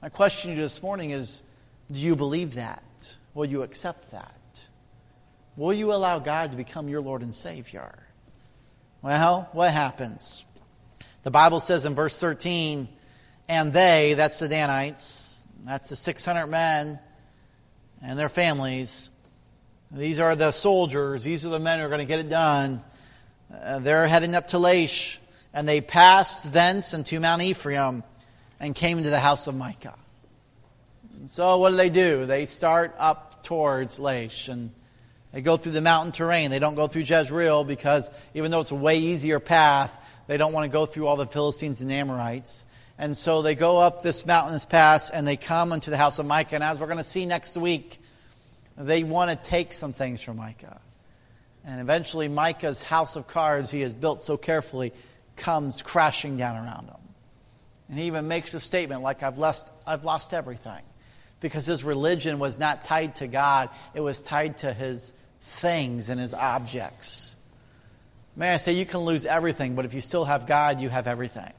My 0.00 0.08
question 0.08 0.52
to 0.52 0.56
you 0.56 0.62
this 0.62 0.82
morning 0.82 1.10
is 1.10 1.42
do 1.90 1.98
you 2.00 2.14
believe 2.14 2.54
that? 2.54 3.16
Will 3.34 3.46
you 3.46 3.62
accept 3.62 4.12
that? 4.12 4.64
Will 5.56 5.72
you 5.72 5.92
allow 5.92 6.20
God 6.20 6.52
to 6.52 6.56
become 6.56 6.88
your 6.88 7.00
Lord 7.00 7.22
and 7.22 7.34
Savior? 7.34 7.98
Well, 9.02 9.48
what 9.52 9.72
happens? 9.72 10.44
The 11.22 11.30
Bible 11.30 11.60
says 11.60 11.84
in 11.86 11.94
verse 11.94 12.18
13, 12.18 12.88
and 13.48 13.72
they, 13.72 14.14
that's 14.14 14.38
the 14.38 14.48
Danites, 14.48 15.46
that's 15.64 15.88
the 15.88 15.96
600 15.96 16.46
men 16.46 16.98
and 18.02 18.18
their 18.18 18.28
families, 18.28 19.10
these 19.92 20.20
are 20.20 20.36
the 20.36 20.52
soldiers. 20.52 21.24
These 21.24 21.44
are 21.44 21.48
the 21.48 21.58
men 21.58 21.80
who 21.80 21.86
are 21.86 21.88
going 21.88 22.00
to 22.00 22.06
get 22.06 22.20
it 22.20 22.28
done. 22.28 22.82
Uh, 23.52 23.80
they're 23.80 24.06
heading 24.06 24.36
up 24.36 24.46
to 24.48 24.56
Laish, 24.56 25.18
and 25.52 25.68
they 25.68 25.80
passed 25.80 26.52
thence 26.52 26.94
into 26.94 27.18
Mount 27.18 27.42
Ephraim 27.42 28.04
and 28.60 28.72
came 28.72 28.98
into 28.98 29.10
the 29.10 29.18
house 29.18 29.48
of 29.48 29.56
Micah. 29.56 29.96
And 31.16 31.28
so, 31.28 31.58
what 31.58 31.70
do 31.70 31.76
they 31.76 31.90
do? 31.90 32.24
They 32.24 32.46
start 32.46 32.94
up 32.98 33.42
towards 33.42 33.98
Laish, 33.98 34.48
and 34.48 34.70
they 35.32 35.42
go 35.42 35.56
through 35.56 35.72
the 35.72 35.80
mountain 35.80 36.12
terrain. 36.12 36.50
They 36.50 36.58
don't 36.58 36.74
go 36.74 36.86
through 36.86 37.02
Jezreel 37.02 37.64
because, 37.64 38.10
even 38.34 38.50
though 38.50 38.60
it's 38.60 38.72
a 38.72 38.76
way 38.76 38.98
easier 38.98 39.38
path, 39.38 39.96
they 40.26 40.36
don't 40.36 40.52
want 40.52 40.70
to 40.70 40.72
go 40.72 40.86
through 40.86 41.06
all 41.06 41.16
the 41.16 41.26
Philistines 41.26 41.80
and 41.80 41.90
Amorites. 41.90 42.64
And 42.98 43.16
so 43.16 43.40
they 43.42 43.54
go 43.54 43.78
up 43.78 44.02
this 44.02 44.26
mountainous 44.26 44.64
pass 44.64 45.10
and 45.10 45.26
they 45.26 45.36
come 45.36 45.72
into 45.72 45.90
the 45.90 45.96
house 45.96 46.18
of 46.18 46.26
Micah. 46.26 46.56
And 46.56 46.64
as 46.64 46.80
we're 46.80 46.86
going 46.86 46.98
to 46.98 47.04
see 47.04 47.26
next 47.26 47.56
week, 47.56 47.98
they 48.76 49.04
want 49.04 49.30
to 49.30 49.36
take 49.36 49.72
some 49.72 49.92
things 49.92 50.22
from 50.22 50.36
Micah. 50.36 50.80
And 51.64 51.80
eventually, 51.80 52.28
Micah's 52.28 52.82
house 52.82 53.16
of 53.16 53.26
cards 53.26 53.70
he 53.70 53.82
has 53.82 53.94
built 53.94 54.20
so 54.20 54.36
carefully 54.36 54.92
comes 55.36 55.82
crashing 55.82 56.36
down 56.36 56.56
around 56.56 56.86
him. 56.86 56.96
And 57.88 57.98
he 57.98 58.06
even 58.06 58.28
makes 58.28 58.54
a 58.54 58.60
statement 58.60 59.02
like, 59.02 59.22
I've 59.22 59.38
lost, 59.38 59.70
I've 59.86 60.04
lost 60.04 60.32
everything. 60.32 60.82
Because 61.40 61.66
his 61.66 61.82
religion 61.84 62.38
was 62.38 62.58
not 62.58 62.84
tied 62.84 63.16
to 63.16 63.26
God, 63.26 63.70
it 63.94 64.00
was 64.00 64.20
tied 64.20 64.58
to 64.58 64.72
his 64.72 65.14
things 65.40 66.08
and 66.08 66.20
his 66.20 66.34
objects. 66.34 67.38
May 68.36 68.52
I 68.52 68.56
say, 68.58 68.74
you 68.74 68.86
can 68.86 69.00
lose 69.00 69.26
everything, 69.26 69.74
but 69.74 69.84
if 69.84 69.94
you 69.94 70.00
still 70.00 70.24
have 70.24 70.46
God, 70.46 70.80
you 70.80 70.88
have 70.88 71.06
everything. 71.06 71.52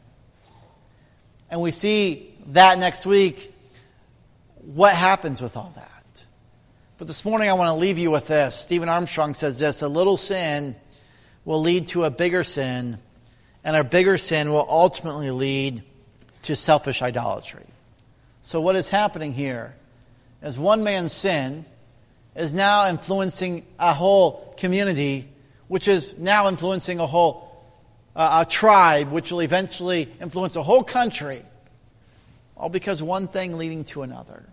And 1.49 1.61
we 1.61 1.71
see 1.71 2.33
that 2.47 2.79
next 2.79 3.05
week. 3.05 3.53
What 4.73 4.95
happens 4.95 5.41
with 5.41 5.57
all 5.57 5.71
that? 5.75 6.25
But 6.97 7.07
this 7.07 7.25
morning 7.25 7.49
I 7.49 7.53
want 7.53 7.69
to 7.69 7.73
leave 7.73 7.97
you 7.97 8.11
with 8.11 8.27
this. 8.27 8.55
Stephen 8.55 8.87
Armstrong 8.87 9.33
says 9.33 9.59
this 9.59 9.81
a 9.81 9.87
little 9.87 10.17
sin 10.17 10.75
will 11.43 11.59
lead 11.59 11.87
to 11.87 12.03
a 12.03 12.11
bigger 12.11 12.43
sin, 12.43 12.99
and 13.63 13.75
a 13.75 13.83
bigger 13.83 14.17
sin 14.17 14.51
will 14.51 14.65
ultimately 14.69 15.31
lead 15.31 15.83
to 16.43 16.55
selfish 16.55 17.01
idolatry. 17.01 17.65
So, 18.41 18.61
what 18.61 18.75
is 18.75 18.89
happening 18.89 19.33
here 19.33 19.75
is 20.41 20.57
one 20.57 20.83
man's 20.83 21.13
sin 21.13 21.65
is 22.35 22.53
now 22.53 22.89
influencing 22.89 23.65
a 23.77 23.93
whole 23.93 24.53
community, 24.57 25.27
which 25.67 25.87
is 25.87 26.17
now 26.17 26.47
influencing 26.47 26.99
a 26.99 27.07
whole 27.07 27.47
uh, 28.15 28.43
a 28.45 28.49
tribe, 28.49 29.11
which 29.11 29.31
will 29.31 29.41
eventually 29.41 30.09
influence 30.19 30.55
a 30.55 30.63
whole 30.63 30.83
country, 30.83 31.41
all 32.57 32.69
because 32.69 33.01
one 33.01 33.27
thing 33.27 33.57
leading 33.57 33.83
to 33.85 34.01
another. 34.01 34.43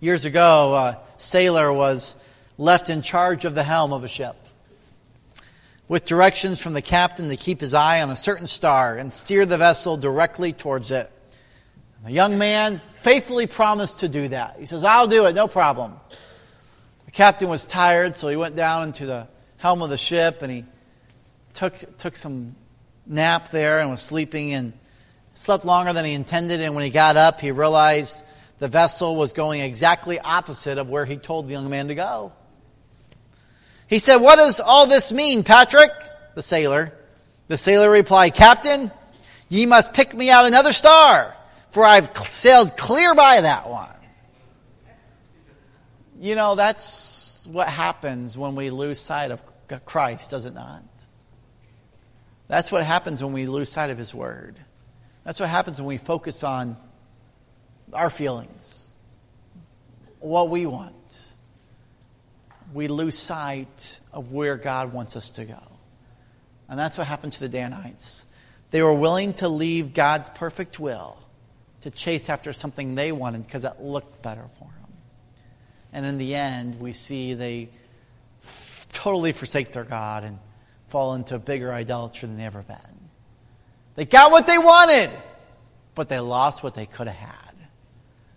Years 0.00 0.24
ago, 0.24 0.74
a 0.74 1.00
sailor 1.18 1.72
was 1.72 2.22
left 2.58 2.88
in 2.88 3.02
charge 3.02 3.44
of 3.44 3.54
the 3.54 3.62
helm 3.62 3.92
of 3.92 4.04
a 4.04 4.08
ship 4.08 4.36
with 5.88 6.04
directions 6.04 6.62
from 6.62 6.72
the 6.72 6.82
captain 6.82 7.28
to 7.28 7.36
keep 7.36 7.60
his 7.60 7.74
eye 7.74 8.00
on 8.00 8.08
a 8.08 8.16
certain 8.16 8.46
star 8.46 8.96
and 8.96 9.12
steer 9.12 9.44
the 9.44 9.58
vessel 9.58 9.96
directly 9.96 10.52
towards 10.52 10.90
it. 10.90 11.10
The 12.04 12.12
young 12.12 12.36
man 12.36 12.80
faithfully 12.96 13.46
promised 13.46 14.00
to 14.00 14.08
do 14.08 14.28
that. 14.28 14.56
He 14.58 14.66
says, 14.66 14.84
I'll 14.84 15.06
do 15.06 15.26
it, 15.26 15.34
no 15.34 15.46
problem. 15.46 15.94
The 17.06 17.12
captain 17.12 17.48
was 17.48 17.64
tired, 17.64 18.16
so 18.16 18.28
he 18.28 18.36
went 18.36 18.56
down 18.56 18.88
into 18.88 19.06
the 19.06 19.28
helm 19.58 19.82
of 19.82 19.90
the 19.90 19.98
ship 19.98 20.42
and 20.42 20.50
he 20.50 20.64
took, 21.54 21.74
took 21.96 22.16
some 22.16 22.56
nap 23.06 23.50
there 23.50 23.80
and 23.80 23.90
was 23.90 24.02
sleeping 24.02 24.52
and 24.52 24.72
slept 25.34 25.64
longer 25.64 25.92
than 25.92 26.04
he 26.04 26.12
intended. 26.12 26.60
And 26.60 26.74
when 26.74 26.84
he 26.84 26.90
got 26.90 27.16
up, 27.16 27.40
he 27.40 27.52
realized 27.52 28.24
the 28.58 28.68
vessel 28.68 29.16
was 29.16 29.32
going 29.32 29.60
exactly 29.60 30.18
opposite 30.18 30.78
of 30.78 30.88
where 30.88 31.04
he 31.04 31.16
told 31.16 31.46
the 31.48 31.52
young 31.52 31.70
man 31.70 31.88
to 31.88 31.94
go. 31.94 32.32
He 33.86 33.98
said, 33.98 34.16
What 34.16 34.36
does 34.36 34.60
all 34.60 34.86
this 34.86 35.12
mean, 35.12 35.44
Patrick? 35.44 35.90
The 36.34 36.42
sailor. 36.42 36.92
The 37.48 37.56
sailor 37.56 37.90
replied, 37.90 38.34
Captain, 38.34 38.90
ye 39.48 39.66
must 39.66 39.92
pick 39.92 40.14
me 40.14 40.30
out 40.30 40.46
another 40.46 40.72
star, 40.72 41.36
for 41.72 41.86
I've 41.86 42.14
sailed 42.18 42.76
clear 42.76 43.14
by 43.14 43.40
that 43.40 43.66
one. 43.68 43.88
You 46.20 46.34
know, 46.34 46.54
that's 46.54 47.48
what 47.50 47.66
happens 47.66 48.36
when 48.36 48.54
we 48.54 48.68
lose 48.68 49.00
sight 49.00 49.30
of 49.30 49.42
Christ, 49.86 50.30
does 50.30 50.44
it 50.44 50.52
not? 50.52 50.84
That's 52.46 52.70
what 52.70 52.84
happens 52.84 53.24
when 53.24 53.32
we 53.32 53.46
lose 53.46 53.70
sight 53.70 53.88
of 53.88 53.96
His 53.96 54.14
Word. 54.14 54.56
That's 55.24 55.40
what 55.40 55.48
happens 55.48 55.80
when 55.80 55.88
we 55.88 55.96
focus 55.96 56.44
on 56.44 56.76
our 57.94 58.10
feelings, 58.10 58.94
what 60.20 60.50
we 60.50 60.66
want. 60.66 61.32
We 62.74 62.88
lose 62.88 63.16
sight 63.16 63.98
of 64.12 64.30
where 64.30 64.56
God 64.56 64.92
wants 64.92 65.16
us 65.16 65.30
to 65.32 65.46
go. 65.46 65.62
And 66.68 66.78
that's 66.78 66.98
what 66.98 67.06
happened 67.06 67.32
to 67.32 67.40
the 67.40 67.48
Danites. 67.48 68.26
They 68.70 68.82
were 68.82 68.94
willing 68.94 69.32
to 69.34 69.48
leave 69.48 69.94
God's 69.94 70.28
perfect 70.28 70.78
will 70.78 71.16
to 71.82 71.90
chase 71.90 72.30
after 72.30 72.52
something 72.52 72.94
they 72.94 73.12
wanted 73.12 73.44
because 73.44 73.64
it 73.64 73.80
looked 73.80 74.22
better 74.22 74.44
for 74.58 74.64
them. 74.64 74.92
And 75.92 76.06
in 76.06 76.18
the 76.18 76.34
end, 76.34 76.80
we 76.80 76.92
see 76.92 77.34
they 77.34 77.68
f- 78.42 78.86
totally 78.92 79.32
forsake 79.32 79.72
their 79.72 79.84
God 79.84 80.24
and 80.24 80.38
fall 80.88 81.14
into 81.14 81.34
a 81.34 81.38
bigger 81.38 81.72
idolatry 81.72 82.28
than 82.28 82.38
they 82.38 82.44
ever 82.44 82.62
been. 82.62 82.76
They 83.96 84.04
got 84.04 84.30
what 84.30 84.46
they 84.46 84.58
wanted, 84.58 85.10
but 85.94 86.08
they 86.08 86.18
lost 86.18 86.62
what 86.62 86.74
they 86.74 86.86
could 86.86 87.08
have 87.08 87.16
had. 87.16 87.56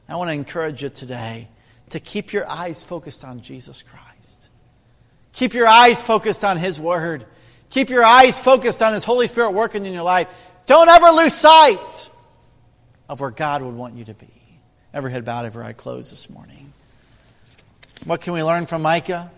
I 0.10 0.18
want 0.18 0.30
to 0.30 0.34
encourage 0.34 0.84
you 0.84 0.90
today 0.90 1.48
to 1.92 2.00
keep 2.00 2.34
your 2.34 2.50
eyes 2.50 2.84
focused 2.84 3.24
on 3.24 3.42
Jesus 3.42 3.84
Christ. 3.84 4.50
Keep 5.34 5.54
your 5.54 5.68
eyes 5.68 6.02
focused 6.02 6.44
on 6.44 6.58
His 6.58 6.80
Word. 6.80 7.26
Keep 7.70 7.90
your 7.90 8.04
eyes 8.04 8.40
focused 8.40 8.82
on 8.82 8.94
His 8.94 9.04
Holy 9.04 9.28
Spirit 9.28 9.52
working 9.52 9.86
in 9.86 9.94
your 9.94 10.04
life. 10.04 10.28
Don't 10.66 10.90
ever 10.90 11.08
lose 11.10 11.34
sight 11.34 12.10
of 13.08 13.20
where 13.20 13.32
God 13.32 13.62
would 13.62 13.76
want 13.76 13.96
you 13.96 14.06
to 14.06 14.14
be. 14.14 14.28
Every 14.94 15.12
head 15.12 15.26
bowed, 15.26 15.46
every 15.46 15.64
eye 15.66 15.74
closed 15.74 16.12
this 16.12 16.30
morning. 16.30 16.72
What 18.06 18.22
can 18.22 18.34
we 18.34 18.44
learn 18.44 18.66
from 18.66 18.82
Micah? 18.82 19.32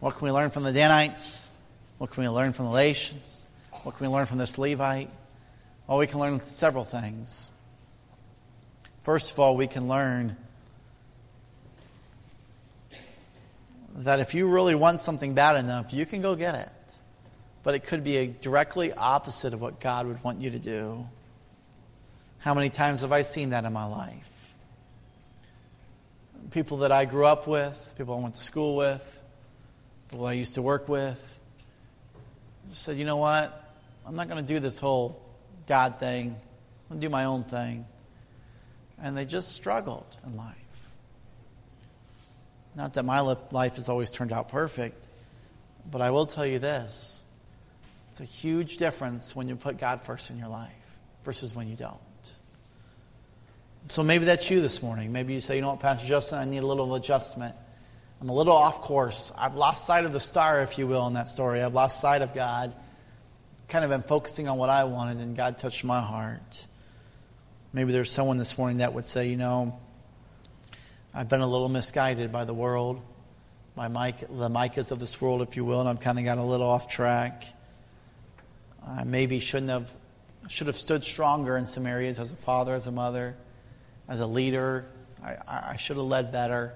What 0.00 0.16
can 0.16 0.24
we 0.26 0.32
learn 0.32 0.50
from 0.50 0.62
the 0.64 0.72
Danites? 0.72 1.50
What 1.98 2.10
can 2.10 2.22
we 2.22 2.28
learn 2.28 2.52
from 2.52 2.66
the 2.66 2.72
Latians? 2.72 3.46
What 3.82 3.96
can 3.96 4.06
we 4.06 4.12
learn 4.12 4.26
from 4.26 4.38
this 4.38 4.58
Levite? 4.58 5.10
Well, 5.86 5.98
we 5.98 6.06
can 6.06 6.18
learn 6.18 6.40
several 6.40 6.84
things. 6.84 7.50
First 9.02 9.32
of 9.32 9.38
all, 9.38 9.56
we 9.56 9.66
can 9.66 9.86
learn 9.86 10.36
that 13.96 14.18
if 14.18 14.34
you 14.34 14.48
really 14.48 14.74
want 14.74 15.00
something 15.00 15.34
bad 15.34 15.56
enough, 15.56 15.92
you 15.92 16.06
can 16.06 16.20
go 16.20 16.34
get 16.34 16.54
it. 16.54 16.98
But 17.62 17.74
it 17.74 17.84
could 17.84 18.02
be 18.02 18.34
directly 18.40 18.92
opposite 18.92 19.54
of 19.54 19.60
what 19.60 19.80
God 19.80 20.06
would 20.06 20.22
want 20.24 20.40
you 20.40 20.50
to 20.50 20.58
do. 20.58 21.06
How 22.44 22.52
many 22.52 22.68
times 22.68 23.00
have 23.00 23.10
I 23.10 23.22
seen 23.22 23.50
that 23.50 23.64
in 23.64 23.72
my 23.72 23.86
life? 23.86 24.52
People 26.50 26.76
that 26.78 26.92
I 26.92 27.06
grew 27.06 27.24
up 27.24 27.46
with, 27.46 27.94
people 27.96 28.18
I 28.18 28.20
went 28.20 28.34
to 28.34 28.42
school 28.42 28.76
with, 28.76 29.22
people 30.10 30.26
I 30.26 30.34
used 30.34 30.56
to 30.56 30.62
work 30.62 30.86
with, 30.86 31.40
said, 32.70 32.98
you 32.98 33.06
know 33.06 33.16
what? 33.16 33.74
I'm 34.04 34.14
not 34.14 34.28
going 34.28 34.44
to 34.44 34.46
do 34.46 34.60
this 34.60 34.78
whole 34.78 35.22
God 35.66 35.98
thing. 35.98 36.32
I'm 36.32 36.88
going 36.90 37.00
to 37.00 37.06
do 37.06 37.10
my 37.10 37.24
own 37.24 37.44
thing. 37.44 37.86
And 39.00 39.16
they 39.16 39.24
just 39.24 39.52
struggled 39.52 40.18
in 40.26 40.36
life. 40.36 40.90
Not 42.76 42.92
that 42.92 43.04
my 43.04 43.20
life 43.20 43.76
has 43.76 43.88
always 43.88 44.10
turned 44.10 44.34
out 44.34 44.50
perfect, 44.50 45.08
but 45.90 46.02
I 46.02 46.10
will 46.10 46.26
tell 46.26 46.44
you 46.44 46.58
this 46.58 47.24
it's 48.10 48.20
a 48.20 48.24
huge 48.24 48.76
difference 48.76 49.34
when 49.34 49.48
you 49.48 49.56
put 49.56 49.78
God 49.78 50.02
first 50.02 50.28
in 50.28 50.36
your 50.36 50.48
life 50.48 50.98
versus 51.24 51.54
when 51.54 51.68
you 51.68 51.76
don't. 51.76 51.96
So 53.88 54.02
maybe 54.02 54.24
that's 54.24 54.50
you 54.50 54.60
this 54.60 54.82
morning. 54.82 55.12
Maybe 55.12 55.34
you 55.34 55.40
say, 55.40 55.56
you 55.56 55.62
know 55.62 55.70
what, 55.70 55.80
Pastor 55.80 56.06
Justin, 56.06 56.38
I 56.38 56.44
need 56.46 56.62
a 56.62 56.66
little 56.66 56.94
adjustment. 56.94 57.54
I'm 58.20 58.28
a 58.30 58.34
little 58.34 58.54
off 58.54 58.80
course. 58.80 59.32
I've 59.38 59.56
lost 59.56 59.86
sight 59.86 60.04
of 60.04 60.12
the 60.12 60.20
star, 60.20 60.62
if 60.62 60.78
you 60.78 60.86
will, 60.86 61.06
in 61.06 61.14
that 61.14 61.28
story. 61.28 61.60
I've 61.62 61.74
lost 61.74 62.00
sight 62.00 62.22
of 62.22 62.34
God. 62.34 62.74
Kind 63.68 63.84
of 63.84 63.90
been 63.90 64.02
focusing 64.02 64.48
on 64.48 64.56
what 64.56 64.70
I 64.70 64.84
wanted, 64.84 65.18
and 65.18 65.36
God 65.36 65.58
touched 65.58 65.84
my 65.84 66.00
heart. 66.00 66.66
Maybe 67.74 67.92
there's 67.92 68.10
someone 68.10 68.38
this 68.38 68.56
morning 68.56 68.78
that 68.78 68.94
would 68.94 69.04
say, 69.04 69.28
you 69.28 69.36
know, 69.36 69.78
I've 71.12 71.28
been 71.28 71.42
a 71.42 71.46
little 71.46 71.68
misguided 71.68 72.32
by 72.32 72.44
the 72.44 72.54
world, 72.54 73.02
by 73.76 73.88
Mike, 73.88 74.20
the 74.20 74.48
Micahs 74.48 74.92
of 74.92 75.00
this 75.00 75.20
world, 75.20 75.42
if 75.42 75.56
you 75.56 75.64
will, 75.64 75.80
and 75.80 75.88
I've 75.88 76.00
kind 76.00 76.18
of 76.18 76.24
got 76.24 76.38
a 76.38 76.42
little 76.42 76.68
off 76.68 76.88
track. 76.88 77.44
I 78.86 79.04
maybe 79.04 79.40
shouldn't 79.40 79.70
have 79.70 79.92
should 80.48 80.66
have 80.66 80.76
stood 80.76 81.04
stronger 81.04 81.56
in 81.56 81.66
some 81.66 81.86
areas 81.86 82.18
as 82.18 82.30
a 82.30 82.36
father, 82.36 82.74
as 82.74 82.86
a 82.86 82.92
mother, 82.92 83.34
as 84.08 84.20
a 84.20 84.26
leader. 84.26 84.86
I, 85.22 85.36
I 85.48 85.76
should 85.76 85.96
have 85.96 86.06
led 86.06 86.32
better, 86.32 86.74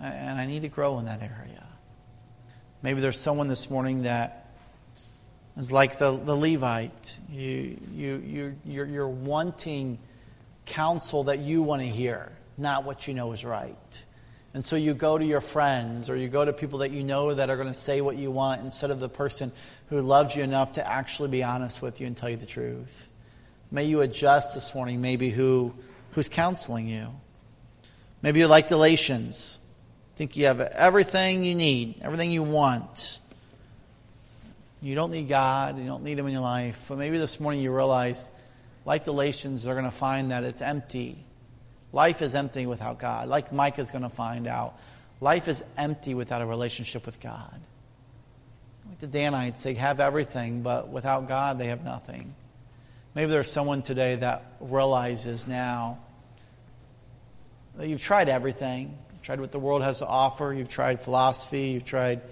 and 0.00 0.40
I 0.40 0.46
need 0.46 0.62
to 0.62 0.68
grow 0.68 0.98
in 0.98 1.04
that 1.06 1.22
area. 1.22 1.64
Maybe 2.82 3.00
there's 3.00 3.18
someone 3.18 3.48
this 3.48 3.70
morning 3.70 4.02
that 4.02 4.50
is 5.56 5.72
like 5.72 5.98
the, 5.98 6.12
the 6.12 6.36
Levite. 6.36 7.18
You, 7.30 7.78
you, 7.94 8.22
you, 8.24 8.56
you're, 8.64 8.86
you're 8.86 9.08
wanting 9.08 9.98
counsel 10.66 11.24
that 11.24 11.38
you 11.38 11.62
want 11.62 11.82
to 11.82 11.88
hear, 11.88 12.32
not 12.58 12.84
what 12.84 13.08
you 13.08 13.14
know 13.14 13.32
is 13.32 13.44
right. 13.44 14.04
And 14.54 14.64
so 14.64 14.76
you 14.76 14.94
go 14.94 15.18
to 15.18 15.24
your 15.24 15.42
friends 15.42 16.08
or 16.08 16.16
you 16.16 16.28
go 16.28 16.44
to 16.44 16.52
people 16.52 16.78
that 16.78 16.90
you 16.90 17.04
know 17.04 17.34
that 17.34 17.50
are 17.50 17.56
going 17.56 17.68
to 17.68 17.74
say 17.74 18.00
what 18.00 18.16
you 18.16 18.30
want 18.30 18.62
instead 18.62 18.90
of 18.90 19.00
the 19.00 19.08
person 19.08 19.52
who 19.90 20.00
loves 20.00 20.34
you 20.34 20.42
enough 20.42 20.72
to 20.72 20.86
actually 20.88 21.28
be 21.28 21.42
honest 21.42 21.82
with 21.82 22.00
you 22.00 22.06
and 22.06 22.16
tell 22.16 22.30
you 22.30 22.36
the 22.36 22.46
truth. 22.46 23.10
May 23.70 23.84
you 23.84 24.00
adjust 24.00 24.54
this 24.54 24.74
morning, 24.74 25.00
maybe 25.02 25.28
who, 25.30 25.74
who's 26.16 26.30
counseling 26.30 26.88
you. 26.88 27.08
Maybe 28.22 28.40
you're 28.40 28.48
like 28.48 28.70
Galatians. 28.70 29.60
Think 30.16 30.34
you 30.34 30.46
have 30.46 30.62
everything 30.62 31.44
you 31.44 31.54
need, 31.54 32.00
everything 32.00 32.32
you 32.32 32.42
want. 32.42 33.18
You 34.80 34.94
don't 34.94 35.10
need 35.10 35.28
God, 35.28 35.78
you 35.78 35.84
don't 35.84 36.02
need 36.04 36.18
Him 36.18 36.26
in 36.26 36.32
your 36.32 36.40
life. 36.40 36.86
But 36.88 36.96
maybe 36.96 37.18
this 37.18 37.38
morning 37.38 37.60
you 37.60 37.74
realize 37.74 38.32
like 38.86 39.04
the 39.04 39.10
Galatians, 39.10 39.64
they're 39.64 39.74
going 39.74 39.84
to 39.84 39.90
find 39.90 40.30
that 40.30 40.42
it's 40.42 40.62
empty. 40.62 41.18
Life 41.92 42.22
is 42.22 42.34
empty 42.34 42.64
without 42.64 42.98
God. 42.98 43.28
Like 43.28 43.52
Micah 43.52 43.82
is 43.82 43.90
going 43.90 44.04
to 44.04 44.08
find 44.08 44.46
out, 44.46 44.80
life 45.20 45.48
is 45.48 45.64
empty 45.76 46.14
without 46.14 46.40
a 46.40 46.46
relationship 46.46 47.04
with 47.04 47.20
God. 47.20 47.60
Like 48.88 49.00
the 49.00 49.06
Danites, 49.06 49.62
they 49.62 49.74
have 49.74 50.00
everything, 50.00 50.62
but 50.62 50.88
without 50.88 51.28
God, 51.28 51.58
they 51.58 51.66
have 51.66 51.84
nothing. 51.84 52.34
Maybe 53.14 53.30
there's 53.30 53.52
someone 53.52 53.82
today 53.82 54.16
that 54.16 54.44
realizes 54.60 55.46
now 55.46 55.98
you've 57.80 58.02
tried 58.02 58.28
everything. 58.28 58.96
You've 59.12 59.22
tried 59.22 59.40
what 59.40 59.52
the 59.52 59.58
world 59.58 59.82
has 59.82 59.98
to 59.98 60.06
offer. 60.06 60.52
You've 60.52 60.68
tried 60.68 61.00
philosophy. 61.00 61.68
You've 61.68 61.84
tried 61.84 62.22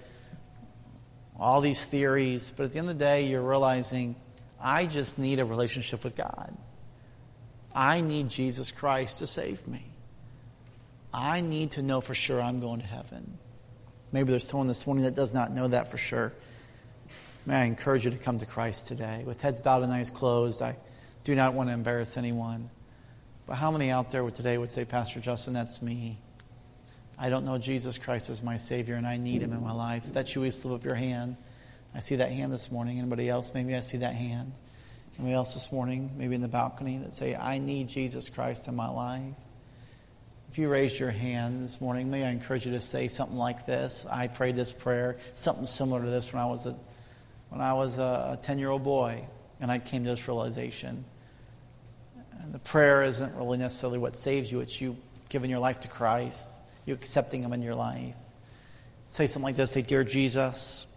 all 1.37 1.61
these 1.61 1.85
theories. 1.85 2.51
But 2.51 2.63
at 2.65 2.71
the 2.73 2.79
end 2.79 2.89
of 2.89 2.97
the 2.97 3.03
day, 3.03 3.25
you're 3.25 3.41
realizing 3.41 4.15
I 4.59 4.85
just 4.85 5.19
need 5.19 5.39
a 5.39 5.45
relationship 5.45 6.03
with 6.03 6.15
God. 6.15 6.55
I 7.73 8.01
need 8.01 8.29
Jesus 8.29 8.71
Christ 8.71 9.19
to 9.19 9.27
save 9.27 9.67
me. 9.67 9.83
I 11.13 11.41
need 11.41 11.71
to 11.71 11.81
know 11.81 12.01
for 12.01 12.13
sure 12.13 12.41
I'm 12.41 12.59
going 12.59 12.79
to 12.79 12.87
heaven. 12.87 13.37
Maybe 14.11 14.31
there's 14.31 14.47
someone 14.47 14.67
this 14.67 14.87
morning 14.87 15.03
that 15.03 15.15
does 15.15 15.33
not 15.33 15.51
know 15.51 15.67
that 15.67 15.91
for 15.91 15.97
sure. 15.97 16.33
May 17.45 17.61
I 17.61 17.63
encourage 17.65 18.05
you 18.05 18.11
to 18.11 18.17
come 18.17 18.39
to 18.39 18.45
Christ 18.45 18.87
today. 18.87 19.23
With 19.25 19.41
heads 19.41 19.61
bowed 19.61 19.83
and 19.83 19.91
eyes 19.91 20.09
closed, 20.09 20.61
I 20.61 20.77
do 21.23 21.35
not 21.35 21.53
want 21.53 21.69
to 21.69 21.73
embarrass 21.73 22.17
anyone. 22.17 22.69
But 23.47 23.55
how 23.55 23.71
many 23.71 23.91
out 23.91 24.11
there 24.11 24.27
today 24.31 24.57
would 24.57 24.71
say, 24.71 24.85
Pastor 24.85 25.19
Justin, 25.19 25.53
that's 25.53 25.81
me? 25.81 26.17
I 27.17 27.29
don't 27.29 27.45
know 27.45 27.57
Jesus 27.57 27.97
Christ 27.97 28.29
as 28.29 28.43
my 28.43 28.57
Savior 28.57 28.95
and 28.95 29.05
I 29.05 29.17
need 29.17 29.41
Him 29.41 29.53
in 29.53 29.63
my 29.63 29.71
life. 29.71 30.05
If 30.07 30.13
that's 30.13 30.35
you, 30.35 30.49
slip 30.51 30.81
up 30.81 30.85
your 30.85 30.95
hand. 30.95 31.37
I 31.93 31.99
see 31.99 32.17
that 32.17 32.31
hand 32.31 32.51
this 32.51 32.71
morning. 32.71 32.99
Anybody 32.99 33.29
else? 33.29 33.53
Maybe 33.53 33.75
I 33.75 33.79
see 33.79 33.99
that 33.99 34.15
hand. 34.15 34.51
Anybody 35.17 35.33
else 35.33 35.53
this 35.53 35.71
morning, 35.71 36.11
maybe 36.17 36.35
in 36.35 36.41
the 36.41 36.49
balcony, 36.49 36.97
that 36.97 37.13
say, 37.13 37.35
I 37.35 37.57
need 37.59 37.87
Jesus 37.87 38.27
Christ 38.27 38.67
in 38.67 38.75
my 38.75 38.89
life? 38.89 39.21
If 40.49 40.57
you 40.57 40.67
raised 40.67 40.99
your 40.99 41.11
hand 41.11 41.63
this 41.63 41.79
morning, 41.79 42.11
may 42.11 42.25
I 42.25 42.29
encourage 42.29 42.65
you 42.65 42.73
to 42.73 42.81
say 42.81 43.07
something 43.07 43.37
like 43.37 43.65
this. 43.65 44.05
I 44.11 44.27
prayed 44.27 44.55
this 44.55 44.73
prayer, 44.73 45.17
something 45.33 45.67
similar 45.67 46.01
to 46.01 46.09
this 46.09 46.33
when 46.33 46.41
I 46.41 46.47
was 46.47 46.65
a, 46.65 46.75
when 47.49 47.61
I 47.61 47.73
was 47.73 47.97
a 47.97 48.37
10 48.41 48.59
year 48.59 48.69
old 48.69 48.83
boy, 48.83 49.25
and 49.61 49.71
I 49.71 49.79
came 49.79 50.03
to 50.03 50.09
this 50.09 50.27
realization. 50.27 51.05
And 52.45 52.53
the 52.53 52.59
prayer 52.59 53.01
isn't 53.01 53.35
really 53.35 53.57
necessarily 53.57 53.97
what 53.97 54.15
saves 54.15 54.51
you, 54.51 54.59
it's 54.59 54.79
you 54.79 54.95
giving 55.29 55.49
your 55.49 55.57
life 55.57 55.79
to 55.79 55.87
Christ, 55.87 56.61
you 56.85 56.93
accepting 56.93 57.41
Him 57.41 57.53
in 57.53 57.63
your 57.63 57.73
life. 57.73 58.13
Say 59.07 59.25
something 59.25 59.45
like 59.45 59.55
this 59.55 59.71
Say, 59.71 59.81
Dear 59.81 60.03
Jesus, 60.03 60.95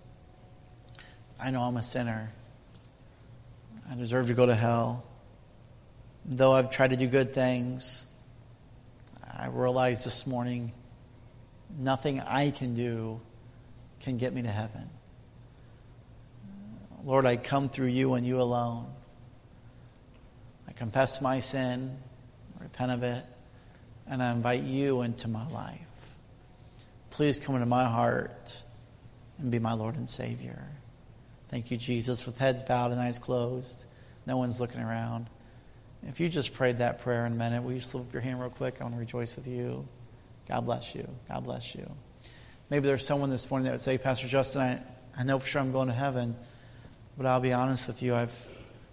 I 1.41 1.51
know 1.51 1.63
I'm 1.63 1.79
a 1.79 1.83
sinner. 1.83 2.31
I 3.91 3.95
deserve 3.95 4.27
to 4.27 4.35
go 4.35 4.45
to 4.45 4.55
hell. 4.55 5.07
Though 6.27 6.53
I've 6.53 6.69
tried 6.69 6.91
to 6.91 6.97
do 6.97 7.07
good 7.07 7.33
things, 7.33 8.15
I 9.27 9.47
realize 9.47 10.05
this 10.05 10.27
morning 10.27 10.73
nothing 11.79 12.21
I 12.21 12.51
can 12.51 12.75
do 12.75 13.23
can 14.01 14.19
get 14.19 14.35
me 14.35 14.43
to 14.43 14.51
heaven. 14.51 14.91
Lord, 17.05 17.25
I 17.25 17.37
come 17.37 17.71
through 17.71 17.87
you 17.87 18.13
and 18.13 18.27
you 18.27 18.43
alone. 18.43 18.93
Confess 20.79 21.21
my 21.21 21.41
sin, 21.41 21.99
repent 22.61 22.93
of 22.93 23.03
it, 23.03 23.25
and 24.07 24.23
I 24.23 24.31
invite 24.31 24.63
you 24.63 25.03
into 25.03 25.27
my 25.27 25.45
life. 25.49 26.15
Please 27.11 27.41
come 27.41 27.57
into 27.57 27.67
my 27.67 27.85
heart 27.85 28.63
and 29.41 29.51
be 29.51 29.59
my 29.59 29.73
Lord 29.73 29.97
and 29.97 30.09
Savior. 30.09 30.63
Thank 31.49 31.73
you, 31.73 31.77
Jesus. 31.77 32.27
With 32.27 32.39
heads 32.39 32.63
bowed 32.63 32.93
and 32.93 33.01
eyes 33.01 33.19
closed, 33.19 33.87
no 34.25 34.37
one's 34.37 34.61
looking 34.61 34.81
around. 34.81 35.27
If 36.07 36.21
you 36.21 36.29
just 36.29 36.55
prayed 36.55 36.79
that 36.79 37.01
prayer 37.01 37.27
in 37.27 37.33
a 37.33 37.37
minute, 37.37 37.65
will 37.65 37.73
you 37.73 37.81
slip 37.81 38.07
up 38.07 38.13
your 38.13 38.23
hand 38.23 38.41
real 38.41 38.51
quick? 38.51 38.77
I 38.81 38.85
want 38.85 38.95
to 38.95 39.01
rejoice 39.01 39.35
with 39.35 39.49
you. 39.49 39.85
God 40.49 40.61
bless 40.65 40.95
you. 40.95 41.09
God 41.29 41.43
bless 41.43 41.75
you. 41.75 41.91
Maybe 42.71 42.87
there's 42.87 43.05
someone 43.05 43.31
this 43.31 43.51
morning 43.51 43.65
that 43.65 43.73
would 43.73 43.81
say, 43.81 43.99
Pastor 43.99 44.29
Justin, 44.29 44.63
I, 44.63 44.81
I 45.19 45.25
know 45.25 45.41
for 45.41 45.47
sure 45.49 45.61
I'm 45.61 45.73
going 45.73 45.89
to 45.89 45.95
heaven, 45.95 46.37
but 47.17 47.27
I'll 47.27 47.41
be 47.41 47.53
honest 47.53 47.89
with 47.89 48.01
you. 48.01 48.15
I've, 48.15 48.47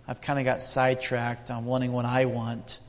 I've 0.07 0.21
kind 0.21 0.39
of 0.39 0.45
got 0.45 0.61
sidetracked 0.61 1.49
on 1.49 1.65
wanting 1.65 1.91
what 1.91 2.05
I 2.05 2.25
want. 2.25 2.79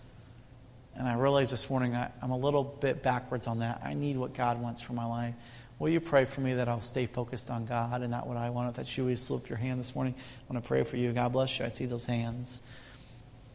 And 0.95 1.09
I 1.09 1.17
realize 1.17 1.51
this 1.51 1.69
morning 1.69 1.95
I, 1.95 2.11
I'm 2.23 2.31
a 2.31 2.39
little 2.39 2.65
bit 2.65 3.03
backwards 3.03 3.47
on 3.47 3.61
that. 3.61 3.83
I 3.85 3.95
need 3.95 4.17
what 4.17 4.35
God 4.35 4.61
wants 4.61 4.81
for 4.81 4.93
my 4.93 5.07
life. 5.07 5.35
Will 5.79 5.91
you 5.91 6.01
pray 6.01 6.25
for 6.25 6.41
me 6.41 6.55
that 6.55 6.69
I'll 6.69 6.81
stay 6.81 7.05
focused 7.05 7.51
on 7.51 7.67
God 7.67 8.01
and 8.01 8.11
not 8.11 8.27
what 8.27 8.39
I 8.39 8.49
want? 8.51 8.71
If 8.71 8.77
that's 8.77 8.97
you, 8.97 9.05
will 9.05 9.11
you 9.11 9.17
slip 9.17 9.49
your 9.49 9.59
hand 9.59 9.79
this 9.79 9.95
morning? 9.95 10.15
I 10.17 10.53
want 10.53 10.65
to 10.65 10.69
pray 10.69 10.85
for 10.85 10.97
you. 10.97 11.13
God 11.13 11.33
bless 11.33 11.59
you. 11.59 11.67
I 11.67 11.69
see 11.69 11.85
those 11.85 12.07
hands. 12.07 12.63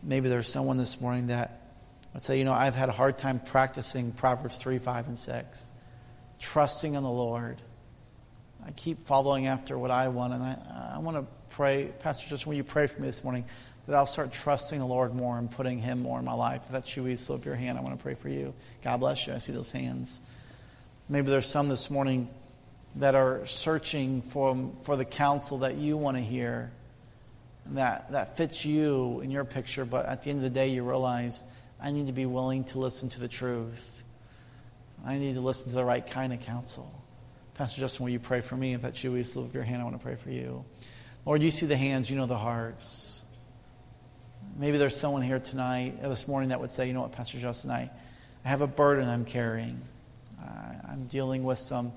Maybe 0.04 0.30
there's 0.30 0.48
someone 0.48 0.78
this 0.78 1.02
morning 1.02 1.28
that 1.28 1.62
would 2.14 2.22
say, 2.22 2.38
you 2.38 2.44
know, 2.44 2.54
I've 2.54 2.76
had 2.76 2.90
a 2.90 2.92
hard 2.92 3.18
time 3.18 3.40
practicing 3.40 4.12
Proverbs 4.12 4.58
3, 4.58 4.78
5, 4.78 5.08
and 5.08 5.18
6. 5.18 5.74
Trusting 6.40 6.94
in 6.94 7.04
the 7.04 7.10
Lord. 7.10 7.62
I 8.66 8.72
keep 8.72 9.04
following 9.04 9.48
after 9.48 9.78
what 9.78 9.92
I 9.92 10.08
want, 10.10 10.34
and 10.34 10.44
I, 10.44 10.94
I 10.96 11.00
want 11.00 11.18
to 11.18 11.26
pray. 11.50 11.92
Pastor, 12.00 12.30
just 12.30 12.46
when 12.46 12.58
you 12.58 12.64
pray 12.64 12.88
for 12.88 13.02
me 13.02 13.08
this 13.08 13.24
morning 13.24 13.46
that 13.88 13.96
I'll 13.96 14.06
start 14.06 14.32
trusting 14.32 14.80
the 14.80 14.86
Lord 14.86 15.16
more 15.16 15.38
and 15.38 15.50
putting 15.50 15.80
Him 15.80 16.02
more 16.02 16.20
in 16.20 16.26
my 16.26 16.34
life. 16.34 16.64
If 16.66 16.72
that's 16.72 16.96
you, 16.96 17.16
slip 17.16 17.40
up 17.40 17.46
your 17.46 17.56
hand. 17.56 17.78
I 17.78 17.82
want 17.82 17.98
to 17.98 18.02
pray 18.02 18.14
for 18.14 18.30
you. 18.30 18.54
God 18.84 19.00
bless 19.00 19.28
you. 19.28 19.34
I 19.34 19.40
see 19.40 19.52
those 19.52 19.72
hands. 19.72 20.22
Maybe 21.10 21.30
there's 21.30 21.48
some 21.48 21.68
this 21.68 21.90
morning 21.90 22.30
that 22.96 23.16
are 23.16 23.46
searching 23.46 24.22
for, 24.22 24.72
for 24.84 24.96
the 24.96 25.06
counsel 25.06 25.60
that 25.60 25.76
you 25.76 25.98
want 25.98 26.18
to 26.18 26.24
hear, 26.24 26.72
that, 27.68 28.12
that 28.12 28.38
fits 28.38 28.66
you 28.66 29.22
in 29.22 29.32
your 29.32 29.46
picture, 29.46 29.86
but 29.86 30.06
at 30.06 30.24
the 30.24 30.30
end 30.30 30.40
of 30.40 30.44
the 30.44 30.50
day, 30.50 30.70
you 30.70 30.84
realize 30.84 31.46
I 31.82 31.92
need 31.92 32.08
to 32.08 32.14
be 32.14 32.26
willing 32.26 32.64
to 32.66 32.80
listen 32.80 33.10
to 33.10 33.20
the 33.20 33.28
truth. 33.28 34.04
I 35.06 35.18
need 35.18 35.34
to 35.36 35.42
listen 35.42 35.70
to 35.70 35.76
the 35.76 35.86
right 35.86 36.06
kind 36.06 36.34
of 36.34 36.42
counsel. 36.42 37.01
Pastor 37.62 37.80
Justin, 37.80 38.06
will 38.06 38.12
you 38.12 38.20
pray 38.20 38.42
for 38.42 38.58
me? 38.58 38.74
If 38.74 38.82
that's 38.82 39.04
you, 39.04 39.14
you 39.14 39.24
slip 39.24 39.50
up 39.50 39.54
your 39.54 39.62
hand? 39.62 39.84
I 39.84 39.84
want 39.84 39.96
to 39.96 40.04
pray 40.04 40.16
for 40.16 40.32
you. 40.32 40.66
Lord, 41.28 41.44
you 41.44 41.52
see 41.52 41.68
the 41.68 41.78
hands, 41.78 42.10
you 42.10 42.18
know 42.18 42.26
the 42.26 42.36
hearts. 42.36 43.24
Maybe 44.58 44.80
there's 44.80 44.96
someone 44.96 45.22
here 45.22 45.38
tonight, 45.38 46.00
or 46.02 46.10
this 46.10 46.28
morning, 46.28 46.50
that 46.50 46.60
would 46.60 46.72
say, 46.72 46.88
you 46.88 46.94
know 46.94 47.02
what, 47.02 47.12
Pastor 47.12 47.38
Justin, 47.38 47.70
I, 47.70 47.92
I 48.44 48.50
have 48.50 48.62
a 48.62 48.68
burden 48.68 49.08
I'm 49.08 49.26
carrying. 49.26 49.80
I'm 50.90 51.06
dealing 51.06 51.44
with 51.44 51.60
some 51.60 51.92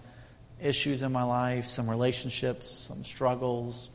issues 0.61 1.03
in 1.03 1.13
my 1.13 1.23
life, 1.23 1.65
some 1.65 1.89
relationships, 1.89 2.69
some 2.69 3.03
struggles. 3.03 3.89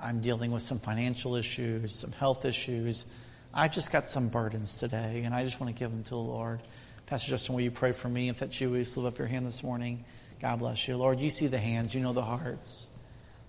I'm 0.00 0.20
dealing 0.20 0.50
with 0.50 0.64
some 0.64 0.80
financial 0.80 1.36
issues, 1.36 1.94
some 1.94 2.10
health 2.10 2.44
issues. 2.44 3.06
I 3.54 3.68
just 3.68 3.92
got 3.92 4.04
some 4.04 4.30
burdens 4.30 4.80
today, 4.80 5.22
and 5.24 5.32
I 5.32 5.44
just 5.44 5.60
want 5.60 5.72
to 5.72 5.78
give 5.78 5.92
them 5.92 6.02
to 6.02 6.10
the 6.10 6.16
Lord. 6.16 6.58
Pastor 7.06 7.30
Justin, 7.30 7.54
will 7.54 7.62
you 7.62 7.70
pray 7.70 7.92
for 7.92 8.08
me? 8.08 8.30
If 8.30 8.40
that's 8.40 8.60
you, 8.60 8.74
you 8.74 8.82
slip 8.82 9.12
up 9.12 9.16
your 9.16 9.28
hand 9.28 9.46
this 9.46 9.62
morning? 9.62 10.04
God 10.40 10.58
bless 10.58 10.88
you. 10.88 10.96
Lord, 10.96 11.20
you 11.20 11.28
see 11.28 11.48
the 11.48 11.58
hands, 11.58 11.94
you 11.94 12.00
know 12.00 12.14
the 12.14 12.22
hearts. 12.22 12.88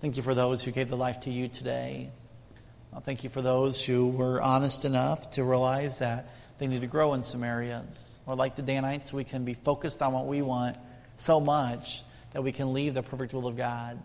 Thank 0.01 0.17
you 0.17 0.23
for 0.23 0.35
those 0.35 0.63
who 0.63 0.71
gave 0.71 0.89
their 0.89 0.97
life 0.97 1.21
to 1.21 1.31
you 1.31 1.47
today. 1.47 2.09
Thank 3.03 3.23
you 3.23 3.29
for 3.29 3.41
those 3.41 3.83
who 3.83 4.09
were 4.09 4.41
honest 4.41 4.83
enough 4.83 5.29
to 5.31 5.43
realize 5.45 5.99
that 5.99 6.27
they 6.57 6.67
need 6.67 6.81
to 6.81 6.87
grow 6.87 7.13
in 7.13 7.23
some 7.23 7.43
areas. 7.43 8.21
Or 8.27 8.35
like 8.35 8.55
the 8.55 8.61
Danites, 8.61 9.13
we 9.13 9.23
can 9.23 9.45
be 9.45 9.53
focused 9.53 10.01
on 10.01 10.11
what 10.11 10.27
we 10.27 10.41
want 10.41 10.77
so 11.15 11.39
much 11.39 12.03
that 12.33 12.43
we 12.43 12.51
can 12.51 12.73
leave 12.73 12.93
the 12.93 13.01
perfect 13.01 13.33
will 13.33 13.47
of 13.47 13.55
God. 13.55 13.97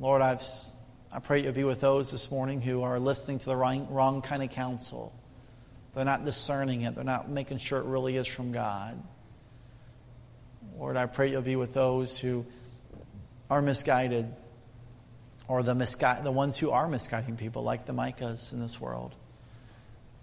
Lord, 0.00 0.22
I've, 0.22 0.42
I 1.12 1.18
pray 1.18 1.42
you'll 1.42 1.52
be 1.52 1.64
with 1.64 1.80
those 1.80 2.10
this 2.10 2.30
morning 2.30 2.62
who 2.62 2.82
are 2.82 2.98
listening 2.98 3.38
to 3.40 3.46
the 3.46 3.56
wrong, 3.56 3.88
wrong 3.90 4.22
kind 4.22 4.42
of 4.42 4.50
counsel. 4.50 5.14
They're 5.94 6.04
not 6.04 6.24
discerning 6.24 6.82
it, 6.82 6.94
they're 6.94 7.04
not 7.04 7.28
making 7.28 7.58
sure 7.58 7.78
it 7.80 7.84
really 7.84 8.16
is 8.16 8.26
from 8.26 8.52
God. 8.52 9.00
Lord, 10.80 10.96
I 10.96 11.04
pray 11.04 11.30
you'll 11.30 11.42
be 11.42 11.56
with 11.56 11.74
those 11.74 12.18
who 12.18 12.46
are 13.50 13.60
misguided 13.60 14.34
or 15.46 15.62
the, 15.62 15.74
the 16.22 16.32
ones 16.32 16.56
who 16.56 16.70
are 16.70 16.88
misguiding 16.88 17.36
people, 17.36 17.62
like 17.62 17.84
the 17.84 17.92
Micahs 17.92 18.54
in 18.54 18.60
this 18.60 18.80
world. 18.80 19.14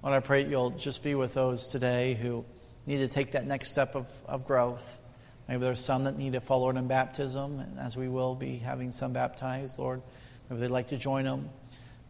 Lord, 0.01 0.16
I 0.16 0.20
pray 0.20 0.47
you'll 0.47 0.72
just 0.72 1.03
be 1.03 1.14
with 1.14 1.36
those 1.36 1.68
today 1.68 2.16
who 2.16 2.43
need 2.88 2.97
to 2.97 3.08
take 3.08 3.34
that 3.34 3.45
next 3.45 3.70
step 3.70 3.93
of, 3.93 4.12
of 4.26 4.47
growth. 4.47 4.99
Maybe 5.47 5.62
there's 5.62 5.80
some 5.80 6.05
that 6.05 6.18
need 6.18 6.34
to 6.34 6.41
follow 6.41 6.72
in 6.72 6.88
baptism, 6.88 7.60
and 7.60 7.78
as 7.78 7.95
we 7.95 8.08
will 8.08 8.34
be 8.34 8.58
having 8.58 8.89
some 8.89 9.14
baptized, 9.14 9.78
Lord, 9.78 10.01
maybe 10.49 10.62
they'd 10.62 10.72
like 10.72 10.88
to 10.88 10.97
join 10.97 11.26
them. 11.26 11.51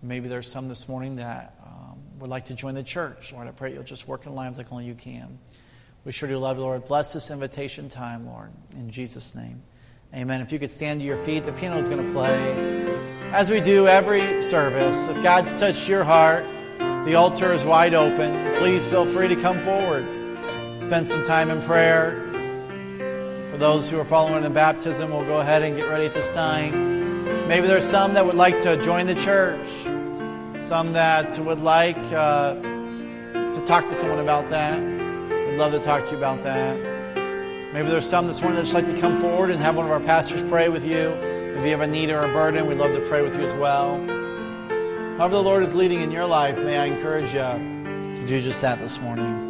Maybe 0.02 0.30
there's 0.30 0.50
some 0.50 0.70
this 0.70 0.88
morning 0.88 1.18
that 1.18 1.54
um, 1.66 2.00
would 2.20 2.30
like 2.30 2.45
to 2.45 2.54
join 2.54 2.76
the 2.76 2.84
church. 2.84 3.34
Lord, 3.34 3.50
I 3.50 3.52
pray 3.52 3.74
you'll 3.74 3.84
just 3.84 4.08
work 4.08 4.26
in 4.26 4.32
lives 4.32 4.58
like 4.58 4.72
only 4.72 4.86
you 4.86 4.95
can. 4.95 5.38
We 6.08 6.14
sure 6.14 6.30
do 6.30 6.38
love 6.38 6.55
you, 6.55 6.64
Lord. 6.64 6.86
Bless 6.86 7.12
this 7.12 7.32
invitation 7.32 7.89
time, 7.89 8.28
Lord. 8.28 8.49
In 8.78 8.89
Jesus' 8.89 9.36
name. 9.36 9.62
Amen. 10.16 10.39
If 10.39 10.53
you 10.53 10.58
could 10.58 10.72
stand 10.72 11.01
to 11.01 11.05
your 11.05 11.18
feet, 11.18 11.43
the 11.43 11.51
piano 11.51 11.76
is 11.76 11.89
going 11.89 12.01
to 12.01 12.14
play. 12.14 12.97
As 13.34 13.51
we 13.51 13.60
do 13.60 13.88
every 13.88 14.41
service, 14.41 15.10
if 15.10 15.22
God's 15.22 15.60
touched 15.60 15.89
your 15.89 16.05
heart, 16.05 16.45
the 16.80 17.16
altar 17.16 17.51
is 17.51 17.66
wide 17.66 17.93
open. 17.93 18.55
Please 18.55 18.86
feel 18.86 19.05
free 19.05 19.28
to 19.28 19.36
come 19.36 19.60
forward. 19.60 20.05
Spend 20.80 21.10
some 21.10 21.26
time 21.26 21.49
in 21.49 21.62
prayer. 21.64 22.22
For 23.51 23.58
those 23.58 23.89
who 23.89 23.99
are 23.99 24.05
following 24.05 24.45
in 24.45 24.53
baptism, 24.53 25.12
we'll 25.12 25.26
go 25.26 25.41
ahead 25.41 25.62
and 25.62 25.76
get 25.76 25.89
ready 25.89 26.05
at 26.05 26.14
this 26.14 26.34
time. 26.34 27.49
Maybe 27.49 27.68
there's 27.68 27.84
some 27.84 28.14
that 28.14 28.26
would 28.26 28.36
like 28.36 28.62
to 28.62 28.82
join 28.82 29.08
the 29.08 29.16
church, 29.16 29.68
some 30.64 30.93
that 30.93 31.38
would 31.39 31.60
like 31.60 31.97
uh, 32.14 32.53
to 32.53 33.64
talk 33.66 33.88
to 33.88 33.93
someone 33.93 34.20
about 34.20 34.49
that. 34.51 34.97
Love 35.58 35.72
to 35.72 35.80
talk 35.80 36.05
to 36.05 36.12
you 36.12 36.18
about 36.18 36.43
that. 36.43 36.78
Maybe 37.74 37.89
there's 37.89 38.08
some 38.08 38.28
this 38.28 38.41
morning 38.41 38.58
that 38.58 38.62
just 38.62 38.76
like 38.76 38.86
to 38.86 38.97
come 39.01 39.20
forward 39.20 39.49
and 39.49 39.60
have 39.60 39.76
one 39.76 39.86
of 39.86 39.91
our 39.91 39.99
pastors 39.99 40.43
pray 40.43 40.70
with 40.70 40.86
you. 40.86 41.10
If 41.10 41.66
you 41.66 41.72
have 41.72 41.82
a 41.82 41.88
need 41.88 42.12
or 42.12 42.20
a 42.20 42.32
burden, 42.32 42.68
we'd 42.68 42.78
love 42.78 42.93
to 42.93 43.01
pray 43.10 43.24
with 43.24 43.36
you 43.36 43.41
as 43.41 43.55
well. 43.55 43.97
However, 45.18 45.36
the 45.36 45.43
Lord 45.43 45.64
is 45.64 45.74
leading 45.74 46.01
in 46.01 46.12
your 46.12 46.28
life, 46.28 46.60
may 46.60 46.78
I 46.78 46.86
encourage 46.86 47.34
you 47.34 47.39
to 47.39 48.26
do 48.28 48.39
just 48.39 48.62
that 48.62 48.78
this 48.78 49.01
morning. 49.01 49.47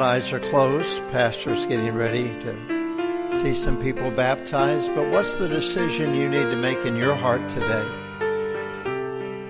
Eyes 0.00 0.32
are 0.32 0.40
closed. 0.40 1.02
Pastor's 1.10 1.66
getting 1.66 1.94
ready 1.94 2.28
to 2.40 3.40
see 3.42 3.52
some 3.52 3.80
people 3.82 4.10
baptized. 4.10 4.94
But 4.94 5.10
what's 5.10 5.34
the 5.34 5.48
decision 5.48 6.14
you 6.14 6.28
need 6.28 6.44
to 6.44 6.56
make 6.56 6.78
in 6.86 6.96
your 6.96 7.14
heart 7.14 7.46
today? 7.48 7.84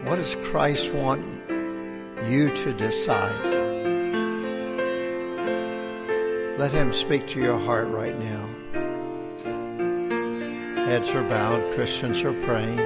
What 0.04 0.16
does 0.16 0.34
Christ 0.36 0.92
want 0.92 1.24
you 2.26 2.48
to 2.50 2.72
decide? 2.72 3.44
Let 6.58 6.72
Him 6.72 6.92
speak 6.92 7.26
to 7.28 7.40
your 7.40 7.58
heart 7.58 7.88
right 7.88 8.18
now. 8.18 8.48
Heads 10.86 11.10
are 11.10 11.22
bowed, 11.22 11.72
Christians 11.74 12.22
are 12.24 12.34
praying. 12.42 12.76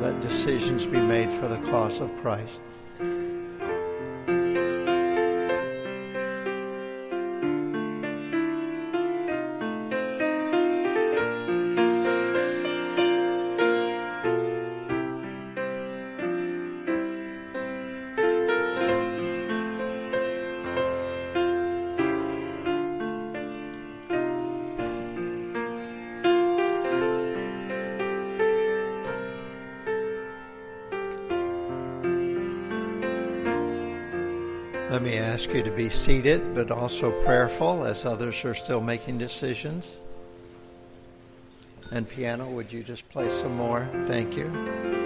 Let 0.00 0.20
decisions 0.20 0.86
be 0.86 1.00
made 1.00 1.32
for 1.32 1.48
the 1.48 1.58
cause 1.70 2.00
of 2.00 2.14
Christ. 2.20 2.62
Seated, 35.90 36.54
but 36.54 36.70
also 36.70 37.10
prayerful 37.24 37.84
as 37.84 38.04
others 38.04 38.44
are 38.44 38.54
still 38.54 38.80
making 38.80 39.18
decisions. 39.18 40.00
And 41.92 42.08
piano, 42.08 42.48
would 42.50 42.72
you 42.72 42.82
just 42.82 43.08
play 43.10 43.28
some 43.28 43.56
more? 43.56 43.88
Thank 44.06 44.36
you. 44.36 45.05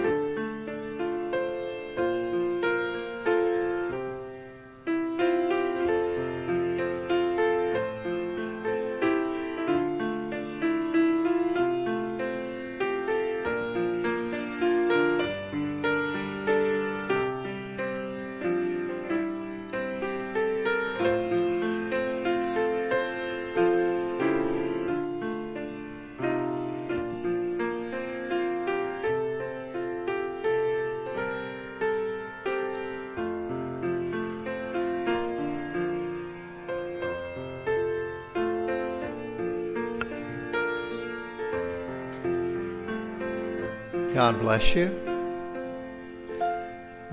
God 44.21 44.39
bless 44.39 44.75
you. 44.75 44.91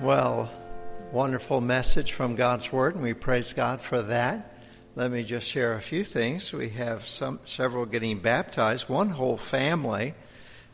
Well, 0.03 0.51
Wonderful 1.11 1.63
message 1.63 2.13
from 2.13 2.35
God's 2.35 2.71
Word, 2.71 2.97
and 2.97 3.03
we 3.03 3.15
praise 3.15 3.55
God 3.55 3.81
for 3.81 4.03
that. 4.03 4.53
Let 4.95 5.11
me 5.11 5.23
just 5.23 5.49
share 5.49 5.73
a 5.73 5.81
few 5.81 6.05
things. 6.05 6.53
We 6.53 6.69
have 6.69 7.09
some 7.09 7.41
several 7.47 7.87
getting 7.87 8.19
baptized, 8.19 8.91
one 8.91 9.09
whole 9.09 9.39
family. 9.39 10.13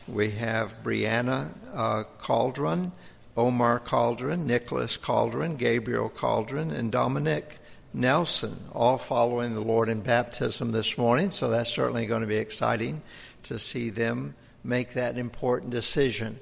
We 0.08 0.32
have 0.32 0.82
Brianna 0.82 1.50
uh, 1.72 2.02
Cauldron, 2.18 2.90
Omar 3.36 3.78
Cauldron, 3.78 4.44
Nicholas 4.44 4.96
Cauldron, 4.96 5.54
Gabriel 5.54 6.08
Cauldron, 6.08 6.72
and 6.72 6.90
Dominic 6.90 7.58
Nelson, 7.92 8.56
all 8.72 8.98
following 8.98 9.54
the 9.54 9.60
Lord 9.60 9.88
in 9.88 10.00
baptism 10.00 10.72
this 10.72 10.98
morning. 10.98 11.30
So 11.30 11.48
that's 11.48 11.70
certainly 11.70 12.06
going 12.06 12.22
to 12.22 12.26
be 12.26 12.38
exciting 12.38 13.02
to 13.44 13.60
see 13.60 13.90
them 13.90 14.34
make 14.64 14.94
that 14.94 15.18
important 15.18 15.70
decision. 15.70 16.40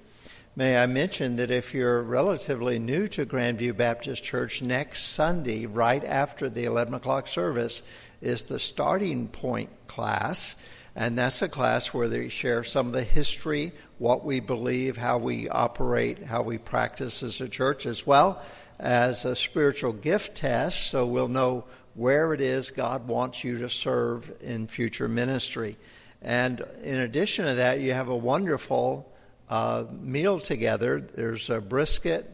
May 0.55 0.77
I 0.77 0.87
mention 0.87 1.37
that 1.37 1.51
if 1.51 1.73
you're 1.75 2.03
relatively 2.03 2.79
new 2.79 3.09
to 3.09 3.25
Grandview 3.25 3.77
Baptist 3.77 4.23
Church, 4.23 4.63
next 4.63 5.05
Sunday, 5.05 5.67
right 5.67 6.05
after 6.05 6.49
the 6.49 6.65
11 6.65 6.95
o'clock 6.95 7.27
service, 7.27 7.83
is 8.21 8.45
the 8.45 8.59
starting 8.59 9.29
point 9.29 9.71
class. 9.87 10.63
And 10.95 11.17
that's 11.17 11.41
a 11.41 11.49
class 11.49 11.95
where 11.95 12.07
they 12.07 12.29
share 12.29 12.65
some 12.65 12.89
of 12.89 12.93
the 12.93 13.03
history, 13.03 13.73
what 13.97 14.25
we 14.25 14.41
believe, 14.41 14.99
how 14.99 15.17
we 15.17 15.49
operate, 15.49 16.23
how 16.23 16.43
we 16.43 16.59
practice 16.59 17.23
as 17.23 17.41
a 17.41 17.49
church, 17.49 17.87
as 17.87 18.07
well 18.07 18.43
as 18.79 19.25
a 19.25 19.35
spiritual 19.35 19.95
gift 19.95 20.37
test. 20.37 20.91
So 20.91 21.07
we'll 21.07 21.29
know 21.29 21.65
where 21.95 22.35
it 22.35 22.43
is 22.43 22.71
God 22.71 23.09
wants 23.09 23.43
you 23.43 23.59
to 23.59 23.71
serve 23.71 24.31
in 24.43 24.67
future 24.67 25.09
ministry. 25.09 25.79
And 26.23 26.65
in 26.83 27.01
addition 27.01 27.47
to 27.47 27.55
that, 27.55 27.81
you 27.81 27.93
have 27.93 28.09
a 28.09 28.17
wonderful 28.17 29.13
uh, 29.49 29.85
meal 30.01 30.39
together. 30.39 31.01
There's 31.01 31.51
a 31.51 31.61
brisket, 31.61 32.31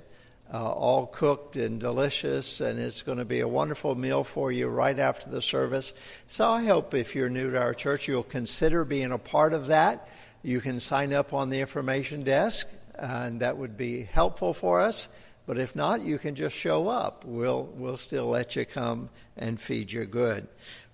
uh, 0.53 0.71
all 0.71 1.07
cooked 1.07 1.57
and 1.57 1.81
delicious, 1.81 2.61
and 2.61 2.79
it's 2.79 3.03
going 3.03 3.19
to 3.19 3.25
be 3.25 3.41
a 3.41 3.49
wonderful 3.49 3.95
meal 3.95 4.25
for 4.25 4.53
you 4.53 4.69
right 4.69 4.99
after 4.99 5.31
the 5.31 5.43
service. 5.43 5.95
So 6.29 6.49
I 6.51 6.65
hope 6.65 6.95
if 6.95 7.15
you're 7.15 7.31
new 7.31 7.51
to 7.51 7.61
our 7.61 7.75
church, 7.75 8.09
you'll 8.09 8.23
consider 8.23 8.85
being 8.85 9.13
a 9.13 9.19
part 9.19 9.53
of 9.53 9.67
that. 9.69 10.09
You 10.43 10.61
can 10.61 10.81
sign 10.81 11.13
up 11.13 11.33
on 11.33 11.51
the 11.51 11.61
information 11.61 12.23
desk, 12.23 12.71
and 12.95 13.41
that 13.41 13.57
would 13.57 13.77
be 13.77 14.03
helpful 14.05 14.55
for 14.55 14.81
us. 14.81 15.09
But 15.47 15.57
if 15.57 15.75
not, 15.75 16.03
you 16.03 16.19
can 16.19 16.35
just 16.35 16.55
show 16.55 16.89
up. 16.89 17.25
We'll, 17.25 17.65
we'll 17.75 17.97
still 17.97 18.27
let 18.27 18.55
you 18.55 18.67
come 18.67 19.09
and 19.37 19.59
feed 19.59 19.91
you 19.91 20.05
good. 20.05 20.47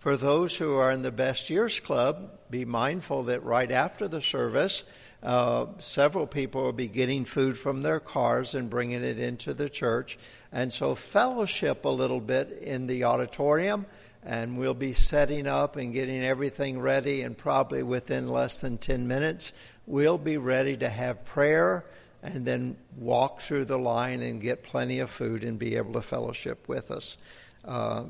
For 0.05 0.19
those 0.19 0.55
who 0.55 0.75
are 0.75 0.93
in 0.93 1.01
the 1.01 1.11
Best 1.11 1.49
Years 1.49 1.81
Club, 1.81 2.29
be 2.51 2.67
mindful 2.67 3.23
that 3.23 3.43
right 3.43 3.71
after 3.71 4.07
the 4.07 4.21
service, 4.21 4.85
uh, 5.23 5.65
several 5.79 6.27
people 6.27 6.63
will 6.65 6.75
be 6.75 6.89
getting 6.89 7.25
food 7.25 7.57
from 7.57 7.81
their 7.81 8.01
cars 8.01 8.55
and 8.55 8.69
bringing 8.69 9.03
it 9.03 9.19
into 9.19 9.55
the 9.55 9.71
church. 9.71 10.19
And 10.53 10.71
so, 10.71 10.95
fellowship 10.95 11.87
a 11.87 11.89
little 11.89 12.21
bit 12.21 12.51
in 12.51 12.87
the 12.87 13.05
auditorium, 13.05 13.87
and 14.23 14.59
we'll 14.59 14.75
be 14.75 14.93
setting 14.93 15.47
up 15.47 15.77
and 15.77 15.95
getting 15.95 16.23
everything 16.23 16.81
ready. 16.81 17.23
And 17.23 17.35
probably 17.35 17.83
within 17.83 18.29
less 18.29 18.61
than 18.61 18.77
10 18.77 19.09
minutes, 19.09 19.55
we'll 19.87 20.19
be 20.19 20.37
ready 20.37 20.77
to 20.77 20.89
have 20.91 21.25
prayer 21.25 21.87
and 22.23 22.45
then 22.45 22.77
walk 22.99 23.41
through 23.41 23.65
the 23.65 23.79
line 23.79 24.21
and 24.21 24.43
get 24.43 24.65
plenty 24.65 24.99
of 24.99 25.09
food 25.09 25.45
and 25.45 25.59
be 25.59 25.77
able 25.77 25.95
to 25.95 26.03
fellowship 26.03 26.69
with 26.69 26.91
us. 26.91 27.17
Uh, 27.65 28.05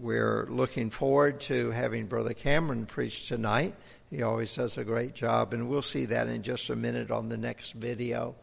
we're 0.00 0.46
looking 0.50 0.90
forward 0.90 1.40
to 1.40 1.70
having 1.70 2.06
Brother 2.06 2.34
Cameron 2.34 2.86
preach 2.86 3.28
tonight. 3.28 3.74
He 4.10 4.22
always 4.22 4.54
does 4.54 4.78
a 4.78 4.84
great 4.84 5.14
job, 5.14 5.52
and 5.52 5.68
we'll 5.68 5.82
see 5.82 6.04
that 6.06 6.28
in 6.28 6.42
just 6.42 6.70
a 6.70 6.76
minute 6.76 7.10
on 7.10 7.28
the 7.28 7.36
next 7.36 7.72
video. 7.72 8.34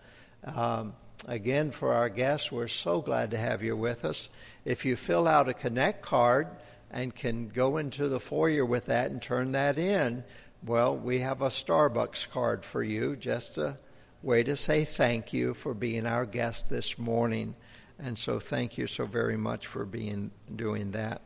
Um, 0.43 0.93
again, 1.28 1.72
for 1.72 1.93
our 1.93 2.10
guests, 2.10 2.51
we're 2.51 2.68
so 2.68 3.01
glad 3.01 3.32
to 3.32 3.38
have 3.38 3.64
you 3.64 3.78
with 3.78 4.04
us. 4.04 4.30
If 4.66 4.86
you 4.86 4.95
fill 4.95 5.28
out 5.28 5.47
a 5.47 5.54
Connect 5.54 6.01
card 6.01 6.47
and 6.91 7.16
can 7.16 7.49
go 7.49 7.78
into 7.78 8.08
the 8.08 8.20
foyer 8.20 8.66
with 8.66 8.86
that 8.86 9.12
and 9.12 9.22
turn 9.22 9.51
that 9.54 9.78
in, 9.78 10.24
well, 10.66 10.97
we 10.97 11.20
have 11.20 11.41
a 11.41 11.49
Starbucks 11.49 12.30
card 12.30 12.66
for 12.66 12.84
you, 12.84 13.16
just 13.16 13.58
a 13.58 13.78
way 14.22 14.43
to 14.43 14.56
say 14.56 14.86
thank 14.86 15.34
you 15.34 15.54
for 15.54 15.74
being 15.74 16.06
our 16.06 16.26
guest 16.26 16.70
this 16.70 16.97
morning. 16.97 17.56
And 17.99 18.18
so, 18.18 18.39
thank 18.39 18.78
you 18.78 18.88
so 18.88 19.06
very 19.06 19.38
much 19.38 19.68
for 19.68 19.86
being 19.86 20.32
doing 20.56 20.91
that. 20.91 21.22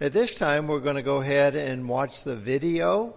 At 0.00 0.12
this 0.12 0.36
time, 0.36 0.68
we're 0.68 0.78
going 0.78 0.94
to 0.94 1.02
go 1.02 1.16
ahead 1.16 1.56
and 1.56 1.88
watch 1.88 2.22
the 2.22 2.36
video, 2.36 3.16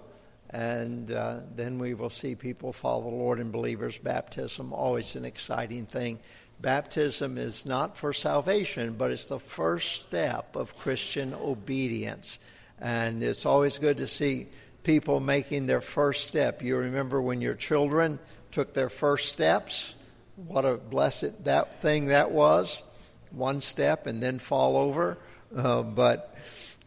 and 0.50 1.12
uh, 1.12 1.42
then 1.56 1.78
we 1.78 1.94
will 1.94 2.10
see 2.10 2.34
people 2.34 2.74
follow 2.74 3.04
the 3.04 3.16
Lord 3.16 3.38
in 3.38 3.52
believers' 3.52 4.00
baptism. 4.00 4.74
Always 4.74 5.16
an 5.16 5.24
exciting 5.24 5.86
thing. 5.86 6.18
Baptism 6.60 7.38
is 7.38 7.68
not 7.68 7.98
for 7.98 8.14
salvation, 8.14 8.96
but 8.98 9.12
it's 9.12 9.28
the 9.28 9.38
first 9.38 10.02
step 10.02 10.56
of 10.56 10.76
Christian 10.76 11.36
obedience. 11.36 12.40
And 12.80 13.22
it's 13.22 13.46
always 13.46 13.78
good 13.78 13.98
to 13.98 14.08
see 14.08 14.48
people 14.82 15.20
making 15.20 15.68
their 15.68 15.82
first 15.82 16.26
step. 16.26 16.64
You 16.64 16.78
remember 16.78 17.22
when 17.22 17.42
your 17.42 17.54
children 17.54 18.18
took 18.50 18.74
their 18.74 18.90
first 18.90 19.30
steps? 19.30 19.94
What 20.36 20.66
a 20.66 20.78
blessed 20.78 21.46
that 21.46 21.80
thing 21.84 22.06
that 22.06 22.32
was. 22.32 22.82
One 23.30 23.62
step 23.62 24.08
and 24.08 24.20
then 24.20 24.40
fall 24.40 24.78
over. 24.78 25.20
Uh, 25.56 25.84
but 25.84 26.31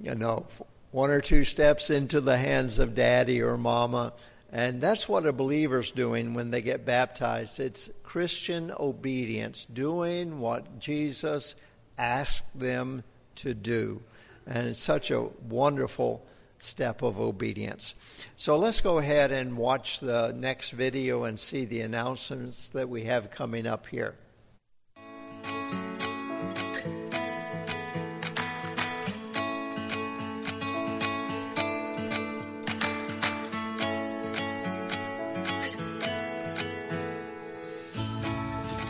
you 0.00 0.14
know, 0.14 0.46
one 0.90 1.10
or 1.10 1.20
two 1.20 1.44
steps 1.44 1.90
into 1.90 2.20
the 2.20 2.36
hands 2.36 2.78
of 2.78 2.94
daddy 2.94 3.42
or 3.42 3.56
mama. 3.58 4.12
And 4.52 4.80
that's 4.80 5.08
what 5.08 5.26
a 5.26 5.32
believer's 5.32 5.90
doing 5.90 6.34
when 6.34 6.52
they 6.52 6.62
get 6.62 6.84
baptized. 6.84 7.58
It's 7.58 7.90
Christian 8.04 8.72
obedience, 8.78 9.66
doing 9.66 10.38
what 10.38 10.78
Jesus 10.78 11.56
asked 11.98 12.58
them 12.58 13.02
to 13.36 13.54
do. 13.54 14.00
And 14.46 14.68
it's 14.68 14.78
such 14.78 15.10
a 15.10 15.22
wonderful 15.48 16.24
step 16.60 17.02
of 17.02 17.18
obedience. 17.18 17.94
So 18.36 18.56
let's 18.56 18.80
go 18.80 18.98
ahead 18.98 19.32
and 19.32 19.56
watch 19.56 20.00
the 20.00 20.32
next 20.36 20.70
video 20.70 21.24
and 21.24 21.38
see 21.38 21.64
the 21.64 21.80
announcements 21.80 22.68
that 22.70 22.88
we 22.88 23.04
have 23.04 23.30
coming 23.30 23.66
up 23.66 23.86
here. 23.86 24.14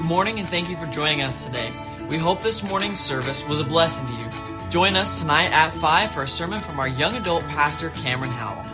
Good 0.05 0.11
morning 0.11 0.39
and 0.39 0.47
thank 0.51 0.69
you 0.69 0.77
for 0.77 0.85
joining 0.85 1.23
us 1.23 1.47
today. 1.47 1.73
We 2.11 2.19
hope 2.19 2.43
this 2.43 2.63
morning's 2.63 3.01
service 3.01 3.43
was 3.49 3.59
a 3.59 3.65
blessing 3.65 4.07
to 4.09 4.13
you. 4.13 4.29
Join 4.69 4.97
us 4.97 5.19
tonight 5.19 5.51
at 5.51 5.71
5 5.71 6.11
for 6.11 6.25
a 6.25 6.29
sermon 6.29 6.61
from 6.61 6.79
our 6.79 6.87
young 6.87 7.17
adult 7.17 7.43
pastor, 7.45 7.89
Cameron 7.89 8.31
Howell. 8.31 8.67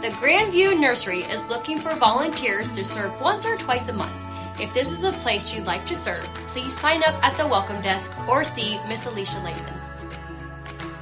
The 0.00 0.08
Grandview 0.16 0.80
Nursery 0.80 1.22
is 1.22 1.48
looking 1.48 1.78
for 1.78 1.94
volunteers 1.94 2.72
to 2.72 2.84
serve 2.84 3.20
once 3.20 3.46
or 3.46 3.56
twice 3.56 3.86
a 3.86 3.92
month. 3.92 4.12
If 4.60 4.74
this 4.74 4.90
is 4.90 5.04
a 5.04 5.12
place 5.12 5.54
you'd 5.54 5.64
like 5.64 5.86
to 5.86 5.94
serve, 5.94 6.24
please 6.48 6.76
sign 6.76 7.04
up 7.04 7.14
at 7.24 7.36
the 7.36 7.46
welcome 7.46 7.80
desk 7.80 8.12
or 8.28 8.42
see 8.42 8.80
Miss 8.88 9.06
Alicia 9.06 9.38
Layman. 9.44 9.85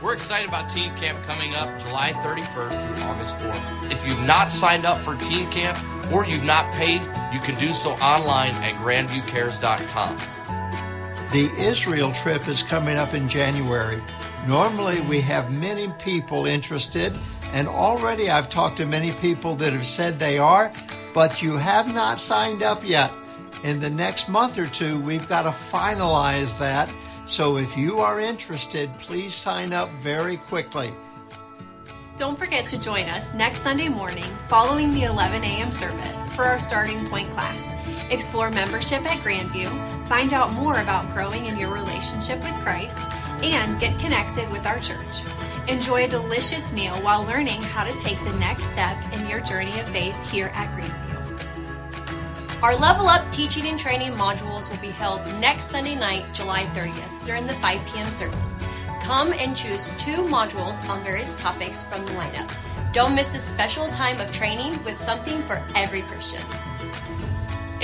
We're 0.04 0.12
excited 0.12 0.50
about 0.50 0.68
Team 0.68 0.94
Camp 0.96 1.18
coming 1.24 1.54
up 1.54 1.80
July 1.80 2.12
31st 2.12 2.82
through 2.82 3.02
August 3.04 3.38
4th. 3.38 3.90
If 3.90 4.06
you've 4.06 4.20
not 4.26 4.50
signed 4.50 4.84
up 4.84 4.98
for 4.98 5.16
Team 5.16 5.50
Camp 5.50 5.78
or 6.12 6.26
you've 6.26 6.44
not 6.44 6.70
paid, 6.74 7.00
you 7.32 7.40
can 7.40 7.58
do 7.58 7.72
so 7.72 7.92
online 7.92 8.50
at 8.56 8.74
grandviewcares.com. 8.74 10.18
The 11.32 11.50
Israel 11.58 12.12
trip 12.12 12.46
is 12.48 12.62
coming 12.62 12.98
up 12.98 13.14
in 13.14 13.30
January. 13.30 14.02
Normally, 14.46 15.00
we 15.00 15.22
have 15.22 15.50
many 15.50 15.88
people 15.98 16.44
interested, 16.44 17.10
and 17.54 17.66
already 17.66 18.28
I've 18.28 18.50
talked 18.50 18.76
to 18.76 18.84
many 18.84 19.12
people 19.12 19.54
that 19.56 19.72
have 19.72 19.86
said 19.86 20.18
they 20.18 20.36
are, 20.36 20.70
but 21.14 21.40
you 21.40 21.56
have 21.56 21.94
not 21.94 22.20
signed 22.20 22.62
up 22.62 22.86
yet. 22.86 23.10
In 23.62 23.80
the 23.80 23.88
next 23.88 24.28
month 24.28 24.58
or 24.58 24.66
two, 24.66 25.00
we've 25.00 25.26
got 25.30 25.44
to 25.44 25.48
finalize 25.48 26.58
that 26.58 26.90
so 27.26 27.56
if 27.56 27.76
you 27.76 28.00
are 28.00 28.20
interested, 28.20 28.96
please 28.98 29.34
sign 29.34 29.72
up 29.72 29.90
very 30.00 30.36
quickly. 30.36 30.92
Don't 32.16 32.38
forget 32.38 32.66
to 32.68 32.78
join 32.78 33.06
us 33.06 33.34
next 33.34 33.62
Sunday 33.62 33.88
morning 33.88 34.22
following 34.48 34.94
the 34.94 35.02
11 35.02 35.42
a.m. 35.42 35.72
service 35.72 36.26
for 36.34 36.44
our 36.44 36.60
starting 36.60 37.04
point 37.08 37.28
class. 37.30 37.60
Explore 38.12 38.50
membership 38.50 39.04
at 39.10 39.18
Grandview, 39.24 39.68
find 40.06 40.32
out 40.32 40.52
more 40.52 40.78
about 40.80 41.12
growing 41.12 41.46
in 41.46 41.58
your 41.58 41.72
relationship 41.72 42.38
with 42.44 42.54
Christ, 42.56 42.98
and 43.42 43.80
get 43.80 43.98
connected 43.98 44.48
with 44.50 44.64
our 44.66 44.78
church. 44.78 45.22
Enjoy 45.66 46.04
a 46.04 46.08
delicious 46.08 46.70
meal 46.72 46.94
while 46.96 47.24
learning 47.24 47.62
how 47.62 47.82
to 47.84 47.98
take 47.98 48.18
the 48.20 48.38
next 48.38 48.64
step 48.66 48.96
in 49.12 49.26
your 49.26 49.40
journey 49.40 49.80
of 49.80 49.88
faith 49.88 50.14
here 50.30 50.52
at 50.54 50.70
Grandview. 50.78 51.13
Our 52.64 52.74
Level 52.76 53.08
Up 53.08 53.30
teaching 53.30 53.66
and 53.66 53.78
training 53.78 54.12
modules 54.12 54.70
will 54.70 54.78
be 54.78 54.88
held 54.88 55.20
next 55.38 55.70
Sunday 55.70 55.94
night, 55.94 56.24
July 56.32 56.62
30th, 56.72 57.26
during 57.26 57.46
the 57.46 57.52
5 57.56 57.86
p.m. 57.86 58.06
service. 58.06 58.58
Come 59.02 59.34
and 59.34 59.54
choose 59.54 59.90
two 59.98 60.22
modules 60.22 60.82
on 60.88 61.04
various 61.04 61.34
topics 61.34 61.84
from 61.84 62.06
the 62.06 62.12
lineup. 62.12 62.50
Don't 62.94 63.14
miss 63.14 63.30
this 63.34 63.44
special 63.44 63.86
time 63.88 64.18
of 64.18 64.32
training 64.32 64.82
with 64.82 64.98
something 64.98 65.42
for 65.42 65.62
every 65.74 66.00
Christian. 66.00 66.40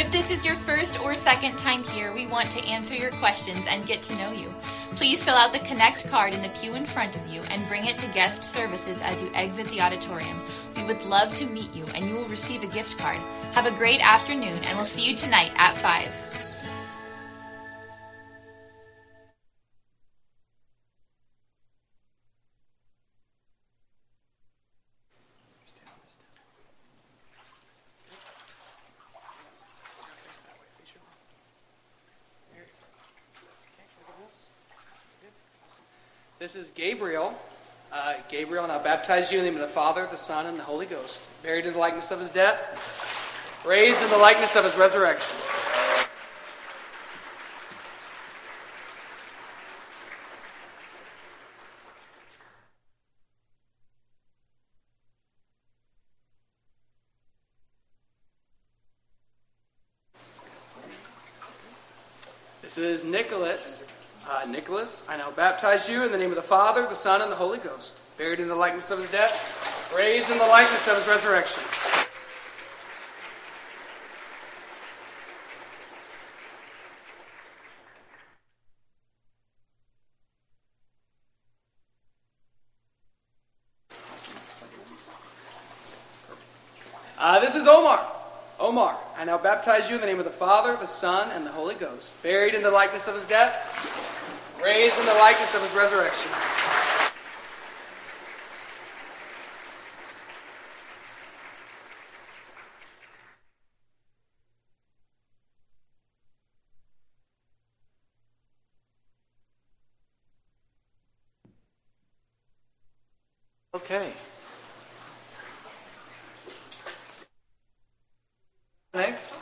If 0.01 0.11
this 0.11 0.31
is 0.31 0.47
your 0.47 0.55
first 0.55 0.99
or 0.99 1.15
second 1.15 1.59
time 1.59 1.85
here, 1.85 2.11
we 2.11 2.27
want 2.27 2.51
to 2.53 2.65
answer 2.65 2.95
your 2.95 3.11
questions 3.11 3.67
and 3.69 3.85
get 3.85 4.01
to 4.05 4.17
know 4.17 4.33
you. 4.33 4.49
Please 4.97 5.23
fill 5.23 5.35
out 5.35 5.53
the 5.53 5.59
Connect 5.59 6.09
card 6.09 6.33
in 6.33 6.41
the 6.41 6.49
pew 6.49 6.75
in 6.75 6.87
front 6.87 7.17
of 7.17 7.27
you 7.27 7.43
and 7.51 7.69
bring 7.69 7.85
it 7.85 7.99
to 7.99 8.07
guest 8.07 8.43
services 8.43 9.03
as 9.03 9.21
you 9.21 9.31
exit 9.35 9.67
the 9.67 9.83
auditorium. 9.83 10.41
We 10.75 10.85
would 10.85 11.05
love 11.05 11.35
to 11.35 11.45
meet 11.45 11.75
you 11.75 11.85
and 11.95 12.07
you 12.07 12.15
will 12.15 12.25
receive 12.29 12.63
a 12.63 12.67
gift 12.67 12.97
card. 12.97 13.19
Have 13.53 13.67
a 13.67 13.77
great 13.77 14.01
afternoon 14.01 14.65
and 14.65 14.79
we'll 14.79 14.87
see 14.87 15.07
you 15.07 15.15
tonight 15.15 15.53
at 15.57 15.77
5. 15.77 16.50
This 36.53 36.65
is 36.65 36.73
Gabriel. 36.73 37.33
Uh, 37.93 38.15
Gabriel, 38.29 38.65
and 38.65 38.73
I 38.73 38.83
baptize 38.83 39.31
you 39.31 39.39
in 39.39 39.45
the 39.45 39.53
name 39.53 39.61
of 39.61 39.69
the 39.69 39.73
Father, 39.73 40.05
the 40.11 40.17
Son, 40.17 40.47
and 40.47 40.59
the 40.59 40.65
Holy 40.65 40.85
Ghost. 40.85 41.23
Buried 41.45 41.65
in 41.65 41.75
the 41.75 41.79
likeness 41.79 42.11
of 42.11 42.19
his 42.19 42.29
death, 42.29 43.63
raised 43.65 44.03
in 44.03 44.11
the 44.11 44.17
likeness 44.17 44.57
of 44.57 44.65
his 44.65 44.77
resurrection. 44.77 45.37
This 62.61 62.77
is 62.77 63.05
Nicholas. 63.05 63.85
Uh, 64.31 64.45
Nicholas, 64.47 65.05
I 65.09 65.17
now 65.17 65.33
baptize 65.33 65.89
you 65.89 66.05
in 66.05 66.13
the 66.13 66.19
name 66.19 66.31
of 66.31 66.37
the 66.37 66.43
Father, 66.43 66.87
the 66.87 66.95
Son, 66.95 67.21
and 67.21 67.33
the 67.33 67.37
Holy 67.37 67.59
Ghost, 67.59 67.99
buried 68.17 68.39
in 68.39 68.47
the 68.47 68.55
likeness 68.55 68.93
of 68.93 69.01
his 69.01 69.11
death, 69.11 69.93
raised 69.93 70.31
in 70.31 70.39
the 70.39 70.47
likeness 70.47 70.87
of 70.87 70.95
his 70.99 71.09
resurrection. 71.09 71.65
Uh, 87.19 87.41
this 87.41 87.57
is 87.57 87.67
Omar. 87.67 88.07
Omar, 88.61 88.97
I 89.17 89.25
now 89.25 89.39
baptize 89.39 89.91
you 89.91 89.97
in 89.97 90.01
the 90.01 90.07
name 90.07 90.21
of 90.21 90.25
the 90.25 90.31
Father, 90.31 90.77
the 90.77 90.87
Son, 90.87 91.31
and 91.33 91.45
the 91.45 91.51
Holy 91.51 91.75
Ghost, 91.75 92.13
buried 92.23 92.55
in 92.55 92.63
the 92.63 92.71
likeness 92.71 93.09
of 93.09 93.17
his 93.17 93.27
death, 93.27 94.07
raised 94.63 94.99
in 94.99 95.07
the 95.07 95.15
likeness 95.15 95.55
of 95.55 95.63
his 95.63 95.73
resurrection. 95.75 96.31
Okay. 113.75 114.13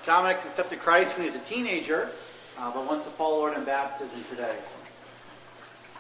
Dominic 0.09 0.39
accepted 0.39 0.79
Christ 0.79 1.19
when 1.19 1.29
he 1.29 1.31
was 1.31 1.35
a 1.35 1.45
teenager, 1.45 2.09
uh, 2.59 2.73
but 2.73 2.87
wants 2.87 3.05
to 3.05 3.11
follow 3.11 3.45
in 3.53 3.63
baptism 3.65 4.25
today. 4.31 4.57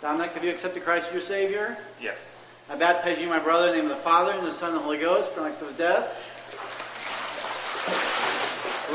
Dominic, 0.00 0.30
have 0.30 0.44
you 0.44 0.50
accepted 0.50 0.84
Christ 0.84 1.08
as 1.08 1.12
your 1.12 1.22
Savior? 1.22 1.76
Yes. 2.00 2.30
I 2.70 2.76
baptize 2.76 3.18
you, 3.18 3.26
my 3.26 3.40
brother, 3.40 3.66
in 3.66 3.72
the 3.72 3.78
name 3.78 3.90
of 3.90 3.96
the 3.96 4.02
Father, 4.02 4.30
and 4.30 4.46
the 4.46 4.52
Son, 4.52 4.70
and 4.70 4.78
the 4.78 4.82
Holy 4.82 4.98
Ghost, 4.98 5.30
for 5.32 5.40
the 5.40 5.46
likes 5.46 5.60
of 5.60 5.68
his 5.68 5.76
death. 5.76 6.24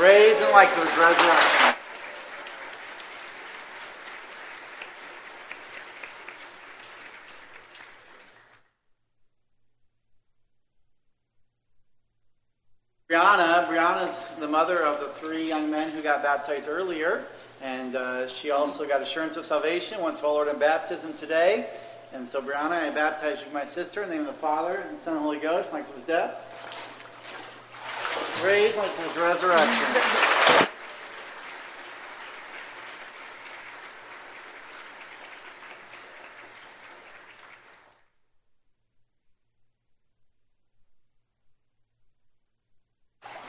Raised 0.00 0.40
in 0.40 0.50
likes 0.52 0.74
of 0.78 0.84
his 0.84 0.96
resurrection. 0.96 1.74
Brianna, 13.10 13.68
Brianna's 13.68 14.28
the 14.40 14.48
mother 14.48 14.82
of 14.82 15.00
the 15.00 15.08
three 15.08 15.46
young 15.46 15.70
men 15.70 15.90
who 15.90 16.02
got 16.02 16.22
baptized 16.22 16.66
earlier, 16.66 17.24
and 17.64 17.96
uh, 17.96 18.28
she 18.28 18.50
also 18.50 18.86
got 18.86 19.00
assurance 19.00 19.38
of 19.38 19.46
salvation 19.46 19.98
once 20.02 20.20
followed 20.20 20.48
in 20.48 20.58
baptism 20.58 21.14
today. 21.14 21.66
And 22.12 22.28
so, 22.28 22.42
Brianna, 22.42 22.72
I 22.72 22.90
baptize 22.90 23.40
you, 23.40 23.52
my 23.54 23.64
sister, 23.64 24.02
in 24.02 24.10
the 24.10 24.16
name 24.16 24.26
of 24.26 24.34
the 24.34 24.34
Father, 24.34 24.74
and 24.74 24.96
the 24.96 25.00
Son, 25.00 25.14
and 25.14 25.20
the 25.20 25.24
Holy 25.24 25.38
Ghost, 25.38 25.72
like 25.72 25.92
his 25.94 26.04
death. 26.04 26.50
Raised 28.44 28.76
like 28.76 28.94
his 28.94 29.16
resurrection. 29.16 30.20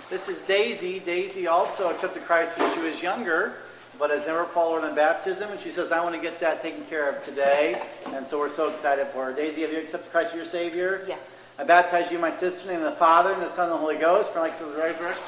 This 0.10 0.30
is 0.30 0.42
Daisy. 0.44 1.00
Daisy 1.00 1.48
also 1.48 1.90
accepted 1.90 2.24
Christ 2.24 2.58
when 2.58 2.74
she 2.74 2.80
was 2.80 3.02
younger, 3.02 3.56
but 4.00 4.10
has 4.10 4.26
never 4.28 4.46
followed 4.46 4.88
in 4.88 4.96
baptism. 4.96 5.52
And 5.52 5.60
she 5.60 5.72
says, 5.72 5.92
I 5.92 6.04
want 6.04 6.16
to 6.16 6.22
get 6.22 6.40
that 6.40 6.62
taken 6.62 6.84
care 6.86 7.10
of 7.10 7.24
today. 7.24 7.82
And 8.08 8.26
so 8.26 8.40
we're 8.40 8.50
so 8.50 8.70
excited 8.70 9.08
for 9.08 9.26
her. 9.26 9.34
Daisy, 9.34 9.62
have 9.62 9.72
you 9.72 9.80
accepted 9.80 10.12
Christ 10.12 10.32
as 10.32 10.36
your 10.36 10.46
Savior? 10.46 11.04
Yes. 11.08 11.50
I 11.58 11.64
baptize 11.64 12.12
you, 12.12 12.20
my 12.20 12.30
sister, 12.30 12.70
in 12.70 12.76
the 12.76 12.80
name 12.80 12.88
of 12.88 12.94
the 12.94 13.00
Father, 13.00 13.32
and 13.32 13.42
the 13.42 13.48
Son, 13.48 13.66
and 13.66 13.74
the 13.74 13.78
Holy 13.78 13.98
Ghost, 13.98 14.32
for 14.32 14.40
like 14.40 14.58
his 14.58 14.68
resurrection. 14.76 15.24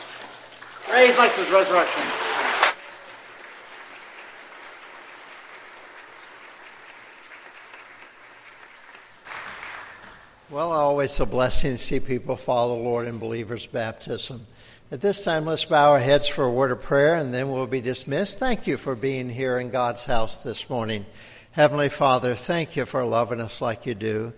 Raise 0.92 1.18
like 1.18 1.34
his 1.34 1.50
resurrection. 1.50 2.04
Well, 10.50 10.72
always 10.72 11.20
a 11.20 11.26
blessing 11.26 11.74
to 11.74 11.78
see 11.78 12.00
people 12.00 12.38
follow 12.38 12.78
the 12.78 12.84
Lord 12.84 13.06
in 13.08 13.20
believers' 13.20 13.66
baptism. 13.66 14.48
At 14.90 15.02
this 15.02 15.22
time, 15.22 15.44
let's 15.44 15.66
bow 15.66 15.92
our 15.92 16.00
heads 16.00 16.30
for 16.30 16.46
a 16.46 16.52
word 16.52 16.72
of 16.72 16.82
prayer 16.82 17.16
and 17.16 17.34
then 17.34 17.52
we'll 17.52 17.68
be 17.68 17.82
dismissed. 17.82 18.40
Thank 18.40 18.68
you 18.68 18.78
for 18.78 18.96
being 18.96 19.30
here 19.30 19.60
in 19.60 19.70
God's 19.70 20.06
house 20.06 20.38
this 20.38 20.70
morning. 20.70 21.06
Heavenly 21.52 21.90
Father, 21.90 22.36
thank 22.36 22.78
you 22.78 22.86
for 22.86 23.04
loving 23.04 23.42
us 23.42 23.60
like 23.60 23.86
you 23.86 23.94
do. 23.96 24.32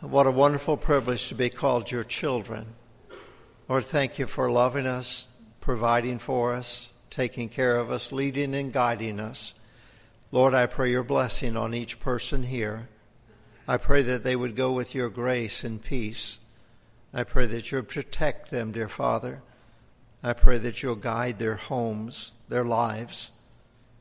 What 0.00 0.26
a 0.26 0.30
wonderful 0.30 0.76
privilege 0.76 1.28
to 1.28 1.34
be 1.34 1.48
called 1.48 1.90
your 1.90 2.04
children. 2.04 2.66
Lord, 3.66 3.84
thank 3.84 4.18
you 4.18 4.26
for 4.26 4.50
loving 4.50 4.86
us, 4.86 5.28
providing 5.62 6.18
for 6.18 6.52
us, 6.52 6.92
taking 7.08 7.48
care 7.48 7.78
of 7.78 7.90
us, 7.90 8.12
leading 8.12 8.54
and 8.54 8.74
guiding 8.74 9.18
us. 9.18 9.54
Lord, 10.32 10.52
I 10.52 10.66
pray 10.66 10.90
your 10.90 11.02
blessing 11.02 11.56
on 11.56 11.72
each 11.72 11.98
person 11.98 12.42
here. 12.42 12.90
I 13.66 13.78
pray 13.78 14.02
that 14.02 14.22
they 14.22 14.36
would 14.36 14.54
go 14.54 14.72
with 14.72 14.94
your 14.94 15.08
grace 15.08 15.64
and 15.64 15.82
peace. 15.82 16.40
I 17.14 17.24
pray 17.24 17.46
that 17.46 17.72
you'll 17.72 17.84
protect 17.84 18.50
them, 18.50 18.72
dear 18.72 18.90
Father. 18.90 19.40
I 20.22 20.32
pray 20.32 20.58
that 20.58 20.82
you'll 20.82 20.94
guide 20.94 21.38
their 21.38 21.56
homes, 21.56 22.34
their 22.48 22.64
lives. 22.64 23.30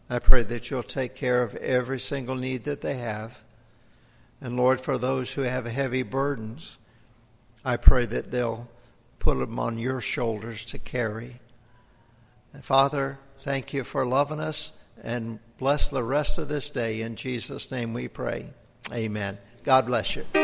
I 0.10 0.20
pray 0.20 0.44
that 0.44 0.70
you'll 0.70 0.84
take 0.84 1.16
care 1.16 1.42
of 1.42 1.56
every 1.56 2.00
single 2.00 2.36
need 2.36 2.66
that 2.66 2.82
they 2.82 2.98
have. 2.98 3.42
And 4.40 4.58
Lord, 4.58 4.82
for 4.82 4.98
those 4.98 5.32
who 5.32 5.42
have 5.42 5.66
heavy 5.66 6.04
burdens, 6.04 6.78
I 7.64 7.78
pray 7.78 8.06
that 8.08 8.32
they'll 8.32 8.68
put 9.20 9.38
them 9.38 9.60
on 9.60 9.78
your 9.78 10.02
shoulders 10.02 10.66
to 10.66 10.80
carry. 10.80 11.40
And 12.54 12.66
Father, 12.66 13.20
thank 13.38 13.74
you 13.74 13.84
for 13.84 14.06
loving 14.06 14.40
us 14.40 14.74
and 15.04 15.40
bless 15.58 15.90
the 15.90 16.04
rest 16.04 16.38
of 16.38 16.50
this 16.50 16.70
day. 16.70 17.02
In 17.02 17.16
Jesus' 17.16 17.72
name 17.72 17.94
we 17.94 18.08
pray. 18.08 18.48
Amen. 18.92 19.38
God 19.64 19.86
bless 19.86 20.16
you. 20.16 20.41